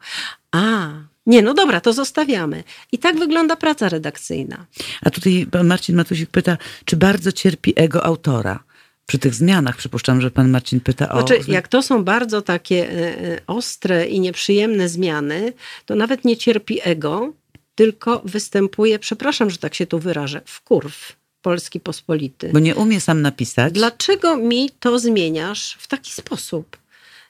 [0.51, 0.89] A,
[1.25, 2.63] nie, no dobra, to zostawiamy.
[2.91, 4.65] I tak wygląda praca redakcyjna.
[5.01, 8.63] A tutaj pan Marcin Matusik pyta, czy bardzo cierpi ego autora?
[9.05, 11.19] Przy tych zmianach przypuszczam, że pan Marcin pyta o.
[11.19, 15.53] Znaczy, jak to są bardzo takie e, e, ostre i nieprzyjemne zmiany,
[15.85, 17.33] to nawet nie cierpi ego,
[17.75, 22.49] tylko występuje, przepraszam, że tak się tu wyrażę, w kurw Polski Pospolity.
[22.53, 23.73] Bo nie umie sam napisać.
[23.73, 26.77] Dlaczego mi to zmieniasz w taki sposób?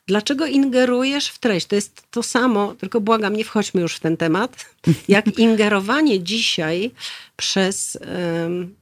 [0.08, 1.66] Dlaczego ingerujesz w treść?
[1.66, 4.66] To jest to samo, tylko błagam, nie wchodźmy już w ten temat,
[5.08, 6.91] jak ingerowanie dzisiaj
[7.36, 7.97] przez
[8.41, 8.76] um,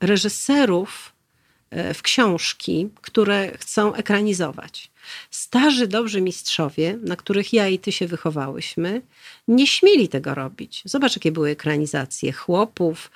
[0.00, 1.12] reżyserów
[1.70, 4.90] e, w książki, które chcą ekranizować.
[5.30, 9.02] Starzy, dobrzy mistrzowie, na których ja i ty się wychowałyśmy,
[9.48, 10.82] nie śmieli tego robić.
[10.84, 13.10] Zobacz, jakie były ekranizacje chłopów,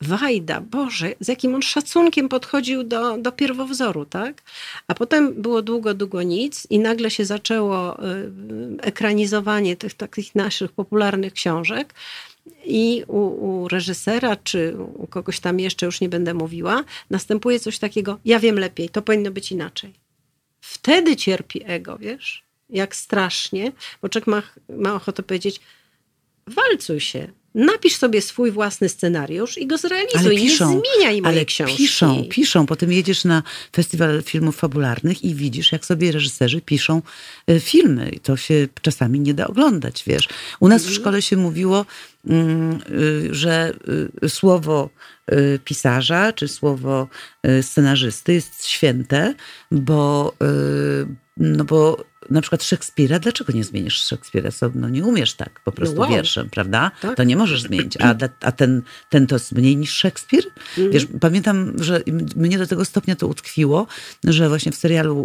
[0.00, 4.42] Wajda, Boże, z jakim on szacunkiem podchodził do, do pierwowzoru, tak?
[4.86, 8.30] A potem było długo, długo nic i nagle się zaczęło y,
[8.80, 11.94] ekranizowanie tych takich naszych popularnych książek
[12.64, 17.78] i u, u, reżysera, czy u kogoś tam jeszcze, już nie będę mówiła, następuje coś
[17.78, 19.94] takiego, ja wiem lepiej, to powinno być inaczej.
[20.60, 22.44] Wtedy cierpi ego, wiesz?
[22.70, 23.72] Jak strasznie,
[24.02, 25.60] bo człowiek ma, ma ochotę powiedzieć,
[26.46, 30.20] walcuj się, napisz sobie swój własny scenariusz i go zrealizuj.
[30.20, 31.76] Ale piszą, nie zmieniaj mojej ale książki.
[31.76, 32.66] Piszą, piszą.
[32.66, 33.42] Potem jedziesz na
[33.76, 37.02] festiwal filmów fabularnych i widzisz, jak sobie reżyserzy piszą
[37.46, 38.10] e, filmy.
[38.10, 40.28] I to się czasami nie da oglądać, wiesz.
[40.60, 41.00] U nas w mhm.
[41.00, 41.86] szkole się mówiło,
[42.26, 43.72] mm, y, że
[44.24, 44.90] y, słowo
[45.32, 47.08] y, pisarza czy słowo
[47.62, 49.34] scenarzysty jest święte,
[49.70, 50.34] bo,
[51.36, 54.50] no bo na przykład Szekspira, dlaczego nie zmienisz Szekspira?
[54.74, 56.10] No nie umiesz tak po prostu no wow.
[56.10, 56.90] wierszem, prawda?
[57.02, 57.16] Tak?
[57.16, 57.96] To nie możesz zmienić.
[58.00, 60.44] A, a ten, ten to jest mniej niż Szekspir?
[60.78, 60.92] Mm.
[60.92, 62.00] Wiesz, pamiętam, że
[62.36, 63.86] mnie do tego stopnia to utkwiło,
[64.24, 65.24] że właśnie w serialu,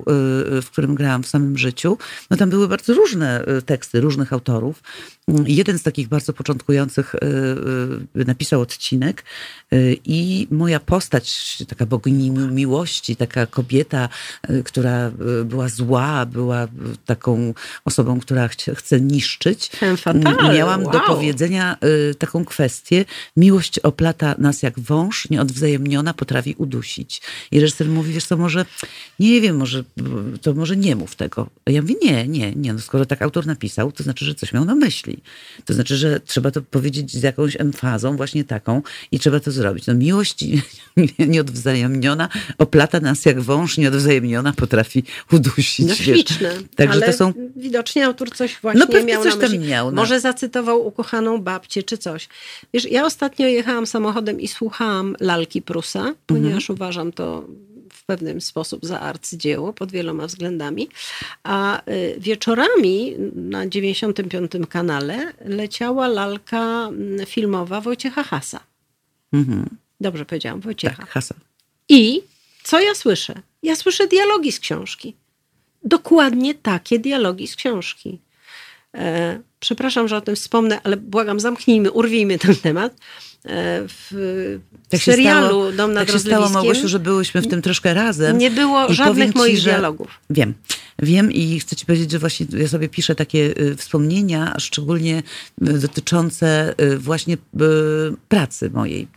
[0.58, 1.98] y, w którym grałam w samym życiu,
[2.30, 4.84] no tam były bardzo różne y, teksty różnych autorów.
[5.46, 9.24] Jeden z takich bardzo początkujących y, napisał odcinek
[10.06, 14.10] i moja postać, taka bogini miłości, taka kobieta,
[14.66, 15.12] która
[15.46, 16.68] była zła, była
[17.06, 17.54] taką
[17.86, 19.72] osobą, która chce niszczyć.
[19.98, 20.54] Fatal.
[20.54, 20.92] Miałam wow.
[20.92, 21.78] do powiedzenia
[22.12, 23.06] y, taką kwestię.
[23.38, 27.22] Miłość oplata nas jak wąż, nieodwzajemniona potrafi udusić.
[27.52, 28.66] I reżyser mówi, wiesz co, może,
[29.20, 29.84] nie wiem, może,
[30.42, 31.50] to może nie mów tego.
[31.66, 32.74] A ja mówię, nie, nie, nie.
[32.74, 35.18] No skoro tak autor napisał, to znaczy, że coś miał na myśli.
[35.66, 38.82] To znaczy, że trzeba to powiedzieć z jakąś emfazą, właśnie taką
[39.12, 39.88] i trzeba to zrobić.
[39.88, 40.46] No miłość
[41.20, 45.88] nieodwzajemniona oplata nas jak wąż, nieodwzajemniona potrafi udusić.
[45.88, 46.56] No śliczne.
[46.88, 47.34] Także Ale to są...
[47.56, 49.36] widocznie autor coś właśnie no, miał coś.
[49.38, 50.02] Tam miał, no.
[50.02, 52.28] Może zacytował ukochaną babcię czy coś.
[52.74, 56.78] Wiesz, ja ostatnio jechałam samochodem i słuchałam lalki Prusa, ponieważ mhm.
[56.78, 57.48] uważam to
[57.94, 60.90] w pewien sposób za arcydzieło pod wieloma względami.
[61.44, 68.60] A y, wieczorami na 95 kanale leciała lalka mm, filmowa Wojciecha Hasa.
[69.34, 69.70] Mhm.
[70.02, 70.96] Dobrze powiedziałam, Wojciecha.
[70.96, 71.36] Tak, Hasa.
[71.90, 72.22] I
[72.64, 73.42] co ja słyszę?
[73.64, 75.16] Ja słyszę dialogi z książki.
[75.84, 78.20] Dokładnie takie dialogi z książki.
[78.96, 82.94] E, przepraszam, że o tym wspomnę, ale błagam, zamknijmy, urwijmy ten temat.
[83.46, 84.60] E, w
[84.90, 88.38] tak serialu stało, Dom nad tak się stało, Małgosiu, że byłyśmy w tym troszkę razem.
[88.38, 90.08] Nie było żadnych moich ci, dialogów.
[90.30, 90.54] Wiem.
[91.02, 95.24] Wiem i chcę ci powiedzieć, że właśnie ja sobie piszę takie y, wspomnienia, szczególnie
[95.68, 97.38] y, dotyczące y, właśnie
[98.30, 99.08] pracy mojej.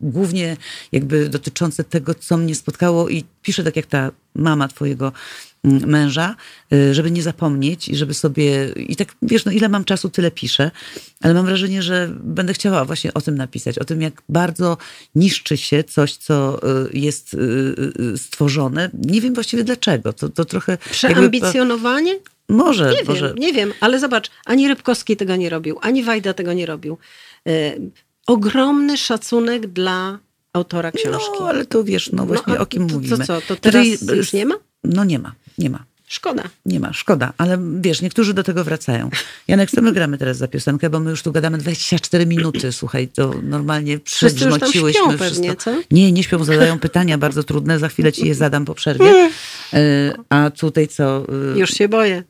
[0.00, 0.56] Głównie
[0.92, 5.12] jakby dotyczące tego, co mnie spotkało i piszę tak jak ta mama twojego
[5.66, 6.36] męża,
[6.92, 10.70] żeby nie zapomnieć i żeby sobie, i tak wiesz, no ile mam czasu, tyle piszę,
[11.20, 14.76] ale mam wrażenie, że będę chciała właśnie o tym napisać, o tym jak bardzo
[15.14, 16.60] niszczy się coś, co
[16.92, 17.36] jest
[18.16, 18.90] stworzone.
[18.94, 20.78] Nie wiem właściwie dlaczego, to, to trochę
[21.16, 22.18] Ambicjonowanie?
[22.48, 23.28] Może, nie może.
[23.28, 26.98] Wiem, nie wiem, ale zobacz, ani Rybkowski tego nie robił, ani Wajda tego nie robił.
[27.48, 27.76] E,
[28.26, 30.18] ogromny szacunek dla
[30.52, 31.38] autora książki.
[31.40, 33.18] No, ale to wiesz, no właśnie no, o kim to, mówimy.
[33.18, 33.86] To co, to teraz
[34.16, 34.54] już nie ma?
[34.86, 35.84] No nie ma, nie ma.
[36.08, 36.42] Szkoda.
[36.66, 39.10] Nie ma, szkoda, ale wiesz, niektórzy do tego wracają.
[39.48, 43.08] Janek, co my gramy teraz za piosenkę, bo my już tu gadamy 24 minuty, słuchaj,
[43.08, 45.18] to normalnie przegrzmociłyśmy wszystko.
[45.18, 45.82] Pewnie, co?
[45.90, 49.30] Nie, nie śpią, zadają pytania bardzo trudne, za chwilę ci je zadam po przerwie.
[49.72, 51.26] E, a tutaj co?
[51.54, 52.22] E, już się boję.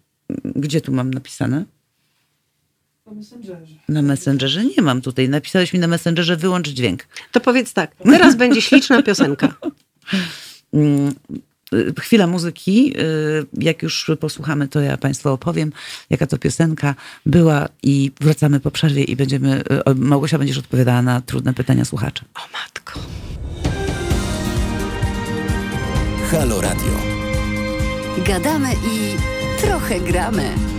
[0.45, 1.65] Gdzie tu mam napisane?
[3.07, 3.75] Na Messengerze.
[3.89, 5.29] Na Messengerze nie mam tutaj.
[5.29, 7.07] Napisałeś mi na Messengerze wyłącz dźwięk.
[7.33, 9.55] To powiedz tak, teraz będzie śliczna piosenka.
[11.75, 12.95] Y, chwila muzyki.
[13.01, 15.73] Y, jak już posłuchamy, to ja Państwu opowiem,
[16.11, 16.95] jaka to piosenka
[17.27, 19.61] była i wracamy po przerwie i będziemy,
[19.91, 22.25] y, Małgosia będziesz odpowiadała na trudne pytania słuchaczy.
[22.35, 23.01] O matko.
[26.31, 26.93] Halo Radio.
[28.27, 29.17] Gadamy i
[29.61, 30.76] trochę gramy.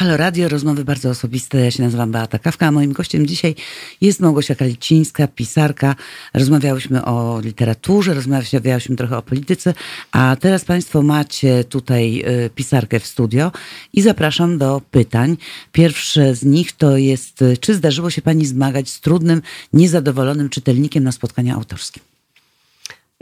[0.00, 1.60] Halo Radio, rozmowy bardzo osobiste.
[1.60, 3.54] Ja się nazywam Beata Kawka, a moim gościem dzisiaj
[4.00, 5.96] jest Małgosia Kalicińska, pisarka.
[6.34, 9.74] Rozmawiałyśmy o literaturze, rozmawiałyśmy trochę o polityce,
[10.12, 13.52] a teraz Państwo macie tutaj y, pisarkę w studio
[13.92, 15.36] i zapraszam do pytań.
[15.72, 19.42] Pierwsze z nich to jest, y, czy zdarzyło się Pani zmagać z trudnym,
[19.72, 22.02] niezadowolonym czytelnikiem na spotkaniu autorskim?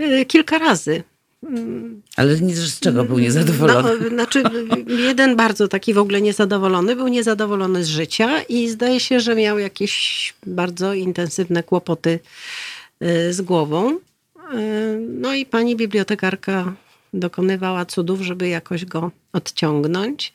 [0.00, 1.02] Y, kilka razy.
[2.16, 3.91] Ale z czego był niezadowolony?
[4.01, 4.43] No, znaczy,
[4.86, 9.59] jeden bardzo taki w ogóle niezadowolony, był niezadowolony z życia i zdaje się, że miał
[9.59, 12.18] jakieś bardzo intensywne kłopoty
[13.03, 13.95] y, z głową.
[13.95, 13.99] Y,
[15.09, 16.74] no i pani bibliotekarka
[17.14, 20.32] dokonywała cudów, żeby jakoś go odciągnąć.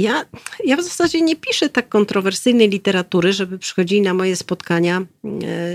[0.00, 0.24] Ja,
[0.64, 5.04] ja w zasadzie nie piszę tak kontrowersyjnej literatury, żeby przychodzili na moje spotkania e,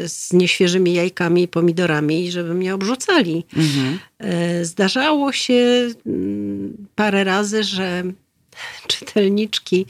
[0.09, 3.45] z nieświeżymi jajkami i pomidorami i żeby mnie obrzucali.
[3.57, 3.99] Mhm.
[4.19, 8.03] E, zdarzało się mm, parę razy, że
[8.87, 9.85] czytelniczki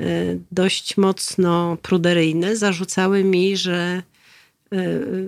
[0.00, 0.04] e,
[0.52, 4.02] dość mocno pruderyjne zarzucały mi, że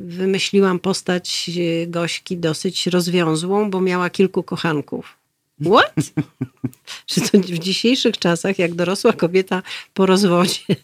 [0.01, 1.51] wymyśliłam postać
[1.87, 5.22] Gośki dosyć rozwiązłą, bo miała kilku kochanków.
[5.65, 5.95] What?
[7.15, 9.63] Że to w dzisiejszych czasach, jak dorosła kobieta
[9.95, 10.77] po rozwodzie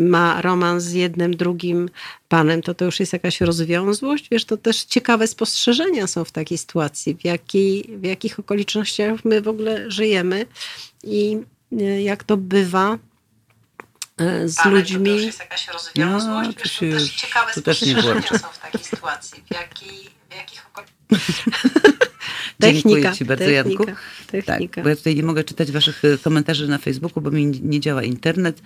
[0.00, 1.90] ma romans z jednym, drugim
[2.28, 4.28] panem, to to już jest jakaś rozwiązłość.
[4.30, 9.40] Wiesz, to też ciekawe spostrzeżenia są w takiej sytuacji, w, jakiej, w jakich okolicznościach my
[9.40, 10.46] w ogóle żyjemy
[11.04, 11.38] i
[11.80, 12.98] e, jak to bywa
[14.16, 15.10] e, z ludźmi.
[15.10, 16.80] To jest jakaś rozwiązłość.
[16.82, 17.20] No, Wiesz,
[17.54, 22.01] to też ciekawe spostrzeżenia są w takiej sytuacji, w, jakiej, w jakich okolicznościach
[22.58, 24.00] Technika, Dziękuję Ci bardzo, technika, Janku.
[24.26, 24.74] Technika.
[24.74, 27.80] Tak, bo ja tutaj nie mogę czytać Waszych e, komentarzy na Facebooku, bo mi nie
[27.80, 28.62] działa internet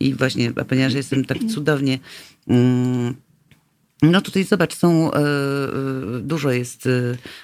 [0.00, 1.98] i właśnie, a ponieważ jestem tak cudownie...
[2.48, 3.14] Mm,
[4.02, 5.20] no tutaj zobacz, są, e, e,
[6.20, 6.90] dużo jest e,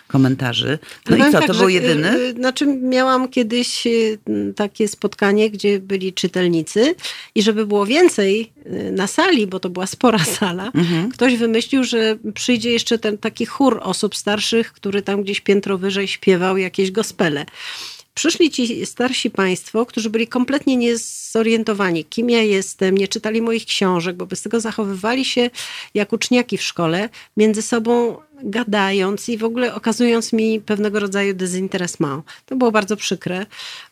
[0.06, 0.78] komentarzy.
[1.10, 2.32] No, i co, tak, to był jedyny?
[2.32, 3.84] Znaczy miałam kiedyś
[4.56, 6.94] takie spotkanie, gdzie byli czytelnicy
[7.34, 8.52] i żeby było więcej
[8.92, 11.10] na sali, bo to była spora sala, mhm.
[11.10, 16.08] ktoś wymyślił, że przyjdzie jeszcze ten taki chór osób starszych, który tam gdzieś piętro wyżej
[16.08, 17.46] śpiewał jakieś gospele
[18.16, 24.16] przyszli ci starsi państwo, którzy byli kompletnie niezorientowani, kim ja jestem, nie czytali moich książek,
[24.16, 25.50] bo bez tego zachowywali się
[25.94, 32.24] jak uczniaki w szkole, między sobą gadając i w ogóle okazując mi pewnego rodzaju dezinteresment.
[32.46, 33.46] To było bardzo przykre,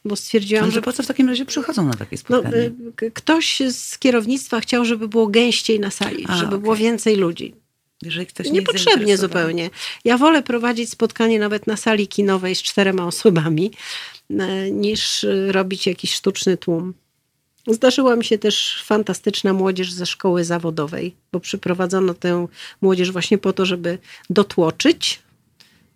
[0.04, 0.82] bo stwierdziłam, że...
[0.82, 2.70] po co w takim razie przychodzą na takie no, spotkanie?
[2.84, 6.58] No, ktoś z kierownictwa chciał, żeby było gęściej na sali, A, żeby okay.
[6.58, 7.54] było więcej ludzi.
[8.02, 9.70] Jeżeli ktoś nie Niepotrzebnie zupełnie.
[10.04, 13.70] Ja wolę prowadzić spotkanie nawet na sali kinowej z czterema osobami,
[14.30, 16.94] E, niż robić jakiś sztuczny tłum.
[17.66, 22.46] Zdarzyła mi się też fantastyczna młodzież ze szkoły zawodowej, bo przyprowadzono tę
[22.80, 23.98] młodzież właśnie po to, żeby
[24.30, 25.22] dotłoczyć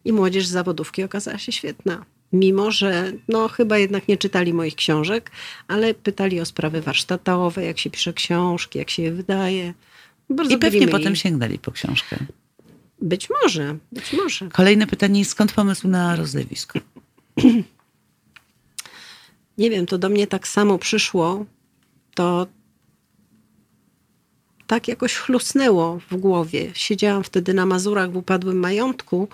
[0.05, 2.05] i młodzież z zawodówki okazała się świetna.
[2.33, 5.31] mimo że no chyba jednak nie czytali moich książek,
[5.69, 9.75] ale pytali o sprawy warsztatowe, jak się pisze książki, jak się je wydaje.
[10.31, 12.17] Bardzo I pewnie potem sięgnęli po książkę.
[13.03, 14.49] Być może, być może.
[14.49, 16.79] Kolejne pytanie, skąd pomysł na rozlewisko?
[19.59, 21.47] Nie wiem, to do mnie tak samo przyszło.
[22.15, 22.47] To
[24.67, 26.71] tak jakoś chlusnęło w głowie.
[26.75, 29.29] Siedziałam wtedy na Mazurach w upadłym majątku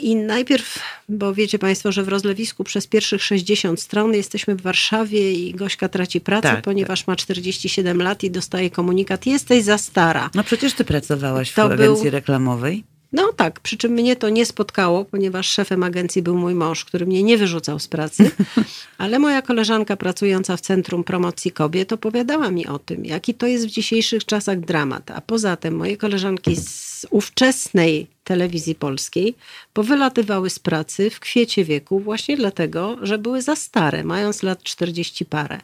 [0.00, 0.78] i najpierw,
[1.08, 5.88] bo wiecie Państwo, że w rozlewisku przez pierwszych 60 stron jesteśmy w Warszawie i Gośka
[5.88, 7.08] traci pracę, tak, ponieważ tak.
[7.08, 10.30] ma 47 lat i dostaje komunikat: Jesteś za stara.
[10.34, 12.12] No przecież ty pracowałaś to w agencji był...
[12.12, 12.84] reklamowej.
[13.12, 17.06] No tak, przy czym mnie to nie spotkało, ponieważ szefem agencji był mój mąż, który
[17.06, 18.30] mnie nie wyrzucał z pracy,
[18.98, 23.66] ale moja koleżanka pracująca w Centrum Promocji Kobiet opowiadała mi o tym, jaki to jest
[23.66, 25.10] w dzisiejszych czasach dramat.
[25.10, 29.34] A poza tym moje koleżanki z ówczesnej telewizji polskiej
[29.72, 35.24] powylatywały z pracy w kwiecie wieku właśnie dlatego, że były za stare, mając lat 40
[35.24, 35.60] parę.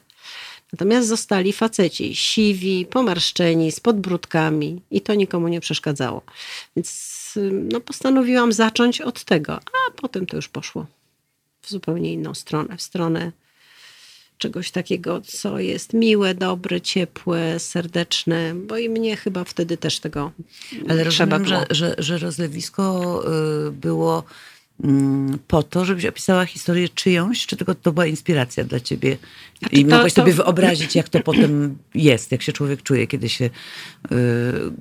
[0.73, 6.21] Natomiast zostali faceci, siwi, pomarszczeni, z podbródkami i to nikomu nie przeszkadzało.
[6.75, 7.12] Więc
[7.51, 10.85] no, postanowiłam zacząć od tego, a potem to już poszło
[11.61, 13.31] w zupełnie inną stronę, w stronę
[14.37, 20.31] czegoś takiego, co jest miłe, dobre, ciepłe, serdeczne, bo i mnie chyba wtedy też tego
[20.89, 21.65] Ale trzeba rozumiem, było.
[21.69, 23.23] Że, że, że rozlewisko
[23.67, 24.23] y, było
[25.47, 29.17] po to, żebyś opisała historię czyjąś, czy tylko to była inspiracja dla ciebie?
[29.59, 30.21] Znaczy I to, mogłaś to...
[30.21, 33.49] sobie wyobrazić, jak to potem jest, jak się człowiek czuje, kiedy się y,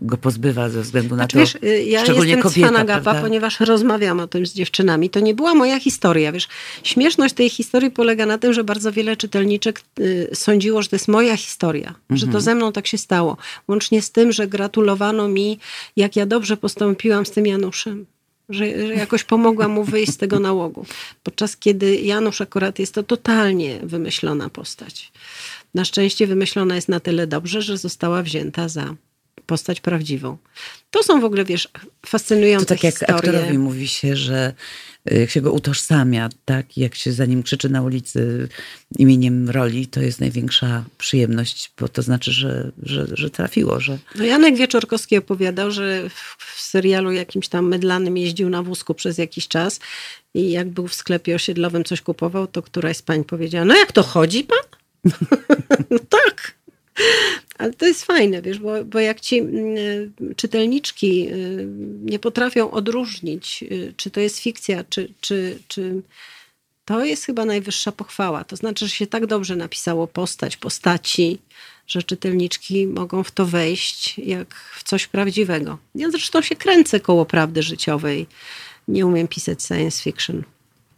[0.02, 2.84] go pozbywa ze względu na znaczy, to, wiesz, y, ja szczególnie jestem kobieta.
[2.84, 5.10] Gapa, ponieważ rozmawiam o tym z dziewczynami.
[5.10, 6.48] To nie była moja historia, wiesz.
[6.82, 11.08] Śmieszność tej historii polega na tym, że bardzo wiele czytelniczek y, sądziło, że to jest
[11.08, 12.18] moja historia, mhm.
[12.18, 12.42] że to mhm.
[12.44, 13.36] ze mną tak się stało.
[13.68, 15.58] Łącznie z tym, że gratulowano mi,
[15.96, 18.06] jak ja dobrze postąpiłam z tym Januszem
[18.48, 20.86] że, że jakoś pomogła mu wyjść z tego nałogu.
[21.22, 25.12] Podczas kiedy Janusz akurat jest to totalnie wymyślona postać.
[25.74, 28.94] Na szczęście wymyślona jest na tyle dobrze, że została wzięta za
[29.46, 30.36] postać prawdziwą.
[30.90, 31.68] To są w ogóle, wiesz,
[32.06, 33.16] fascynujące to tak jak historie.
[33.16, 34.54] aktorowi mówi się, że
[35.04, 38.48] jak się go utożsamia, tak, jak się za nim krzyczy na ulicy
[38.98, 43.80] imieniem roli, to jest największa przyjemność, bo to znaczy, że, że, że trafiło.
[43.80, 43.98] Że...
[44.14, 49.48] No Janek Wieczorkowski opowiadał, że w serialu jakimś tam mydlanym jeździł na wózku przez jakiś
[49.48, 49.80] czas
[50.34, 53.92] i jak był w sklepie osiedlowym coś kupował, to któraś z pań powiedziała, no jak
[53.92, 54.58] to chodzi pan?
[55.90, 56.61] no tak.
[57.58, 61.66] Ale to jest fajne, wiesz, bo, bo jak ci y, czytelniczki y,
[62.04, 66.02] nie potrafią odróżnić, y, czy to jest fikcja, czy, czy, czy
[66.84, 68.44] to jest chyba najwyższa pochwała.
[68.44, 71.38] To znaczy, że się tak dobrze napisało postać, postaci,
[71.86, 75.78] że czytelniczki mogą w to wejść jak w coś prawdziwego.
[75.94, 78.26] Ja zresztą się kręcę koło prawdy życiowej.
[78.88, 80.42] Nie umiem pisać science fiction.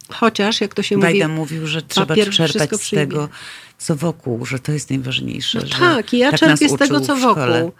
[0.09, 3.29] Chociaż, jak to się mówi, mówił, że trzeba czerpać z tego,
[3.77, 5.59] co wokół, że to jest najważniejsze.
[5.59, 7.71] No tak, ja tak czerpię z tego, co wokół.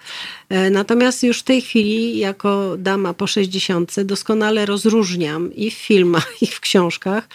[0.49, 6.33] E, natomiast już w tej chwili, jako dama po 60, doskonale rozróżniam i w filmach,
[6.41, 7.27] i w książkach,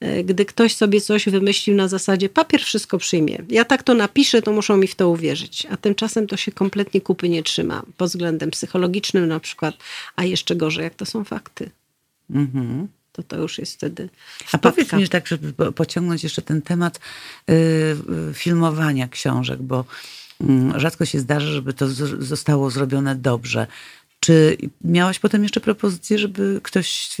[0.00, 3.38] e, gdy ktoś sobie coś wymyślił na zasadzie papier wszystko przyjmie.
[3.48, 5.66] Ja tak to napiszę, to muszą mi w to uwierzyć.
[5.70, 7.82] A tymczasem to się kompletnie kupy nie trzyma.
[7.96, 9.74] Pod względem psychologicznym na przykład,
[10.16, 11.70] a jeszcze gorzej, jak to są fakty.
[12.30, 14.08] Mhm to to już jest wtedy.
[14.52, 17.00] A powiedz mi tak, żeby pociągnąć jeszcze ten temat
[17.50, 19.84] y, y, filmowania książek, bo
[20.40, 21.88] mm, rzadko się zdarza, żeby to
[22.18, 23.66] zostało zrobione dobrze.
[24.24, 27.16] Czy miałaś potem jeszcze propozycję, żeby ktoś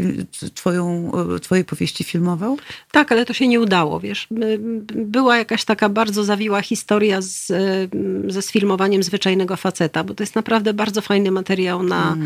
[0.54, 2.58] twoją, twoje powieści filmował?
[2.90, 4.28] Tak, ale to się nie udało, wiesz.
[4.94, 7.52] Była jakaś taka bardzo zawiła historia z,
[8.26, 12.16] ze sfilmowaniem zwyczajnego faceta, bo to jest naprawdę bardzo fajny materiał na,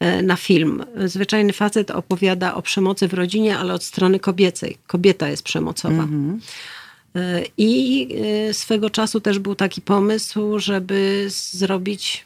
[0.00, 0.26] mm.
[0.26, 0.84] na film.
[1.04, 4.76] Zwyczajny facet opowiada o przemocy w rodzinie, ale od strony kobiecej.
[4.86, 6.02] Kobieta jest przemocowa.
[6.02, 6.40] Mm.
[7.58, 8.08] I
[8.48, 12.25] e, swego czasu też był taki pomysł, żeby zrobić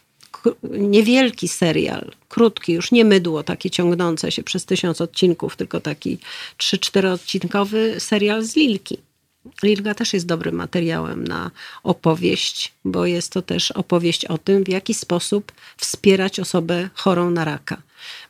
[0.63, 6.19] niewielki serial, krótki, już nie mydło takie ciągnące się przez tysiąc odcinków, tylko taki
[6.57, 8.99] trzy, czteroodcinkowy serial z Lilki.
[9.63, 11.51] Lilka też jest dobrym materiałem na
[11.83, 17.45] opowieść, bo jest to też opowieść o tym, w jaki sposób wspierać osobę chorą na
[17.45, 17.83] raka.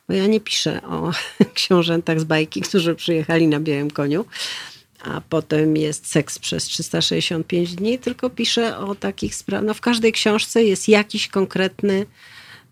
[0.07, 1.11] Bo ja nie piszę o
[1.53, 4.25] książętach z bajki, którzy przyjechali na białym koniu,
[5.03, 9.65] a potem jest seks przez 365 dni, tylko piszę o takich sprawach.
[9.67, 12.05] No w każdej książce jest jakiś konkretny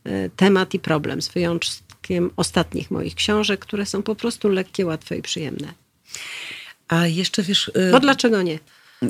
[0.03, 5.17] e, temat i problem, z wyjątkiem ostatnich moich książek, które są po prostu lekkie, łatwe
[5.17, 5.73] i przyjemne.
[6.87, 7.71] A jeszcze wiesz...
[7.75, 8.59] Bo no dlaczego nie?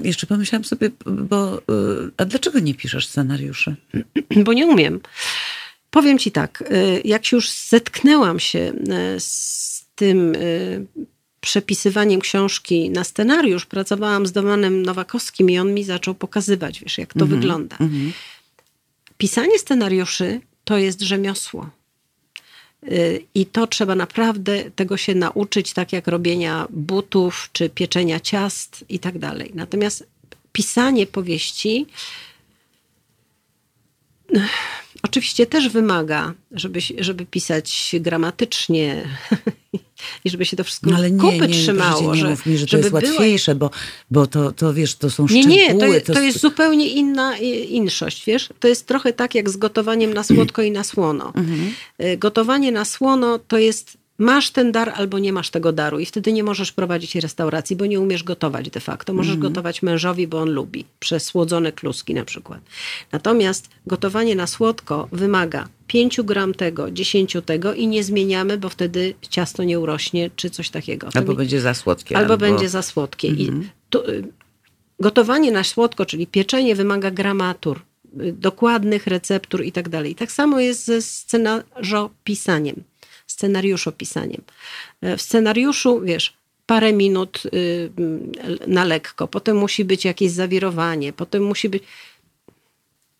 [0.04, 1.58] Jeszcze pomyślałam sobie, bo...
[1.58, 1.62] E,
[2.18, 3.76] a dlaczego nie piszesz scenariuszy?
[4.46, 5.00] Bo nie umiem.
[5.90, 8.74] Powiem ci tak, e, jak już zetknęłam się
[9.18, 10.34] z tym
[11.42, 17.14] przepisywaniem książki na scenariusz pracowałam z Domanem Nowakowskim i on mi zaczął pokazywać, wiesz, jak
[17.14, 17.78] to mm -hmm, wygląda.
[17.80, 18.12] Mm -hmm.
[19.18, 21.70] Pisanie scenariuszy to jest rzemiosło.
[22.92, 28.86] Y, I to trzeba naprawdę tego się nauczyć, tak jak robienia butów, czy pieczenia ciast
[28.90, 29.52] i tak dalej.
[29.56, 30.08] Natomiast
[30.54, 31.86] pisanie powieści
[35.04, 39.06] Oczywiście też wymaga, żeby, żeby pisać gramatycznie
[40.26, 42.16] i żeby się to wszystko no, ale nie, kupy nie, trzymało.
[42.16, 43.72] Nie, nie mów mi, że to jest łatwiejsze, bo,
[44.12, 45.56] bo to, to wiesz, to są szczegóły.
[45.56, 47.38] Nie, nie, to, to, jest zupełnie inna
[47.70, 48.50] inszość, wiesz.
[48.60, 51.34] To jest trochę tak jak z gotowaniem na słodko i na słono.
[51.36, 51.74] Mhm.
[52.02, 56.06] Y, gotowanie na słono to jest masz ten dar albo nie masz tego daru i
[56.06, 59.14] wtedy nie możesz prowadzić restauracji, bo nie umiesz gotować de facto.
[59.14, 59.42] Możesz mm.
[59.42, 60.86] gotować mężowi, bo on lubi.
[61.00, 62.60] Przesłodzone kluski na przykład.
[63.12, 69.14] Natomiast gotowanie na słodko wymaga 5 gram tego, 10 tego i nie zmieniamy, bo wtedy
[69.30, 71.10] ciasto nie urośnie, czy coś takiego.
[71.14, 71.38] Albo mi...
[71.38, 72.18] będzie za słodkie.
[72.18, 72.46] Albo, albo...
[72.46, 73.28] będzie za słodkie.
[73.28, 73.40] Mm.
[73.40, 73.70] I mhm.
[74.10, 74.24] y,
[75.00, 77.82] gotowanie na słodko, czyli pieczenie wymaga gramatur,
[78.22, 80.16] y, dokładnych receptur i tak dalej.
[80.16, 82.84] Tak samo jest ze scenarzopisaniem
[83.40, 84.42] scenariuszopisaniem.
[85.02, 86.34] E, w scenariuszu, wiesz,
[86.66, 87.90] parę minut y,
[88.68, 91.84] na lekko, potem musi być jakieś zawirowanie, potem musi być.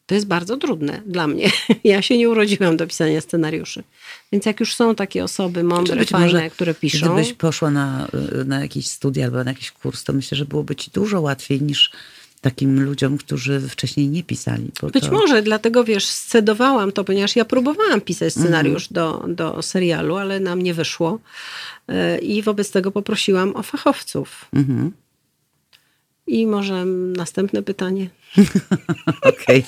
[0.06, 1.52] To jest bardzo trudne dla mnie.
[1.84, 3.84] Ja się nie urodziłam do pisania scenariuszy.
[4.32, 7.14] Więc jak już są takie osoby mądre, fajne, które piszą.
[7.14, 8.08] Gdybyś poszła na,
[8.46, 11.92] na jakieś studia albo na jakiś kurs, to myślę, że byłoby ci dużo łatwiej niż
[12.42, 14.72] takim ludziom, którzy wcześniej nie pisali.
[14.94, 15.12] Być to...
[15.12, 18.94] może, dlatego wiesz, scedowałam to, ponieważ ja próbowałam pisać scenariusz mm.
[18.94, 21.20] do, do serialu, ale nam nie wyszło.
[21.88, 24.46] E, I wobec tego poprosiłam o fachowców.
[24.54, 24.90] -hmm.
[26.28, 26.86] I może
[27.16, 28.10] następne pytanie.
[29.22, 29.66] Okej.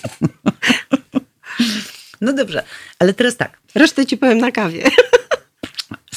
[2.22, 2.64] no dobrze,
[3.00, 3.58] ale teraz tak.
[3.76, 4.84] Resztę ci powiem na kawie.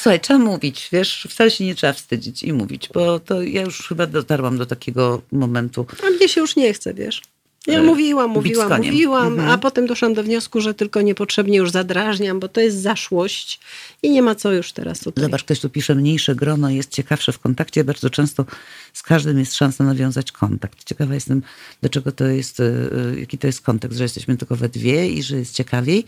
[0.05, 3.87] Słuchaj, trzeba mówić, wiesz, wcale się nie trzeba wstydzić i mówić, bo to ja już
[3.87, 5.85] chyba dotarłam do takiego momentu.
[6.07, 7.21] A mnie się już nie chce, wiesz.
[7.67, 9.49] Ja mówiłam, mówiłam, mówiłam, mhm.
[9.49, 13.59] a potem doszłam do wniosku, że tylko niepotrzebnie już zadrażniam, bo to jest zaszłość
[14.03, 15.23] i nie ma co już teraz tutaj.
[15.23, 17.83] Zobacz, ktoś tu pisze, mniejsze grono jest ciekawsze w kontakcie.
[17.83, 18.45] Bardzo często
[18.93, 20.83] z każdym jest szansa nawiązać kontakt.
[20.83, 21.41] Ciekawa jestem,
[21.81, 25.09] do czego to jest, e, e, jaki to jest kontekst, że jesteśmy tylko we dwie
[25.09, 26.05] i że jest ciekawiej.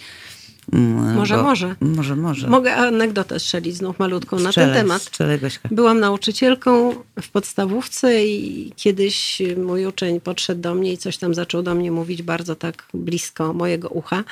[0.74, 1.76] Mm, może, może.
[1.82, 2.48] Może, może.
[2.48, 5.02] Mogę anegdotę strzelić znów malutką na ten temat.
[5.02, 5.70] Strzelę, Gośka.
[5.72, 11.64] Byłam nauczycielką w podstawówce i kiedyś mój uczeń podszedł do mnie i coś tam zaczął
[11.64, 14.24] do mnie mówić bardzo tak blisko mojego ucha.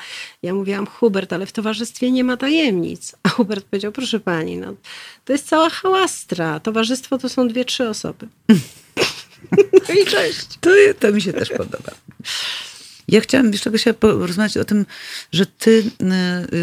[0.42, 3.16] Ja mówiłam, Hubert, ale w towarzystwie nie ma tajemnic.
[3.22, 4.74] A Hubert powiedział, proszę pani, no,
[5.24, 6.60] to jest cała hałastra.
[6.60, 8.28] Towarzystwo to są dwie, trzy osoby.
[9.88, 10.46] no i cześć.
[10.60, 10.70] To,
[11.00, 11.92] to mi się też podoba.
[13.08, 14.86] Ja chciałam jeszcze czegoś porozmawiać o tym,
[15.32, 15.84] że ty,
[16.52, 16.56] y,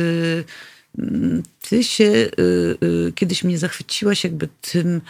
[1.00, 5.02] y, ty się y, kiedyś mnie zachwyciłaś jakby tym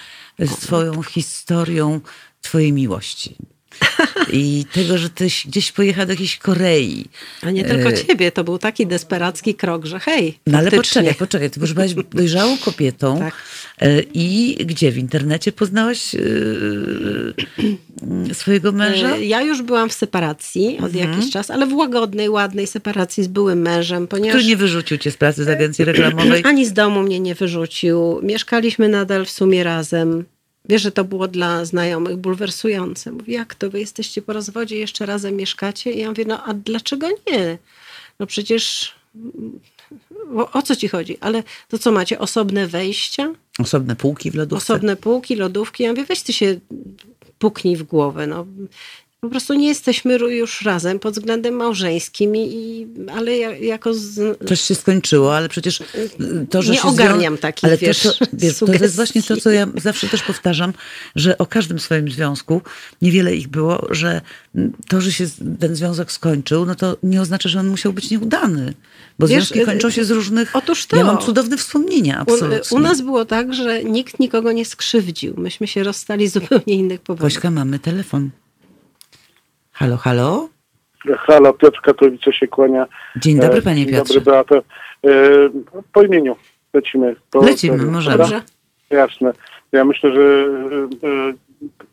[0.59, 2.01] swoją historią
[2.41, 3.35] twojej miłości.
[4.33, 7.05] I tego, że tyś gdzieś pojechał do jakiejś Korei.
[7.41, 7.93] A nie tylko e...
[7.93, 10.39] ciebie, to był taki desperacki krok, że hej.
[10.47, 13.33] No ale poczekaj, poczekaj, ty już byłaś dojrzałą kobietą tak.
[13.81, 14.91] E, i gdzie?
[14.91, 16.19] W internecie poznałaś e,
[18.33, 19.17] swojego męża?
[19.17, 21.11] Ja już byłam w separacji od mhm.
[21.11, 24.31] jakiś czas, ale w łagodnej, ładnej separacji z byłym mężem, ponieważ...
[24.31, 26.41] Który nie wyrzucił cię z pracy z agencji reklamowej?
[26.49, 28.19] Ani z domu mnie nie wyrzucił.
[28.23, 30.25] Mieszkaliśmy nadal w sumie razem.
[30.69, 33.11] Wiesz, że to było dla znajomych bulwersujące.
[33.11, 35.91] Mówi, jak to wy jesteście po rozwodzie, jeszcze razem mieszkacie?
[35.91, 37.57] I ja mówię, no a dlaczego nie?
[38.19, 38.95] No przecież
[40.35, 41.17] o, o co ci chodzi?
[41.19, 43.33] Ale to co macie, osobne wejścia?
[43.59, 44.73] Osobne półki w lodówce?
[44.73, 45.83] Osobne półki, lodówki.
[45.83, 46.59] Ja mówię, weź ty się
[47.39, 48.27] puknij w głowę.
[48.27, 48.45] No
[49.23, 53.93] po prostu nie jesteśmy już razem pod względem małżeńskim, i, ale jako...
[53.93, 54.37] Z...
[54.47, 55.83] Coś się skończyło, ale przecież
[56.49, 57.41] to, że nie się ogarniam zwią...
[57.41, 60.73] takich, ale wiesz, to, wiesz, to jest właśnie to, co ja zawsze też powtarzam,
[61.15, 62.61] że o każdym swoim związku,
[63.01, 64.21] niewiele ich było, że
[64.87, 65.25] to, że się
[65.59, 68.73] ten związek skończył, no to nie oznacza, że on musiał być nieudany.
[69.19, 70.55] Bo wiesz, związki kończą się z różnych...
[70.55, 70.97] Otóż to.
[70.97, 72.59] Ja mam cudowne wspomnienia, absolutnie.
[72.71, 75.33] U, u nas było tak, że nikt nikogo nie skrzywdził.
[75.37, 77.33] Myśmy się rozstali z zupełnie innych powodów.
[77.33, 78.29] Kośka, mamy telefon.
[79.73, 80.49] Halo, halo?
[81.17, 82.87] Halo, Piotr Katowice się kłania.
[83.15, 84.13] Dzień dobry, panie Dzień Piotrze.
[84.13, 84.55] Dobry, Beata.
[84.55, 85.11] E,
[85.93, 86.35] po imieniu
[86.73, 87.15] lecimy.
[87.31, 88.17] Po, lecimy, możemy.
[88.17, 88.41] Dobrze.
[88.89, 89.33] Jasne.
[89.71, 90.21] Ja myślę, że
[91.03, 91.33] e,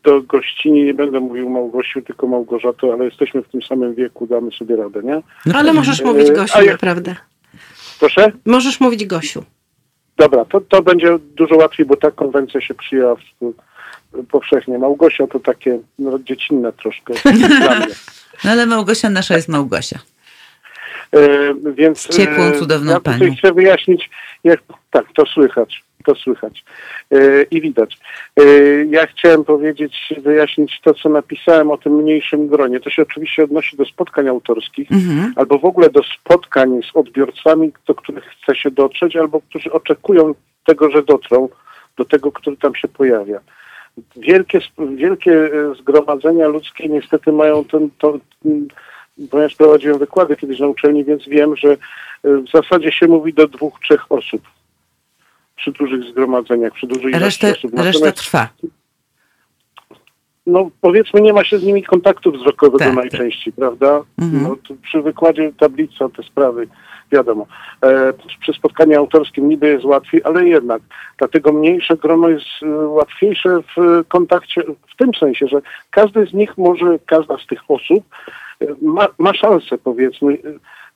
[0.03, 4.51] do gościni nie będę mówił Małgosiu, tylko Małgorzato, ale jesteśmy w tym samym wieku, damy
[4.51, 5.21] sobie radę, nie?
[5.45, 6.71] No, ale możesz mówić Gosiu, ja...
[6.71, 7.15] naprawdę.
[7.99, 8.31] Proszę?
[8.45, 9.43] Możesz mówić Gosiu.
[10.17, 13.53] Dobra, to, to będzie dużo łatwiej, bo ta konwencja się przyjęła w
[14.31, 14.77] powszechnie.
[14.77, 17.13] Małgosia to takie no, dziecinne troszkę.
[18.43, 19.99] no ale Małgosia nasza jest Małgosia.
[21.75, 23.35] więc Z ciepłą, cudowną ja panią.
[23.35, 24.09] chcę wyjaśnić,
[24.43, 24.59] jak,
[24.91, 26.63] tak, to słychać to słychać
[27.51, 27.97] i widać.
[28.89, 32.79] Ja chciałem powiedzieć, wyjaśnić to, co napisałem o tym mniejszym gronie.
[32.79, 35.33] To się oczywiście odnosi do spotkań autorskich, mhm.
[35.35, 40.33] albo w ogóle do spotkań z odbiorcami, do których chce się dotrzeć, albo którzy oczekują
[40.65, 41.49] tego, że dotrą
[41.97, 43.39] do tego, który tam się pojawia.
[44.15, 44.59] Wielkie,
[44.95, 48.19] wielkie e, zgromadzenia ludzkie niestety mają ten, to,
[49.31, 51.77] ponieważ prowadziłem wykłady kiedyś na uczelni, więc wiem, że e,
[52.23, 54.41] w zasadzie się mówi do dwóch, trzech osób
[55.55, 57.73] przy dużych zgromadzeniach, przy dużej reszta, ilości osób.
[57.73, 58.49] Natomiast, reszta trwa.
[60.45, 62.95] No powiedzmy nie ma się z nimi kontaktu wzrokowego tak, tak.
[62.95, 64.03] najczęściej, prawda?
[64.17, 64.43] Mhm.
[64.43, 66.67] No, przy wykładzie tablica te sprawy
[67.11, 67.47] wiadomo.
[67.83, 70.81] E, przy spotkaniu autorskim niby jest łatwiej, ale jednak.
[71.17, 74.61] Dlatego mniejsze grono jest e, łatwiejsze w kontakcie,
[74.93, 78.03] w tym sensie, że każdy z nich może, każda z tych osób
[78.61, 80.37] e, ma, ma szansę, powiedzmy,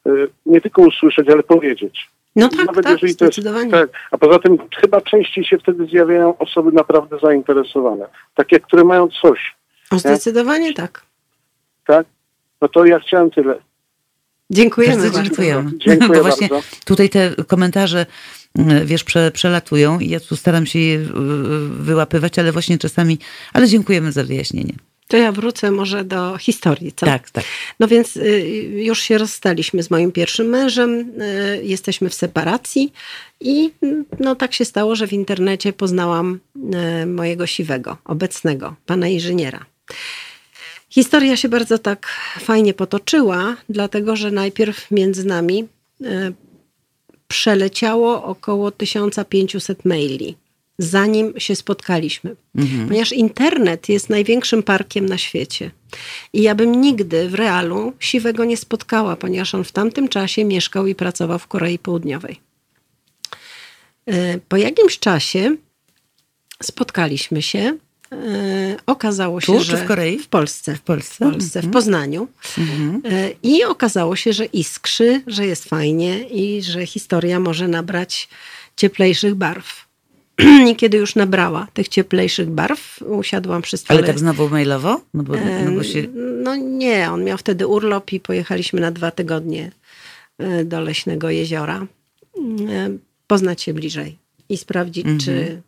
[0.05, 0.09] e,
[0.45, 2.09] nie tylko usłyszeć, ale powiedzieć.
[2.36, 3.16] No tak, Nawet tak, jeżeli.
[3.22, 8.07] Jest, tak, a poza tym chyba częściej się wtedy zjawiają osoby naprawdę zainteresowane.
[8.36, 9.55] Takie, które mają coś.
[9.91, 10.74] O, zdecydowanie nie?
[10.74, 11.01] tak.
[11.86, 12.07] Tak?
[12.61, 13.55] No to ja chciałem tyle.
[14.50, 15.24] Dziękujemy bardzo.
[15.24, 15.72] Dziękujemy.
[15.88, 16.68] Dziękuję Bo właśnie bardzo.
[16.86, 18.06] tutaj te komentarze
[18.58, 21.00] mm, wiesz, prze, przelatują i ja tu staram się je
[21.80, 23.20] wyłapywać, ale właśnie czasami,
[23.54, 24.74] ale dziękujemy za wyjaśnienie.
[25.08, 27.06] To ja wrócę może do historii, co?
[27.06, 27.43] Tak, tak.
[27.80, 28.39] No więc y,
[28.76, 32.93] już się rozstaliśmy z moim pierwszym mężem, y, jesteśmy w separacji
[33.39, 33.72] i
[34.20, 36.39] no tak się stało, że w internecie poznałam
[37.04, 39.66] y, mojego siwego, obecnego, pana inżyniera.
[40.96, 42.08] Historia się bardzo tak
[42.39, 45.68] fajnie potoczyła, dlatego że najpierw między nami
[46.04, 46.32] e,
[47.28, 50.38] przeleciało około 1500 maili,
[50.78, 52.36] zanim się spotkaliśmy.
[52.56, 52.88] Mhm.
[52.88, 55.72] Ponieważ internet jest największym parkiem na świecie.
[56.34, 60.88] I ja bym nigdy w realu siwego nie spotkała, ponieważ on w tamtym czasie mieszkał
[60.88, 62.39] i pracował w Korei Południowej.
[64.06, 65.56] E, po jakimś czasie
[66.64, 67.78] spotkaliśmy się
[68.86, 70.20] okazało się, tu, że w Korei?
[70.20, 70.76] W Polsce.
[70.76, 71.74] W Polsce, w, Polsce, w mhm.
[71.74, 72.28] Poznaniu.
[72.58, 73.01] Mhm.
[73.06, 78.30] E, I okazało się, że iskrzy, że jest fajnie i że historia może nabrać
[78.78, 79.86] cieplejszych barw.
[80.72, 83.99] I kiedy już nabrała tych cieplejszych barw, usiadłam przy stole.
[83.99, 85.01] Ale tak znowu mailowo?
[85.14, 85.34] No, bo,
[85.66, 86.08] no, bo się...
[86.43, 89.72] no nie, on miał wtedy urlop i pojechaliśmy na dwa tygodnie
[90.38, 91.88] e, do Leśnego Jeziora.
[93.28, 94.18] Poznać się bliżej
[94.49, 95.62] i sprawdzić, czy mhm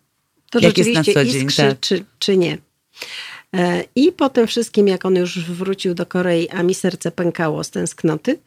[0.50, 1.80] to jak rzeczywiście jest dzień, iskrzy, tak.
[1.80, 2.58] czy, czy nie.
[3.56, 7.64] E, I po tym wszystkim, jak on już wrócił do Korei, a mi serce pękało
[7.64, 8.40] z tęsknoty,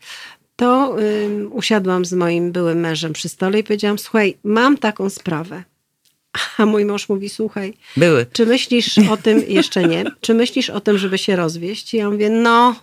[0.56, 5.64] to um, usiadłam z moim byłym mężem przy stole i powiedziałam: Słuchaj, mam taką sprawę.
[6.58, 8.26] A mój mąż mówi: Słuchaj, Były.
[8.32, 11.94] czy myślisz o tym, jeszcze nie, czy myślisz o tym, żeby się rozwieść?
[11.94, 12.76] I ja mówię: No,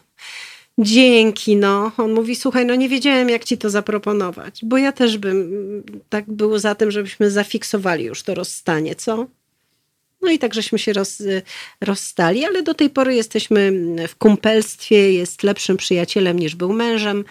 [0.77, 1.91] dzięki, no.
[1.97, 6.31] On mówi, słuchaj, no nie wiedziałem, jak ci to zaproponować, bo ja też bym tak
[6.31, 9.27] było za tym, żebyśmy zafiksowali już to rozstanie, co?
[10.21, 11.23] No i tak żeśmy się roz,
[11.81, 13.71] rozstali, ale do tej pory jesteśmy
[14.07, 17.25] w kumpelstwie, jest lepszym przyjacielem niż był mężem.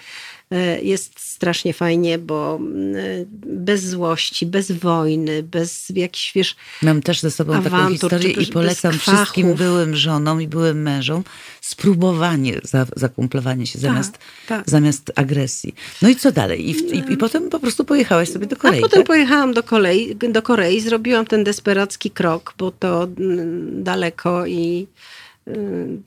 [0.51, 2.61] E, jest strasznie fajnie, bo
[2.94, 8.30] e, bez złości, bez wojny, bez jakichś, wiesz, Mam też ze sobą awantur, taką historię
[8.30, 11.24] i polecam wszystkim byłym żonom i byłym mężom
[11.61, 14.18] spróbowanie za, zakumplowanie się tak, zamiast,
[14.49, 14.70] tak.
[14.70, 15.74] zamiast agresji.
[16.03, 16.70] No i co dalej?
[16.70, 19.07] I, w, i, I, potem po prostu pojechałaś sobie do Korei, A potem tak?
[19.07, 24.86] pojechałam do Korei, do Korei, zrobiłam ten desperacki krok, bo to mm, daleko i
[25.47, 26.03] mm,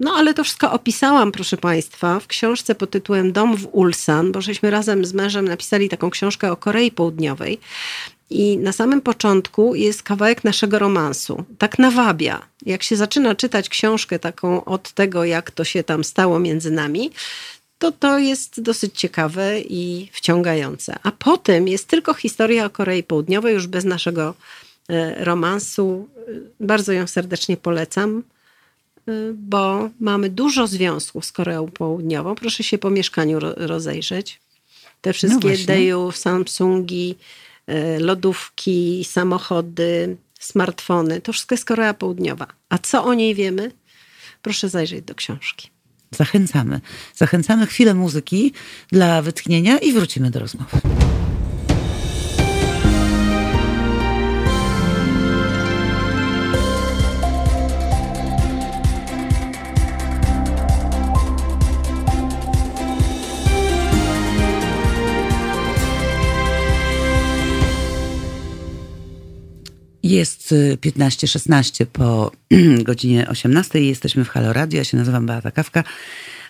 [0.00, 4.40] no ale to wszystko opisałam, proszę Państwa, w książce pod tytułem Dom w Ulsan, bo
[4.40, 7.60] żeśmy razem z mężem napisali taką książkę o Korei Południowej.
[8.30, 11.44] I na samym początku jest kawałek naszego romansu.
[11.58, 12.42] Tak nawabia.
[12.66, 17.10] Jak się zaczyna czytać książkę taką od tego, jak to się tam stało między nami,
[17.78, 20.96] to to jest dosyć ciekawe i wciągające.
[21.02, 24.34] A potem jest tylko historia o Korei Południowej, już bez naszego
[24.88, 26.08] e, romansu.
[26.60, 28.22] Bardzo ją serdecznie polecam.
[29.08, 32.34] Y, bo mamy dużo związków z Koreą Południową.
[32.34, 34.40] Proszę się po mieszkaniu rozejrzeć.
[35.00, 37.16] Te wszystkie no Deju, Samsungi,
[37.68, 42.46] y, lodówki, samochody, smartfony, to wszystko jest Korea Południowa.
[42.68, 43.70] A co o niej wiemy?
[44.42, 45.70] Proszę zajrzeć do książki.
[46.10, 46.80] Zachęcamy.
[47.14, 48.52] Zachęcamy chwilę muzyki
[48.92, 50.80] dla wytchnienia i wrócimy do rozmowy.
[70.08, 70.54] Jest
[70.84, 72.32] 15-16 y, po
[72.88, 73.80] godzinie 18.
[73.80, 74.78] Jesteśmy w Halo Radio.
[74.78, 75.84] Ja się nazywam Beata Kawka.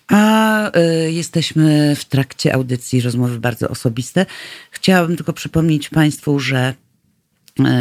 [0.09, 4.27] A y, jesteśmy w trakcie audycji rozmowy bardzo osobiste.
[4.71, 6.75] Chciałabym tylko przypomnieć Państwu, że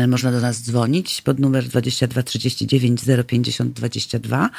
[0.07, 4.49] można do nas dzwonić pod numer 22 39 050 22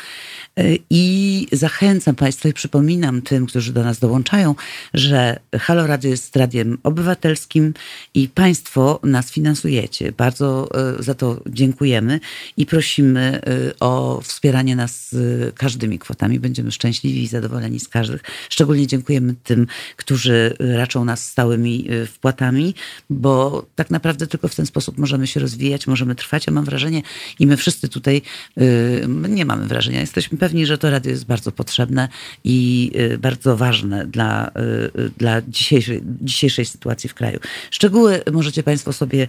[0.91, 4.55] i zachęcam Państwa i przypominam tym, którzy do nas dołączają,
[4.95, 7.75] że Halo Radio jest radiem obywatelskim
[8.15, 10.13] i Państwo nas finansujecie.
[10.13, 12.21] Bardzo e, za to dziękujemy
[12.57, 15.17] i prosimy e, o wspieranie nas
[15.55, 16.41] każdymi kwotami.
[16.41, 18.23] Będziemy szczęśliwi i zadowoleni z każdych.
[18.49, 19.67] Szczególnie dziękujemy tym,
[19.97, 22.75] którzy raczą nas stałymi wpłatami,
[23.11, 26.49] bo tak naprawdę tylko w ten sposób możemy się rozwijać, możemy trwać.
[26.49, 27.03] a mam wrażenie,
[27.39, 28.23] i my wszyscy tutaj
[28.59, 32.09] y, nie mamy wrażenia, jesteśmy pewni, że to radio jest bardzo potrzebne
[32.45, 37.39] i y, bardzo ważne dla, y, dla dzisiejszej, dzisiejszej sytuacji w kraju.
[37.71, 39.29] Szczegóły możecie Państwo sobie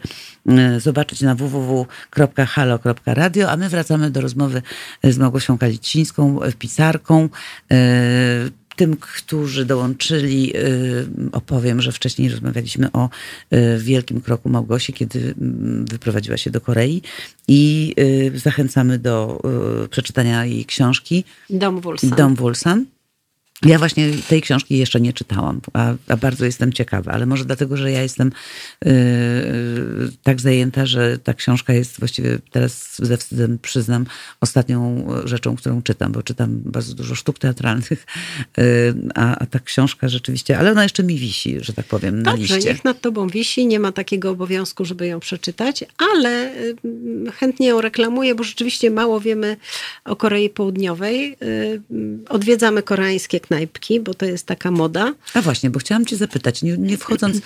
[0.77, 1.89] zobaczyć na www.halo.radio,
[3.51, 4.61] a my wracamy do rozmowy
[5.03, 7.29] z Małgosią Kalicińską, pisarką,
[8.79, 13.09] tym, którzy dołączyli, y, opowiem, że wcześniej rozmawialiśmy o
[13.53, 17.01] y, wielkim kroku Małgosi, kiedy mm, wyprowadziła się do Korei
[17.47, 17.93] i
[18.35, 19.41] y, zachęcamy do
[19.89, 22.09] przeczytania jej książki Dom Wulsan.
[22.09, 22.85] Dom Wulsan.
[23.65, 27.77] Ja właśnie tej książki jeszcze nie czytałam, a, a, bardzo jestem ciekawa, ale może dlatego,
[27.77, 28.31] że ja jestem
[28.85, 28.91] yy,
[30.23, 34.05] tak zajęta, że ta książka jest właściwie teraz ze wstydem przyznam
[34.41, 38.05] ostatnią rzeczą, którą czytam, bo czytam bardzo dużo sztuk teatralnych,
[38.57, 38.65] yy,
[39.15, 42.55] a, a, ta książka rzeczywiście, ale ona jeszcze mi wisi, że tak powiem, na Dobrze,
[42.55, 42.69] liście.
[42.69, 45.83] niech nad tobą wisi, nie ma takiego obowiązku, żeby ją przeczytać,
[46.13, 46.53] ale
[46.83, 49.57] yy, chętnie ją reklamuję, bo rzeczywiście mało wiemy
[50.05, 51.37] o Korei Południowej.
[51.41, 51.81] Yy,
[52.29, 55.13] odwiedzamy koreańskie knajpki, bo to jest taka moda.
[55.33, 57.37] A właśnie, bo chciałam cię zapytać, nie, nie wchodząc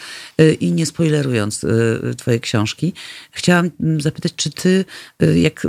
[0.42, 2.94] y, i nie spoilerując y, twojej książki,
[3.32, 4.86] chciałam mm, zapytać, czy ty,
[5.24, 5.68] y, jak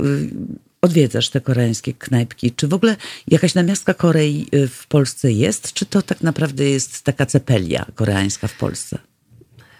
[0.81, 2.95] odwiedzasz te koreańskie knajpki, czy w ogóle
[3.27, 8.57] jakaś namiastka Korei w Polsce jest, czy to tak naprawdę jest taka cepelia koreańska w
[8.57, 8.97] Polsce?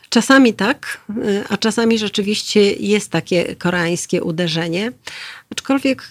[0.10, 1.02] Czasami tak,
[1.50, 4.92] a czasami rzeczywiście jest takie koreańskie uderzenie.
[5.52, 6.10] Aczkolwiek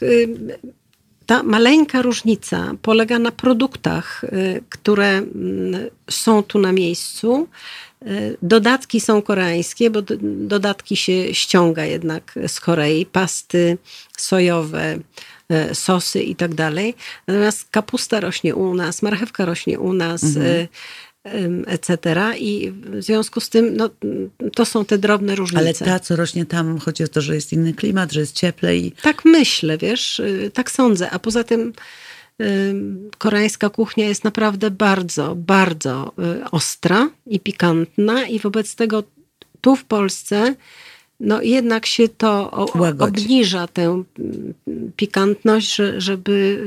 [1.27, 7.49] ta maleńka różnica polega na produktach, y, które mm, są tu na miejscu.
[8.07, 13.79] Y, dodatki są koreańskie, bo dodatki się ściąga jednak z Korei, pasty
[14.17, 14.99] sojowe,
[15.71, 16.95] y, sosy i tak dalej.
[17.27, 20.67] Natomiast kapusta rośnie u nas, marchewka rośnie u nas, mhm
[21.67, 21.99] etc.
[22.39, 23.91] I w związku z tym no,
[24.55, 25.65] to są te drobne różnice.
[25.65, 28.93] Ale ta, co rośnie tam, chodzi o to, że jest inny klimat, że jest cieplej.
[29.03, 31.11] Tak myślę, wiesz, y, tak sądzę.
[31.11, 31.73] A poza tym
[33.19, 36.13] koreańska kuchnia jest naprawdę bardzo, bardzo
[36.43, 39.03] y, ostra i pikantna i wobec tego
[39.61, 40.55] tu w Polsce
[41.21, 42.51] no jednak się to
[42.99, 44.55] obniża tę mm,
[44.97, 46.67] pikantność, żeby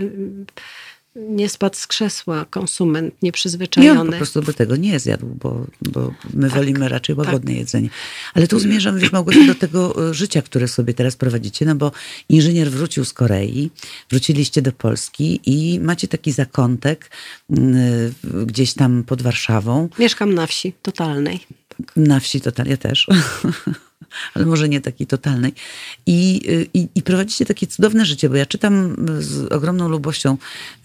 [1.30, 3.94] nie spadł z krzesła konsument nieprzyzwyczajony.
[3.94, 7.26] Nie, on po prostu by tego nie zjadł, bo, bo my tak, wolimy raczej tak.
[7.26, 7.58] łagodne tak.
[7.58, 7.90] jedzenie.
[8.34, 11.92] Ale tu zmierzam, wiesz, Małgosia, do tego e, życia, które sobie teraz prowadzicie, no bo
[12.30, 13.70] inżynier wrócił z Korei,
[14.10, 17.12] wróciliście do Polski i macie taki zakątek
[18.46, 19.90] gdzieś tam pod Warszawą.
[20.00, 21.40] Mieszkam na wsi totalnej.
[21.96, 23.08] Na wsi totalnej, ja też.
[24.34, 25.54] ale może nie takiej totalnej.
[26.06, 26.42] I,
[26.74, 30.38] i, I, prowadzicie takie cudowne życie, bo ja czytam z ogromną lubością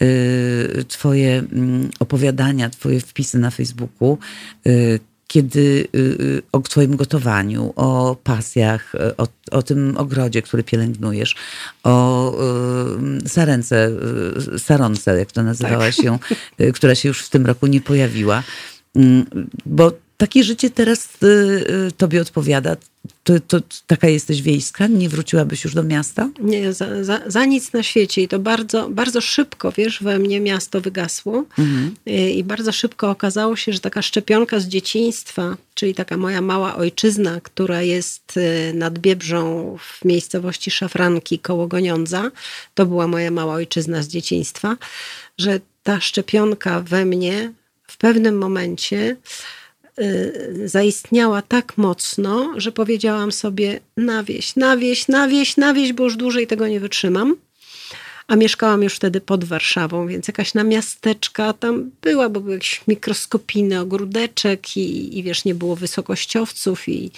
[0.03, 4.19] y, Twoje mm, opowiadania, Twoje wpisy na Facebooku.
[4.67, 11.35] Y, kiedy y, o Twoim gotowaniu, o pasjach, o, o tym ogrodzie, który pielęgnujesz,
[11.83, 12.37] o
[13.27, 13.91] sarence,
[14.59, 16.05] saronce, jak to nazywałaś tak.
[16.05, 16.19] ją,
[16.75, 18.43] która się już w tym roku nie pojawiła.
[18.97, 19.27] Mm,
[19.67, 19.93] bo
[20.23, 21.27] takie życie teraz y,
[21.89, 22.77] y, tobie odpowiada?
[23.25, 24.87] To, to, taka jesteś wiejska?
[24.87, 26.29] Nie wróciłabyś już do miasta?
[26.41, 28.23] Nie, za, za, za, nic na świecie.
[28.23, 31.45] I to bardzo, bardzo szybko, wiesz, we mnie miasto wygasło.
[31.59, 31.95] Mhm.
[32.09, 36.77] Y, I bardzo szybko okazało się, że taka szczepionka z dzieciństwa, czyli taka moja mała
[36.77, 42.31] ojczyzna, która jest y, nad Biebrzą w miejscowości Szafranki koło Goniądza,
[42.75, 44.77] to była moja mała ojczyzna z dzieciństwa,
[45.39, 47.53] że ta szczepionka we mnie
[47.87, 49.17] w pewnym momencie
[50.65, 56.05] zaistniała tak mocno, że powiedziałam sobie na wieś, na wieś, na wieś, na wieś, bo
[56.05, 57.37] już dłużej tego nie wytrzymam.
[58.27, 62.81] A mieszkałam już wtedy pod Warszawą, więc jakaś na miasteczka tam była, bo był jakiś
[62.89, 67.11] mikroskopijny ogródeczek i, i wiesz, nie było wysokościowców, i,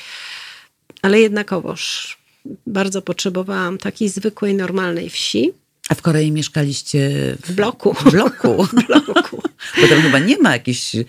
[1.03, 2.17] ale jednakowoż
[2.67, 5.53] bardzo potrzebowałam takiej zwykłej, normalnej wsi.
[5.89, 7.11] A w Korei mieszkaliście
[7.45, 7.95] w bloku.
[7.95, 8.65] W bloku.
[8.65, 9.43] w bloku.
[9.81, 11.05] Bo tam chyba nie ma jakiejś, y,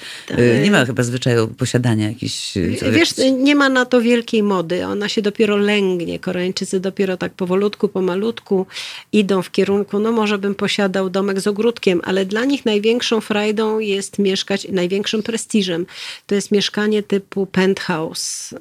[0.63, 2.57] nie ma chyba zwyczaju posiadania jakichś...
[2.57, 4.85] Y, wiesz, nie ma na to wielkiej mody.
[4.85, 6.19] Ona się dopiero lęgnie.
[6.19, 8.65] Koreańczycy dopiero tak powolutku, pomalutku
[9.11, 13.79] idą w kierunku, no może bym posiadał domek z ogródkiem, ale dla nich największą frajdą
[13.79, 15.85] jest mieszkać, największym prestiżem.
[16.27, 18.55] To jest mieszkanie typu penthouse.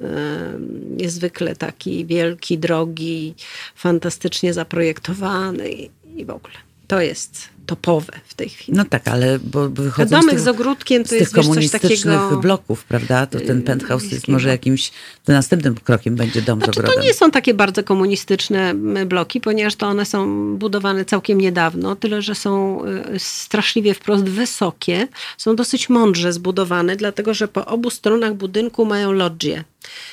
[0.99, 3.35] Jest zwykle taki wielki, drogi,
[3.77, 5.71] fantastycznie zaprojektowany
[6.17, 6.55] i w ogóle.
[6.87, 8.79] To jest topowe w tej chwili.
[8.79, 11.91] No tak, ale bo wychodzą domek z, tych, z ogródkiem to z jest tych komunistycznych
[11.91, 12.41] coś takiego...
[12.41, 13.27] bloków, prawda?
[13.27, 14.91] To ten penthouse jest może jakimś,
[15.25, 17.01] to następnym krokiem będzie dom znaczy, z ogrodem.
[17.01, 18.75] To nie są takie bardzo komunistyczne
[19.07, 22.81] bloki, ponieważ to one są budowane całkiem niedawno, tyle, że są
[23.15, 25.09] y, straszliwie wprost wysokie,
[25.39, 29.65] są dosyć mądrze zbudowane, dlatego, że po obu stronach budynku mają lodgie.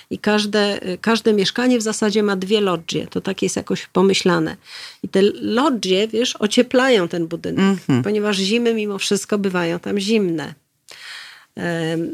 [0.09, 3.07] I każde, każde mieszkanie w zasadzie ma dwie lodgie.
[3.07, 4.57] To tak jest jakoś pomyślane.
[5.03, 8.03] I te lodgie, wiesz, ocieplają ten budynek, mm -hmm.
[8.03, 10.53] ponieważ zimy mimo wszystko bywają tam zimne.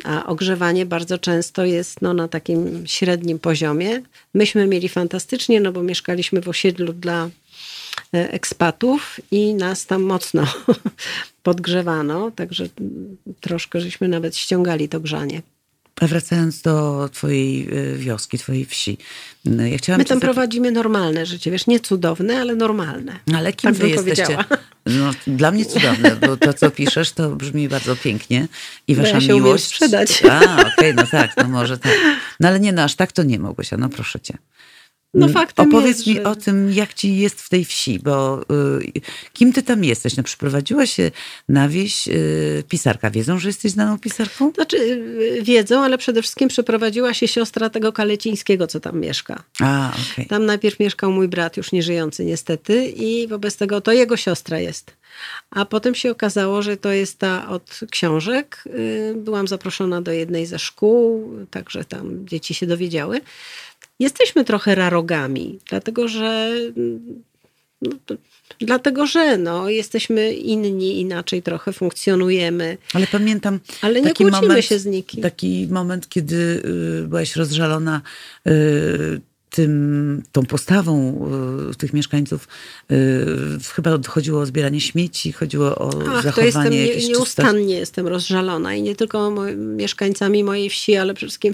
[0.03, 4.01] A ogrzewanie bardzo często jest no, na takim średnim poziomie.
[4.34, 7.29] Myśmy mieli fantastycznie, no bo mieszkaliśmy w osiedlu dla
[8.13, 10.47] e, ekspatów i nas tam mocno
[11.43, 12.69] podgrzewano, także
[13.41, 15.41] troszkę żeśmy nawet ściągali to grzanie.
[16.02, 18.98] Wracając do twojej y, wioski, twojej wsi.
[19.48, 23.19] Y, ja chciałam My tam prowadzimy normalne życie, wiesz, nie cudowne, ale normalne.
[23.36, 24.38] Ale kim tak wy jesteście?
[24.86, 28.48] No, dla mnie cudowne, bo to, co piszesz, to brzmi bardzo pięknie.
[28.88, 29.65] I wasza ja się miłość.
[29.65, 30.24] sprzedać.
[30.30, 31.94] A, okej, okay, no tak, no może tak.
[32.40, 34.38] No ale nie, no aż tak to nie, Małgosia, no proszę cię.
[35.18, 36.23] No mm, faktem Opowiedz jest, mi że...
[36.23, 38.91] o tym, jak ci jest w tej wsi, bo y,
[39.34, 40.18] kim ty tam jesteś?
[40.18, 41.11] No, przyprowadziła się
[41.49, 43.11] na wieś y, pisarka.
[43.11, 44.52] Wiedzą, że jesteś znaną pisarką?
[44.56, 49.44] Znaczy, y, wiedzą, ale przede wszystkim przeprowadziła się siostra tego Kalecińskiego, co tam mieszka.
[49.60, 50.26] A, okay.
[50.26, 54.98] Tam najpierw mieszkał mój brat, już nieżyjący niestety, i wobec tego to jego siostra jest.
[55.49, 58.64] A potem się okazało, że to jest ta od książek.
[58.65, 63.22] Y, byłam zaproszona do jednej ze szkół, także tam dzieci się dowiedziały.
[63.99, 66.52] Jesteśmy trochę rarogami, dlatego że.
[67.82, 67.91] No,
[68.60, 72.78] dlatego, że no, jesteśmy inni, inaczej trochę funkcjonujemy.
[72.94, 73.60] Ale pamiętam.
[73.82, 75.24] Ale nie kłócimy moment, się z nikim.
[75.24, 76.36] Taki moment, kiedy
[77.03, 78.02] y, byłaś rozżalona
[78.48, 81.26] y, tym, tą postawą
[81.72, 82.48] y, tych mieszkańców
[82.91, 83.26] y,
[83.74, 88.76] chyba chodziło o zbieranie śmieci, chodziło o Ach, zachowanie to jestem, nie, Nieustannie jestem rozżalona
[88.76, 91.53] i nie tylko mieszkańcami mojej wsi, ale przede wszystkim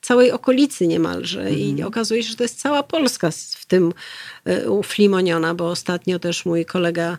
[0.00, 1.40] całej okolicy niemalże.
[1.40, 1.78] Mhm.
[1.78, 3.92] I okazuje się, że to jest cała Polska w tym
[4.48, 7.18] y, uflimoniona, bo ostatnio też mój kolega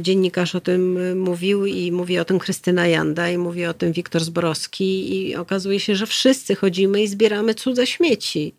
[0.00, 4.24] dziennikarz o tym mówił i mówi o tym Krystyna Janda i mówi o tym Wiktor
[4.24, 8.54] Zborowski i okazuje się, że wszyscy chodzimy i zbieramy cudze śmieci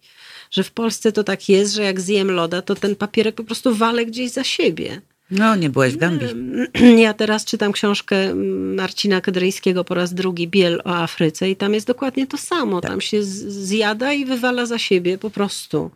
[0.54, 3.76] że w Polsce to tak jest, że jak zjem loda, to ten papierek po prostu
[3.76, 5.02] walę gdzieś za siebie.
[5.32, 6.28] No, nie byłaś w Gambii.
[7.06, 8.36] Ja teraz czytam książkę
[8.76, 12.82] Marcina Kedryńskiego po raz drugi, Biel o Afryce i tam jest dokładnie to samo.
[12.82, 12.92] Tak.
[12.92, 15.92] Tam się zjada i wywala za siebie po prostu.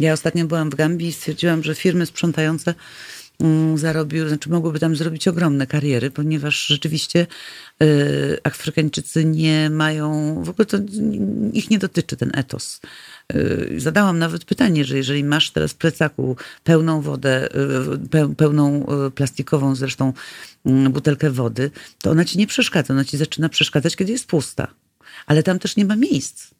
[0.00, 2.74] Ja ostatnio byłam w Gambii i stwierdziłam, że firmy sprzątające
[3.40, 7.26] mm, zarobiły, znaczy mogłyby tam zrobić ogromne kariery, ponieważ rzeczywiście
[7.82, 10.78] y, Afrykańczycy nie mają, w ogóle to
[11.52, 12.80] ich nie dotyczy ten etos.
[13.34, 17.48] Y, zadałam nawet pytanie, że jeżeli masz teraz w plecaku pełną wodę,
[18.30, 20.12] y, pełną y, plastikową zresztą
[20.66, 21.70] mm, butelkę wody,
[22.02, 22.94] to ona ci nie przeszkadza.
[22.94, 24.68] Ona ci zaczyna przeszkadzać, kiedy jest pusta.
[25.26, 26.50] Ale tam też nie ma miejsc.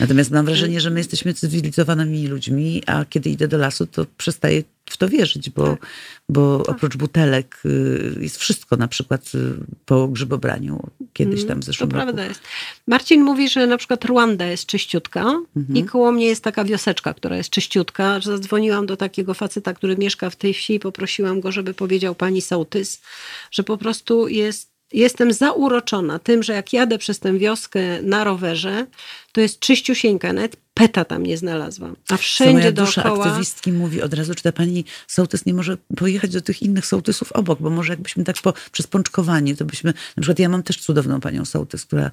[0.00, 4.62] Natomiast mam wrażenie, że my jesteśmy cywilizowanymi ludźmi, a kiedy idę do lasu, to przestaję
[4.90, 5.86] w to wierzyć, bo, tak.
[6.28, 6.76] bo tak.
[6.76, 9.54] oprócz butelek y, jest wszystko, na przykład y,
[9.86, 12.04] po grzybobraniu kiedyś mm, tam w zeszłym to roku.
[12.06, 12.40] prawda jest.
[12.86, 15.20] Marcin mówi, że na przykład Rwanda jest czyściutka
[15.56, 15.76] mhm.
[15.76, 18.20] i koło mnie jest taka wioseczka, która jest czyściutka.
[18.20, 22.42] Zadzwoniłam do takiego faceta, który mieszka w tej wsi i poprosiłam go, żeby powiedział pani
[22.42, 23.02] sołtys,
[23.50, 28.86] że po prostu jest jestem zauroczona tym, że jak jadę przez tę wioskę na rowerze,
[29.32, 31.96] to jest czyściusieńka, nawet peta tam nie znalazłam.
[32.08, 33.26] A wszędzie moja dusza dookoła...
[33.26, 37.32] aktywistki mówi od razu, czy ta pani sołtys nie może pojechać do tych innych sołtysów
[37.32, 39.94] obok, bo może jakbyśmy tak po, przez pączkowanie, to byśmy...
[40.16, 42.10] Na przykład ja mam też cudowną panią sołtys, która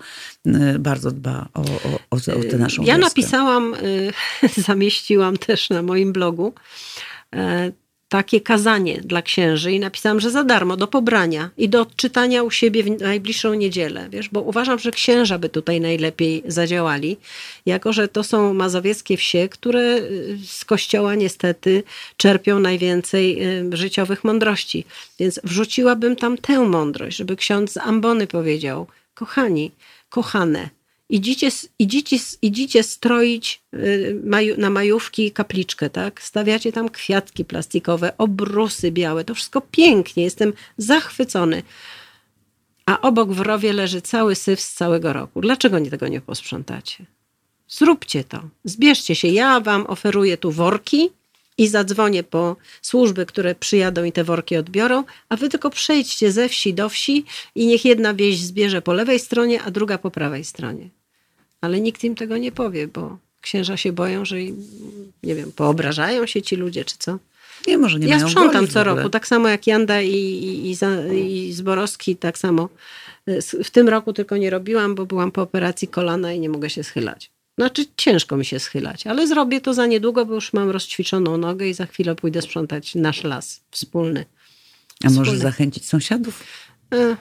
[0.47, 3.09] y, bardzo dba o, o, o, o tę naszą Ja wioskę.
[3.09, 4.11] napisałam, y,
[4.67, 6.53] zamieściłam też na moim blogu
[7.35, 7.37] y,
[8.11, 12.51] takie kazanie dla księży i napisałam, że za darmo, do pobrania i do odczytania u
[12.51, 17.17] siebie w najbliższą niedzielę, wiesz, bo uważam, że księża by tutaj najlepiej zadziałali,
[17.65, 21.83] jako że to są mazowieckie wsie, które y, z kościoła niestety
[22.17, 24.85] czerpią najwięcej y, życiowych mądrości.
[25.19, 29.71] Więc wrzuciłabym tam tę mądrość, żeby ksiądz z ambony powiedział, kochani,
[30.09, 30.69] kochane,
[31.11, 34.21] Idziecie, idziecie, idziecie stroić y,
[34.57, 36.21] na majówki kapliczkę, tak?
[36.21, 41.63] Stawiacie tam kwiatki plastikowe, obrusy białe, to wszystko pięknie, jestem zachwycony.
[42.85, 45.41] a obok w rowie leży cały syf z całego roku.
[45.41, 47.05] Dlaczego nie tego nie posprzątacie?
[47.67, 48.41] Zróbcie to.
[48.63, 49.27] Zbierzcie się.
[49.27, 51.09] Ja wam oferuję tu worki
[51.57, 56.49] i zadzwonię po służby, które przyjadą i te worki odbiorą, a wy tylko przejdźcie ze
[56.49, 57.25] wsi do wsi
[57.55, 60.89] i niech jedna wieś zbierze po lewej stronie, a druga po prawej stronie.
[61.61, 64.35] Ale nikt im tego nie powie, bo księża się boją, że
[65.23, 67.19] nie wiem, poobrażają się ci ludzie, czy co.
[67.67, 71.47] Nie, może nie ja mają sprzątam co roku, tak samo jak Janda i, i, i,
[71.47, 72.69] i Zborowski, tak samo.
[73.63, 76.83] W tym roku tylko nie robiłam, bo byłam po operacji kolana i nie mogę się
[76.83, 77.31] schylać.
[77.57, 81.67] Znaczy ciężko mi się schylać, ale zrobię to za niedługo, bo już mam rozćwiczoną nogę
[81.67, 84.25] i za chwilę pójdę sprzątać nasz las wspólny.
[85.03, 86.43] A może zachęcić sąsiadów?
[86.93, 87.17] E,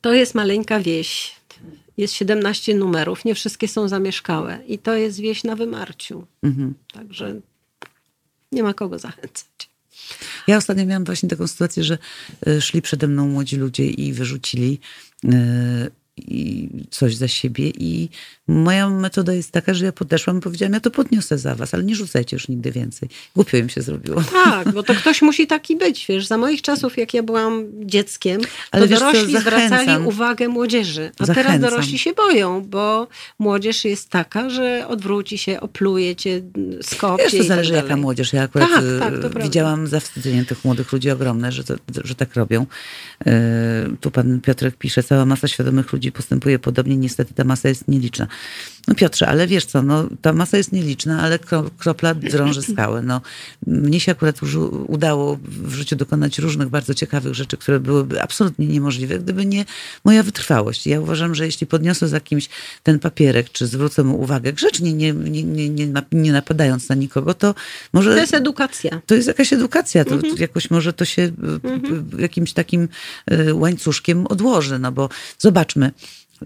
[0.00, 1.37] to jest maleńka wieś.
[1.98, 4.58] Jest 17 numerów, nie wszystkie są zamieszkałe.
[4.66, 6.26] I to jest wieś na wymarciu.
[6.42, 6.74] Mhm.
[6.92, 7.40] Także
[8.52, 9.70] nie ma kogo zachęcać.
[10.46, 11.98] Ja ostatnio miałam właśnie taką sytuację, że
[12.46, 14.80] e, szli przede mną młodzi ludzie i wyrzucili
[15.24, 15.30] e,
[16.18, 18.08] i coś za siebie i
[18.48, 21.84] moja metoda jest taka, że ja podeszłam i powiedziałam, ja to podniosę za was, ale
[21.84, 23.08] nie rzucajcie już nigdy więcej.
[23.34, 24.22] Głupio im się zrobiło.
[24.32, 28.40] Tak, bo to ktoś musi taki być, wiesz, za moich czasów, jak ja byłam dzieckiem,
[28.70, 31.52] ale to wiesz, dorośli co, zwracali uwagę młodzieży, a Zachęcam.
[31.52, 33.08] teraz dorośli się boją, bo
[33.38, 36.42] młodzież jest taka, że odwróci się, opluje cię,
[36.82, 38.32] skopie wiesz, to zależy tak jaka młodzież.
[38.32, 41.74] Ja akurat tak, tak, y, widziałam zawstydzenie tych młodych ludzi ogromne, że, to,
[42.04, 42.66] że tak robią.
[43.26, 43.30] Y,
[44.00, 48.26] tu pan Piotrek pisze, cała masa świadomych ludzi postępuje podobnie, niestety ta masa jest nieliczna.
[48.88, 51.38] No Piotrze, ale wiesz co, no, ta masa jest nieliczna, ale
[51.78, 53.02] kropla drąży skałę.
[53.02, 53.20] No,
[53.66, 54.40] mnie się akurat
[54.86, 59.64] udało w życiu dokonać różnych bardzo ciekawych rzeczy, które byłyby absolutnie niemożliwe, gdyby nie
[60.04, 60.86] moja wytrwałość.
[60.86, 62.48] Ja uważam, że jeśli podniosę za kimś
[62.82, 67.34] ten papierek, czy zwrócę mu uwagę grzecznie, nie, nie, nie, nie, nie napadając na nikogo,
[67.34, 67.54] to
[67.92, 68.14] może...
[68.14, 69.02] To jest edukacja.
[69.06, 70.04] To jest jakaś edukacja.
[70.04, 70.36] To mhm.
[70.36, 71.22] jakoś może to się
[71.64, 72.10] mhm.
[72.18, 72.88] jakimś takim
[73.26, 75.08] e, łańcuszkiem odłoży, no bo
[75.38, 75.90] zobaczmy,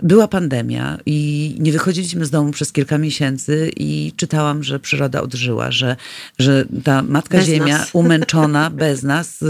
[0.03, 5.71] była pandemia i nie wychodziliśmy z domu przez kilka miesięcy i czytałam, że przyroda odżyła,
[5.71, 5.97] że,
[6.39, 7.91] że ta Matka bez Ziemia nas.
[7.93, 9.47] umęczona bez nas, y,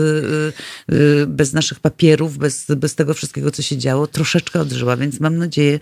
[0.93, 5.21] y, y, bez naszych papierów, bez, bez tego wszystkiego, co się działo, troszeczkę odżyła, więc
[5.21, 5.79] mam nadzieję,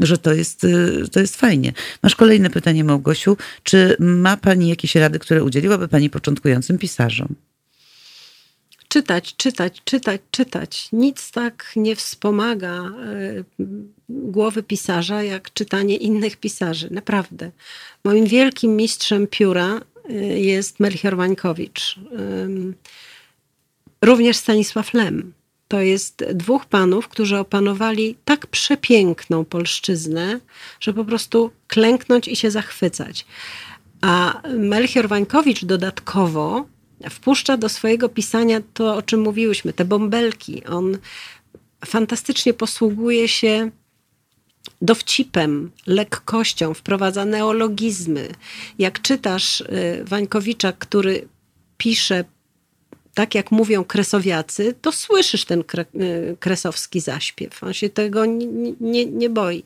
[0.00, 0.66] że to jest,
[1.12, 1.72] to jest fajnie.
[2.02, 3.36] Masz kolejne pytanie, Małgosiu.
[3.62, 7.34] Czy ma Pani jakieś rady, które udzieliłaby Pani początkującym pisarzom?
[8.90, 10.88] Czytać, czytać, czytać, czytać.
[10.92, 12.92] Nic tak nie wspomaga e,
[14.08, 16.88] głowy pisarza, jak czytanie innych pisarzy.
[16.90, 17.50] Naprawdę.
[18.04, 21.98] Moim wielkim mistrzem pióra e, jest Melchior Wańkowicz.
[24.02, 25.32] Również Stanisław Lem.
[25.68, 30.40] To jest dwóch panów, którzy opanowali tak przepiękną polszczyznę,
[30.80, 33.26] że po prostu klęknąć i się zachwycać.
[34.00, 36.66] A Melchior Wańkowicz dodatkowo
[37.10, 40.64] wpuszcza do swojego pisania to, o czym mówiłyśmy, te bąbelki.
[40.64, 40.98] On
[41.86, 43.70] fantastycznie posługuje się
[44.82, 48.28] dowcipem, lekkością, wprowadza neologizmy.
[48.78, 51.28] Jak czytasz y, Wańkowicza, który
[51.76, 52.24] pisze
[53.14, 57.64] tak, jak mówią kresowiacy, to słyszysz ten y, kresowski zaśpiew.
[57.64, 58.46] On się tego nie,
[58.80, 59.62] nie, nie boi.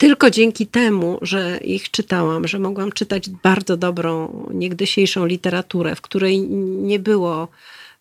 [0.00, 6.40] Tylko dzięki temu, że ich czytałam, że mogłam czytać bardzo dobrą, niegdysiejszą literaturę, w której
[6.82, 7.48] nie było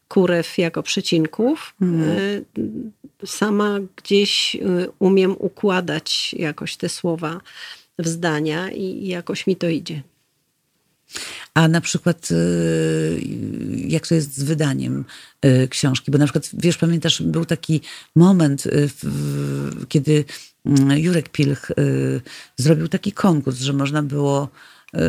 [0.07, 2.45] kurew jako przecinków, hmm.
[3.25, 4.59] sama gdzieś y,
[4.99, 7.41] umiem układać jakoś te słowa
[7.99, 10.01] w zdania i jakoś mi to idzie.
[11.53, 13.21] A na przykład y,
[13.87, 15.05] jak to jest z wydaniem
[15.69, 16.11] książki?
[16.11, 17.81] Bo na przykład, wiesz, pamiętasz, był taki
[18.15, 18.63] moment,
[19.89, 20.25] kiedy
[20.58, 20.58] Mm,
[20.97, 22.21] Jurek Pilch y,
[22.57, 24.49] zrobił taki konkurs, że można było
[24.95, 24.99] y,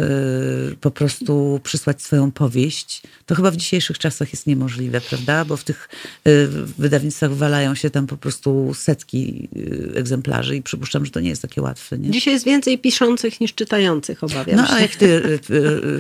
[0.81, 3.03] po prostu przysłać swoją powieść.
[3.27, 5.45] To chyba w dzisiejszych czasach jest niemożliwe, prawda?
[5.45, 5.89] Bo w tych
[6.27, 9.49] y, wydawnictwach walają się tam po prostu setki
[9.95, 11.99] egzemplarzy i przypuszczam, że to nie jest takie łatwe.
[11.99, 12.11] Nie?
[12.11, 14.73] Dzisiaj jest więcej piszących niż czytających, obawiam no, się.
[14.73, 15.39] No a jak ty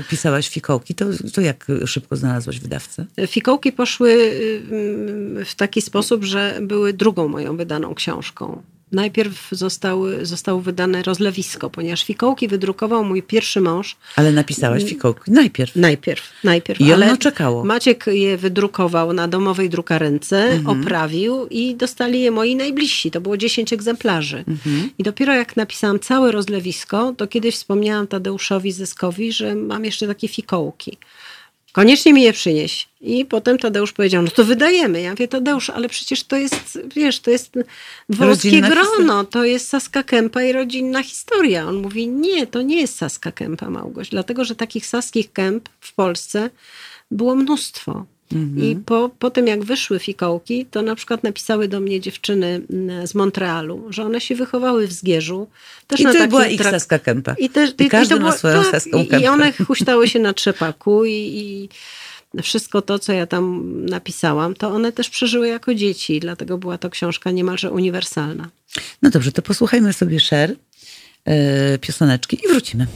[0.08, 3.06] pisałaś fikołki, to, to jak szybko znalazłaś wydawcę?
[3.26, 4.32] Fikołki poszły
[5.44, 8.62] w taki sposób, że były drugą moją wydaną książką.
[8.92, 13.96] Najpierw zostały, zostało wydane rozlewisko, ponieważ fikołki wydrukował mój pierwszy mąż.
[14.16, 15.76] Ale napisałaś fikołki najpierw.
[15.76, 16.80] Najpierw, najpierw.
[16.80, 17.64] I ono czekało.
[17.64, 20.80] Maciek je wydrukował na domowej drukarence, mhm.
[20.80, 23.10] oprawił i dostali je moi najbliżsi.
[23.10, 24.44] To było 10 egzemplarzy.
[24.48, 24.90] Mhm.
[24.98, 30.28] I dopiero jak napisałam całe rozlewisko, to kiedyś wspomniałam Tadeuszowi Zyskowi, że mam jeszcze takie
[30.28, 30.98] fikołki.
[31.72, 32.88] Koniecznie mi je przynieś.
[33.00, 35.00] I potem Tadeusz powiedział, no to wydajemy.
[35.00, 37.52] Ja mówię, Tadeusz, ale przecież to jest, wiesz, to jest
[38.08, 41.68] włoskie grono, to jest Saska Kępa i rodzinna historia.
[41.68, 45.94] On mówi, nie, to nie jest Saska Kępa, Małgoś, dlatego, że takich saskich kęp w
[45.94, 46.50] Polsce
[47.10, 48.06] było mnóstwo.
[48.34, 48.64] Mhm.
[48.64, 53.06] I po, po tym, jak wyszły fikołki, to na przykład napisały do mnie dziewczyny mm,
[53.06, 55.46] z Montrealu, że one się wychowały w Zgierzu.
[55.86, 57.34] Też I na to była ich saska kępa.
[57.34, 59.20] I, też, I, każdy i ma swoją tak, saską kępę.
[59.20, 64.70] I one huśtały się na trzepaku i, i wszystko to, co ja tam napisałam, to
[64.70, 68.48] one też przeżyły jako dzieci, dlatego była to książka niemalże uniwersalna.
[69.02, 70.56] No dobrze, to posłuchajmy sobie Sher,
[71.26, 71.34] yy,
[71.78, 72.86] pioseneczki i wrócimy.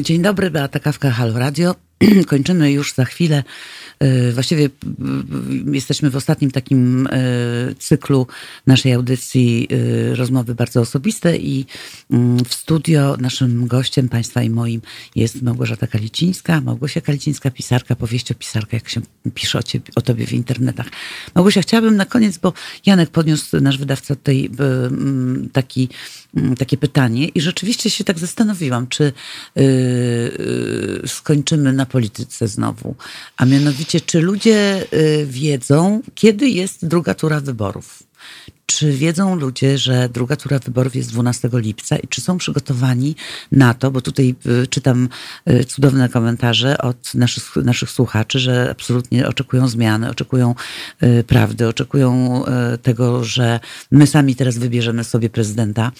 [0.00, 1.74] Dzień dobry, Beata Kawka, Halo Radio.
[2.26, 3.44] Kończymy już za chwilę
[4.32, 4.68] właściwie e,
[5.72, 7.10] jesteśmy w ostatnim takim e,
[7.78, 8.26] cyklu
[8.66, 9.68] naszej audycji
[10.12, 11.66] rozmowy bardzo osobiste i
[12.10, 14.80] mm, w studio naszym gościem, Państwa i moim
[15.16, 16.60] jest Małgorzata Kalicińska.
[16.60, 19.00] Małgosia Kalicińska, pisarka, powieściopisarka, jak się
[19.34, 20.86] pisze o, ciebie, o tobie w internetach.
[21.34, 22.52] Małgosia, chciałabym na koniec, bo
[22.86, 25.88] Janek podniósł, nasz wydawca tutaj mm, taki,
[26.36, 29.12] mm, takie pytanie i rzeczywiście się tak zastanowiłam, czy
[31.06, 32.94] skończymy na polityce znowu,
[33.36, 38.02] a mianowicie Czy ludzie y, wiedzą, kiedy jest druga tura wyborów?
[38.66, 43.16] Czy wiedzą ludzie, że druga tura wyborów jest 12 lipca i czy są przygotowani
[43.52, 45.08] na to, bo tutaj y, czytam
[45.50, 50.54] y, cudowne komentarze od naszych, naszych słuchaczy, że absolutnie oczekują zmiany, oczekują
[51.26, 52.44] prawdy, oczekują
[52.82, 53.60] tego, że
[53.90, 55.92] my sami teraz wybierzemy sobie prezydenta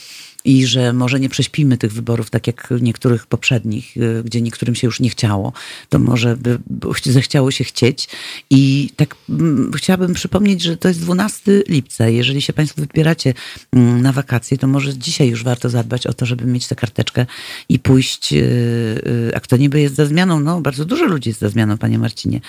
[0.45, 4.87] i że może nie prześpimy tych wyborów tak jak niektórych poprzednich, y, gdzie niektórym się
[4.87, 5.53] już nie chciało,
[5.89, 6.59] to może by
[7.05, 8.09] zechciało się chcieć.
[8.51, 12.09] I tak mm, chciałabym przypomnieć, że to jest 12 lipca.
[12.09, 13.35] Jeżeli się Państwo wybieracie
[13.73, 17.27] mm, na wakacje, to może dzisiaj już warto zadbać o to, żeby mieć tę karteczkę
[17.69, 18.33] i pójść.
[18.33, 20.41] Y, y, a kto niby jest za zmianą?
[20.41, 22.41] No, bardzo dużo ludzi jest za zmianą, Panie Marcinie.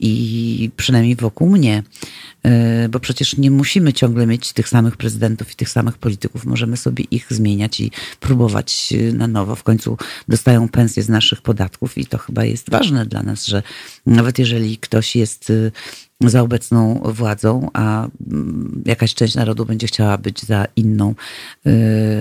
[0.00, 1.82] I przynajmniej wokół mnie.
[2.90, 6.44] Bo przecież nie musimy ciągle mieć tych samych prezydentów i tych samych polityków.
[6.44, 7.90] Możemy sobie ich zmieniać i
[8.20, 9.56] próbować e, na nowo.
[9.56, 9.96] W końcu
[10.28, 13.62] dostają pensje z naszych podatków i to chyba jest ważne dla nas, że
[14.06, 15.70] nawet jeżeli ktoś jest e,
[16.28, 21.14] za obecną władzą, a mm, jakaś część narodu będzie chciała być za inną.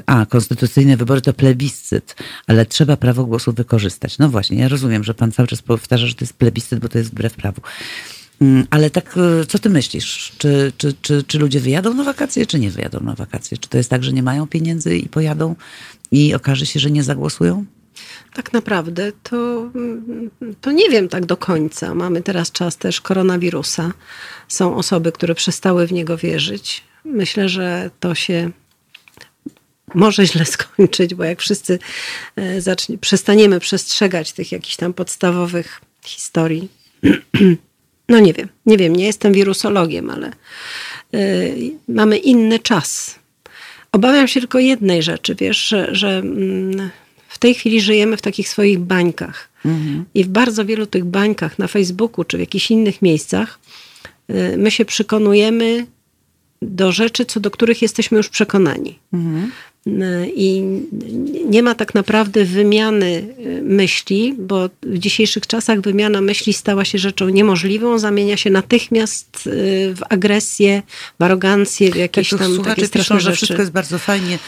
[0.06, 2.16] A, konstytucyjne wybory to plebiscyt,
[2.48, 4.18] ale trzeba prawo głosu wykorzystać.
[4.18, 6.98] No właśnie, ja rozumiem, że pan cały czas powtarza, że to jest plebiscyt, bo to
[6.98, 7.62] jest wbrew prawu.
[8.42, 10.34] Mm, ale tak, e, co ty myślisz?
[10.38, 13.58] Czy, czy, czy, czy ludzie wyjadą na wakacje, czy nie wyjadą na wakacje?
[13.58, 15.56] Czy to jest tak, że nie mają pieniędzy i pojadą
[16.12, 17.66] i okaże się, że nie zagłosują?
[18.34, 19.72] Tak naprawdę to,
[20.62, 21.96] to nie wiem tak do końca.
[21.96, 23.92] Mamy teraz czas też koronawirusa.
[24.48, 26.84] Są osoby, które przestały w niego wierzyć.
[27.06, 28.52] Myślę, że to się
[29.94, 31.80] może źle skończyć, bo jak wszyscy
[32.36, 36.70] e, zacznie, przestaniemy przestrzegać tych jakichś tam podstawowych historii,
[38.10, 40.32] No nie wiem, nie wiem, nie jestem wirusologiem, ale
[41.14, 43.20] y, mamy inny czas.
[43.92, 46.90] Obawiam się tylko jednej rzeczy, wiesz, że, że mm,
[47.28, 49.50] w tej chwili żyjemy w takich swoich bańkach.
[49.66, 50.06] Mhm.
[50.14, 53.60] I w bardzo wielu tych bańkach na Facebooku czy w jakichś innych miejscach
[54.30, 55.86] y, my się przekonujemy
[56.62, 59.00] do rzeczy, co do których jesteśmy już przekonani.
[59.14, 59.52] Mhm.
[60.36, 60.64] I
[61.46, 63.06] nie ma tak naprawdę wymiany
[63.40, 69.48] y, myśli, bo w dzisiejszych czasach wymiana myśli stała się rzeczą niemożliwą, zamienia się natychmiast
[69.48, 69.50] y,
[69.96, 70.82] w agresję,
[71.20, 73.32] w arogancję, w jakieś tak, tam takie straszne piszą, rzeczy.
[73.32, 74.40] że wszystko jest bardzo fajnie,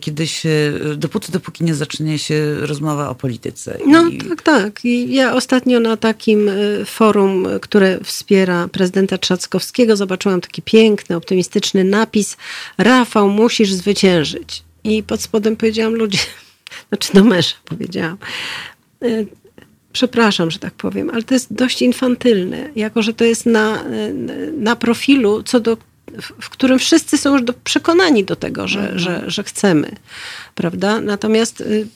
[0.00, 3.78] kiedy się, dopóty, dopóki nie zacznie się rozmowa o polityce.
[3.86, 4.18] No I...
[4.18, 4.84] tak, tak.
[4.84, 6.50] I ja ostatnio na takim
[6.86, 12.36] forum, które wspiera prezydenta Trzaskowskiego, zobaczyłam taki piękny, optymistyczny napis
[12.78, 14.62] Rafał, musisz zwyciężyć.
[14.84, 16.18] I pod spodem powiedziałam ludzie,
[16.88, 18.16] znaczy do męża powiedziałam,
[19.92, 23.84] przepraszam, że tak powiem, ale to jest dość infantylne, jako że to jest na,
[24.58, 25.76] na profilu, co do,
[26.40, 28.98] w którym wszyscy są już do, przekonani do tego, że, mhm.
[28.98, 29.96] że, że chcemy,
[30.54, 31.00] prawda?
[31.00, 31.86] Natomiast y,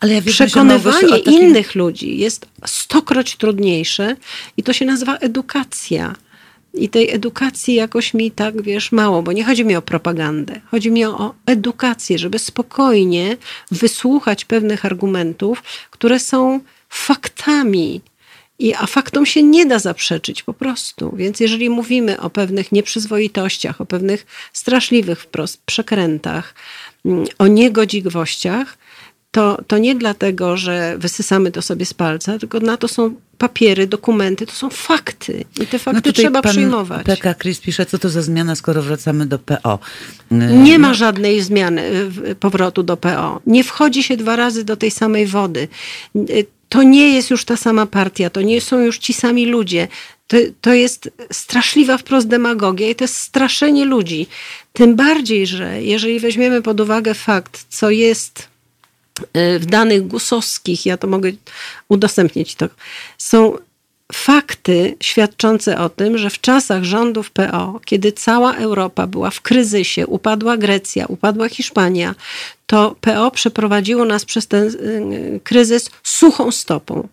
[0.00, 1.32] ale ja wiem, przekonywanie takim...
[1.32, 4.16] innych ludzi jest stokroć trudniejsze
[4.56, 6.14] i to się nazywa edukacja.
[6.74, 10.60] I tej edukacji jakoś mi tak, wiesz, mało, bo nie chodzi mi o propagandę.
[10.70, 13.36] Chodzi mi o edukację, żeby spokojnie
[13.70, 18.00] wysłuchać pewnych argumentów, które są faktami.
[18.60, 21.12] I, a faktom się nie da zaprzeczyć po prostu.
[21.16, 26.54] Więc jeżeli mówimy o pewnych nieprzyzwoitościach, o pewnych straszliwych wprost przekrętach,
[27.04, 28.78] mm, o niegodziwościach,
[29.30, 33.86] to, to nie dlatego, że wysysamy to sobie z palca, tylko na to są papiery,
[33.86, 37.06] dokumenty, to są fakty i te fakty no trzeba pan przyjmować.
[37.06, 39.78] PK Chris pisze, co to za zmiana, skoro wracamy do PO?
[40.50, 41.82] Nie ma żadnej zmiany
[42.28, 43.40] y, powrotu do PO.
[43.46, 45.68] Nie wchodzi się dwa razy do tej samej wody.
[46.70, 49.88] To nie jest już ta sama partia, to nie są już ci sami ludzie.
[50.26, 54.26] To, to jest straszliwa wprost demagogia i to jest straszenie ludzi.
[54.72, 58.48] Tym bardziej, że jeżeli weźmiemy pod uwagę fakt, co jest
[59.36, 61.32] y, w danych gusowskich, ja to mogę
[61.88, 62.68] udostępnić to,
[63.18, 63.58] są
[64.12, 70.06] fakty świadczące o tym, że w czasach rządów PO, kiedy cała Europa była w kryzysie,
[70.06, 72.14] upadła Grecja, upadła Hiszpania,
[72.70, 77.08] to PO przeprowadziło nas przez ten y, kryzys suchą stopą,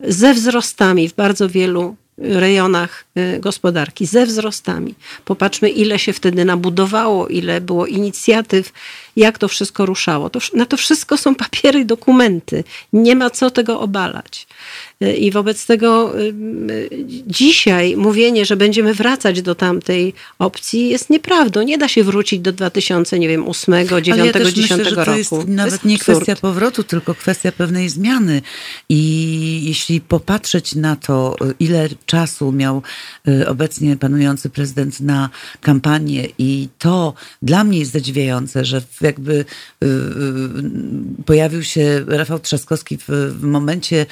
[0.00, 4.94] ze wzrostami w bardzo wielu rejonach y, gospodarki, ze wzrostami.
[5.24, 8.72] Popatrzmy, ile się wtedy nabudowało, ile było inicjatyw,
[9.16, 10.30] jak to wszystko ruszało.
[10.30, 12.64] To, na to wszystko są papiery i dokumenty.
[12.92, 14.46] Nie ma co tego obalać.
[15.10, 16.34] I wobec tego y,
[17.26, 21.62] dzisiaj mówienie, że będziemy wracać do tamtej opcji jest nieprawdą.
[21.62, 25.04] Nie da się wrócić do 2000, nie wiem, 8, 9, ja 10 myślę, roku.
[25.04, 28.42] To jest nawet to jest nie kwestia powrotu, tylko kwestia pewnej zmiany.
[28.88, 32.82] I jeśli popatrzeć na to, ile czasu miał
[33.28, 35.30] y, obecnie panujący prezydent na
[35.60, 39.44] kampanię i to dla mnie jest zadziwiające, że jakby
[39.84, 39.88] y,
[41.26, 43.08] pojawił się Rafał Trzaskowski w,
[43.38, 44.06] w momencie,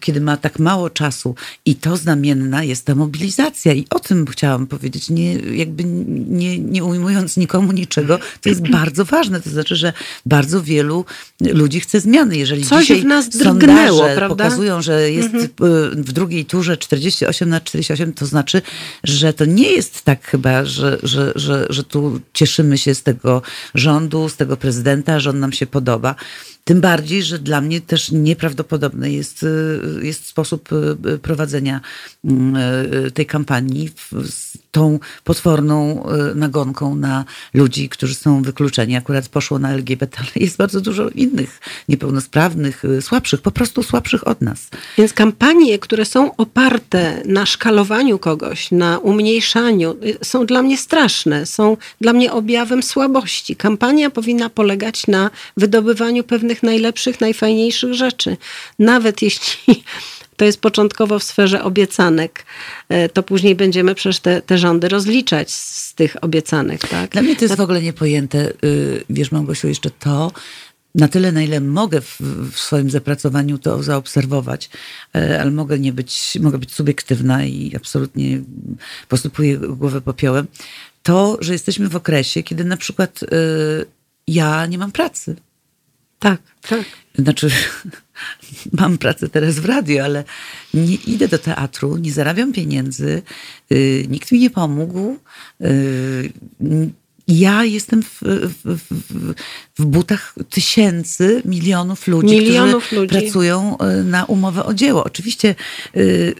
[0.00, 1.34] kiedy ma tak mało czasu
[1.64, 6.84] i to znamienna jest ta mobilizacja i o tym chciałam powiedzieć, nie, jakby nie, nie
[6.84, 9.92] ujmując nikomu niczego, to jest bardzo ważne, to znaczy, że
[10.26, 11.04] bardzo wielu
[11.40, 12.36] ludzi chce zmiany.
[12.36, 14.44] Jeżeli Coś dzisiaj w nas drgnęło, prawda?
[14.44, 16.04] pokazują, że jest mhm.
[16.04, 18.62] w drugiej turze 48 na 48, to znaczy,
[19.04, 23.42] że to nie jest tak chyba, że, że, że, że tu cieszymy się z tego
[23.74, 26.14] rządu, z tego prezydenta, że on nam się podoba.
[26.66, 31.80] Tym bardziej, że dla mnie też nieprawdopodobny jest, y, jest sposób y, y, prowadzenia
[32.24, 32.56] mm,
[33.12, 33.90] tej kampanii
[34.76, 37.24] tą potworną nagonką na
[37.54, 38.96] ludzi, którzy są wykluczeni.
[38.96, 44.40] Akurat poszło na LGBT, ale jest bardzo dużo innych niepełnosprawnych, słabszych, po prostu słabszych od
[44.42, 44.68] nas.
[44.98, 51.76] Więc kampanie, które są oparte na szkalowaniu kogoś, na umniejszaniu, są dla mnie straszne, są
[52.00, 53.56] dla mnie objawem słabości.
[53.56, 58.36] Kampania powinna polegać na wydobywaniu pewnych najlepszych, najfajniejszych rzeczy.
[58.78, 59.84] Nawet jeśli
[60.36, 62.44] to jest początkowo w sferze obiecanek,
[62.88, 66.88] e, to później będziemy przecież te, te rządy rozliczać z tych obiecanek.
[66.88, 67.10] Tak?
[67.10, 70.32] Dla mnie to jest w ogóle niepojęte, y, wiesz Małgosiu, jeszcze to,
[70.94, 72.20] na tyle, na ile mogę w,
[72.52, 74.70] w, swoim zapracowaniu to zaobserwować,
[75.14, 78.40] e, ale mogę nie być, mogę być subiektywna i absolutnie
[79.08, 80.46] posypuję głowę popiołem,
[81.02, 83.26] to, że jesteśmy w okresie, kiedy na przykład y,
[84.26, 85.36] ja nie mam pracy.
[86.18, 86.84] Tak, tak.
[87.18, 87.50] Znaczy,
[88.80, 90.24] mam pracę teraz w radio, ale
[90.74, 93.22] nie idę do teatru, nie zarabiam pieniędzy,
[93.70, 95.18] yy, nikt mi nie pomógł.
[95.60, 96.30] Yy,
[97.28, 99.34] ja jestem w, w, w,
[99.78, 103.18] w, butach tysięcy, milionów ludzi, milionów którzy ludzi.
[103.18, 105.04] pracują y, na umowę o dzieło.
[105.04, 105.54] Oczywiście.
[105.94, 106.34] Yy,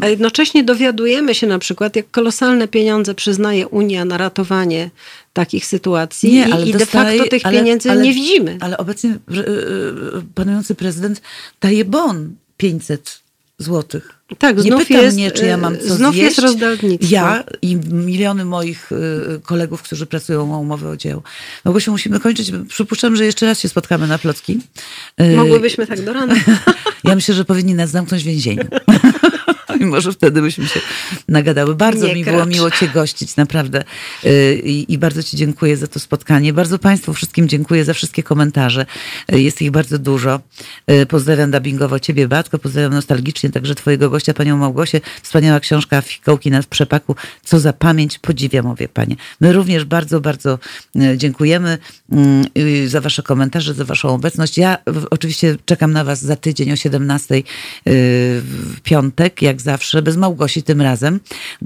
[0.00, 4.90] A jednocześnie dowiadujemy się na przykład, jak kolosalne pieniądze przyznaje Unia na ratowanie
[5.32, 8.58] takich sytuacji nie, ale i, de facto tych ale, pieniędzy ale, nie widzimy.
[8.60, 9.18] Ale obecnie
[10.34, 11.22] panujący prezydent
[11.60, 13.25] daje bon 500
[13.58, 14.16] złotych.
[14.38, 16.24] Tak, nie znów pytam jest, mnie, czy ja mam co znów zjeść.
[16.24, 17.14] jest rozdawnictwo.
[17.14, 18.90] Ja i miliony moich
[19.42, 21.22] kolegów, którzy pracują o umowę o dzieło.
[21.78, 22.52] się musimy kończyć.
[22.68, 24.60] Przypuszczam, że jeszcze raz się spotkamy na Plocki.
[25.36, 26.34] Mogłybyśmy tak do rana.
[27.04, 28.64] ja myślę, że powinni nas zamknąć w więzieniu.
[29.80, 30.80] I może wtedy byśmy się
[31.28, 31.74] nagadały.
[31.74, 32.34] Bardzo nie mi kracz.
[32.34, 33.84] było miło Cię gościć, naprawdę.
[34.24, 36.52] Y, I, I, bardzo Ci dziękuję za to spotkanie.
[36.52, 38.86] Bardzo Państwu wszystkim dziękuję za wszystkie komentarze.
[39.32, 40.40] Y, jest ich bardzo dużo.
[40.90, 42.58] Y, pozdrawiam dubbingowo Ciebie, Batko.
[42.58, 45.00] Pozdrawiam nostalgicznie także Twojego gościa, Panią Małgosię.
[45.22, 47.16] Wspaniała książka Fikołki na przepaku.
[47.44, 48.18] Co za pamięć.
[48.18, 49.16] Podziwiam, mówię Panie.
[49.40, 50.58] My również bardzo, bardzo
[51.16, 51.78] dziękujemy
[52.86, 54.58] za Wasze komentarze, za Waszą obecność.
[54.58, 54.78] Ja
[55.10, 57.42] oczywiście czekam na Was za tydzień o 17
[57.86, 61.20] w piątek, jak zawsze, bez Małgosi tym razem,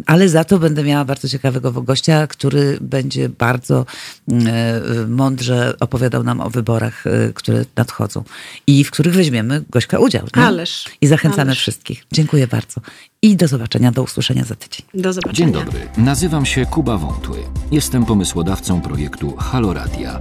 [0.07, 3.87] ale za to będę miała bardzo ciekawego gościa, który będzie bardzo
[4.29, 8.25] mm, e, mądrze opowiadał nam o wyborach, e, które nadchodzą
[8.67, 10.27] i w których weźmiemy Gośka udział.
[10.37, 10.43] Nie?
[10.43, 10.85] Ależ.
[11.01, 11.59] I zachęcamy ależ.
[11.59, 12.05] wszystkich.
[12.13, 12.81] Dziękuję bardzo.
[13.23, 14.87] I do zobaczenia, do usłyszenia za tydzień.
[14.95, 15.53] Do zobaczenia.
[15.53, 17.39] Dzień dobry, nazywam się Kuba Wątły.
[17.73, 20.21] Jestem pomysłodawcą projektu Haloradia,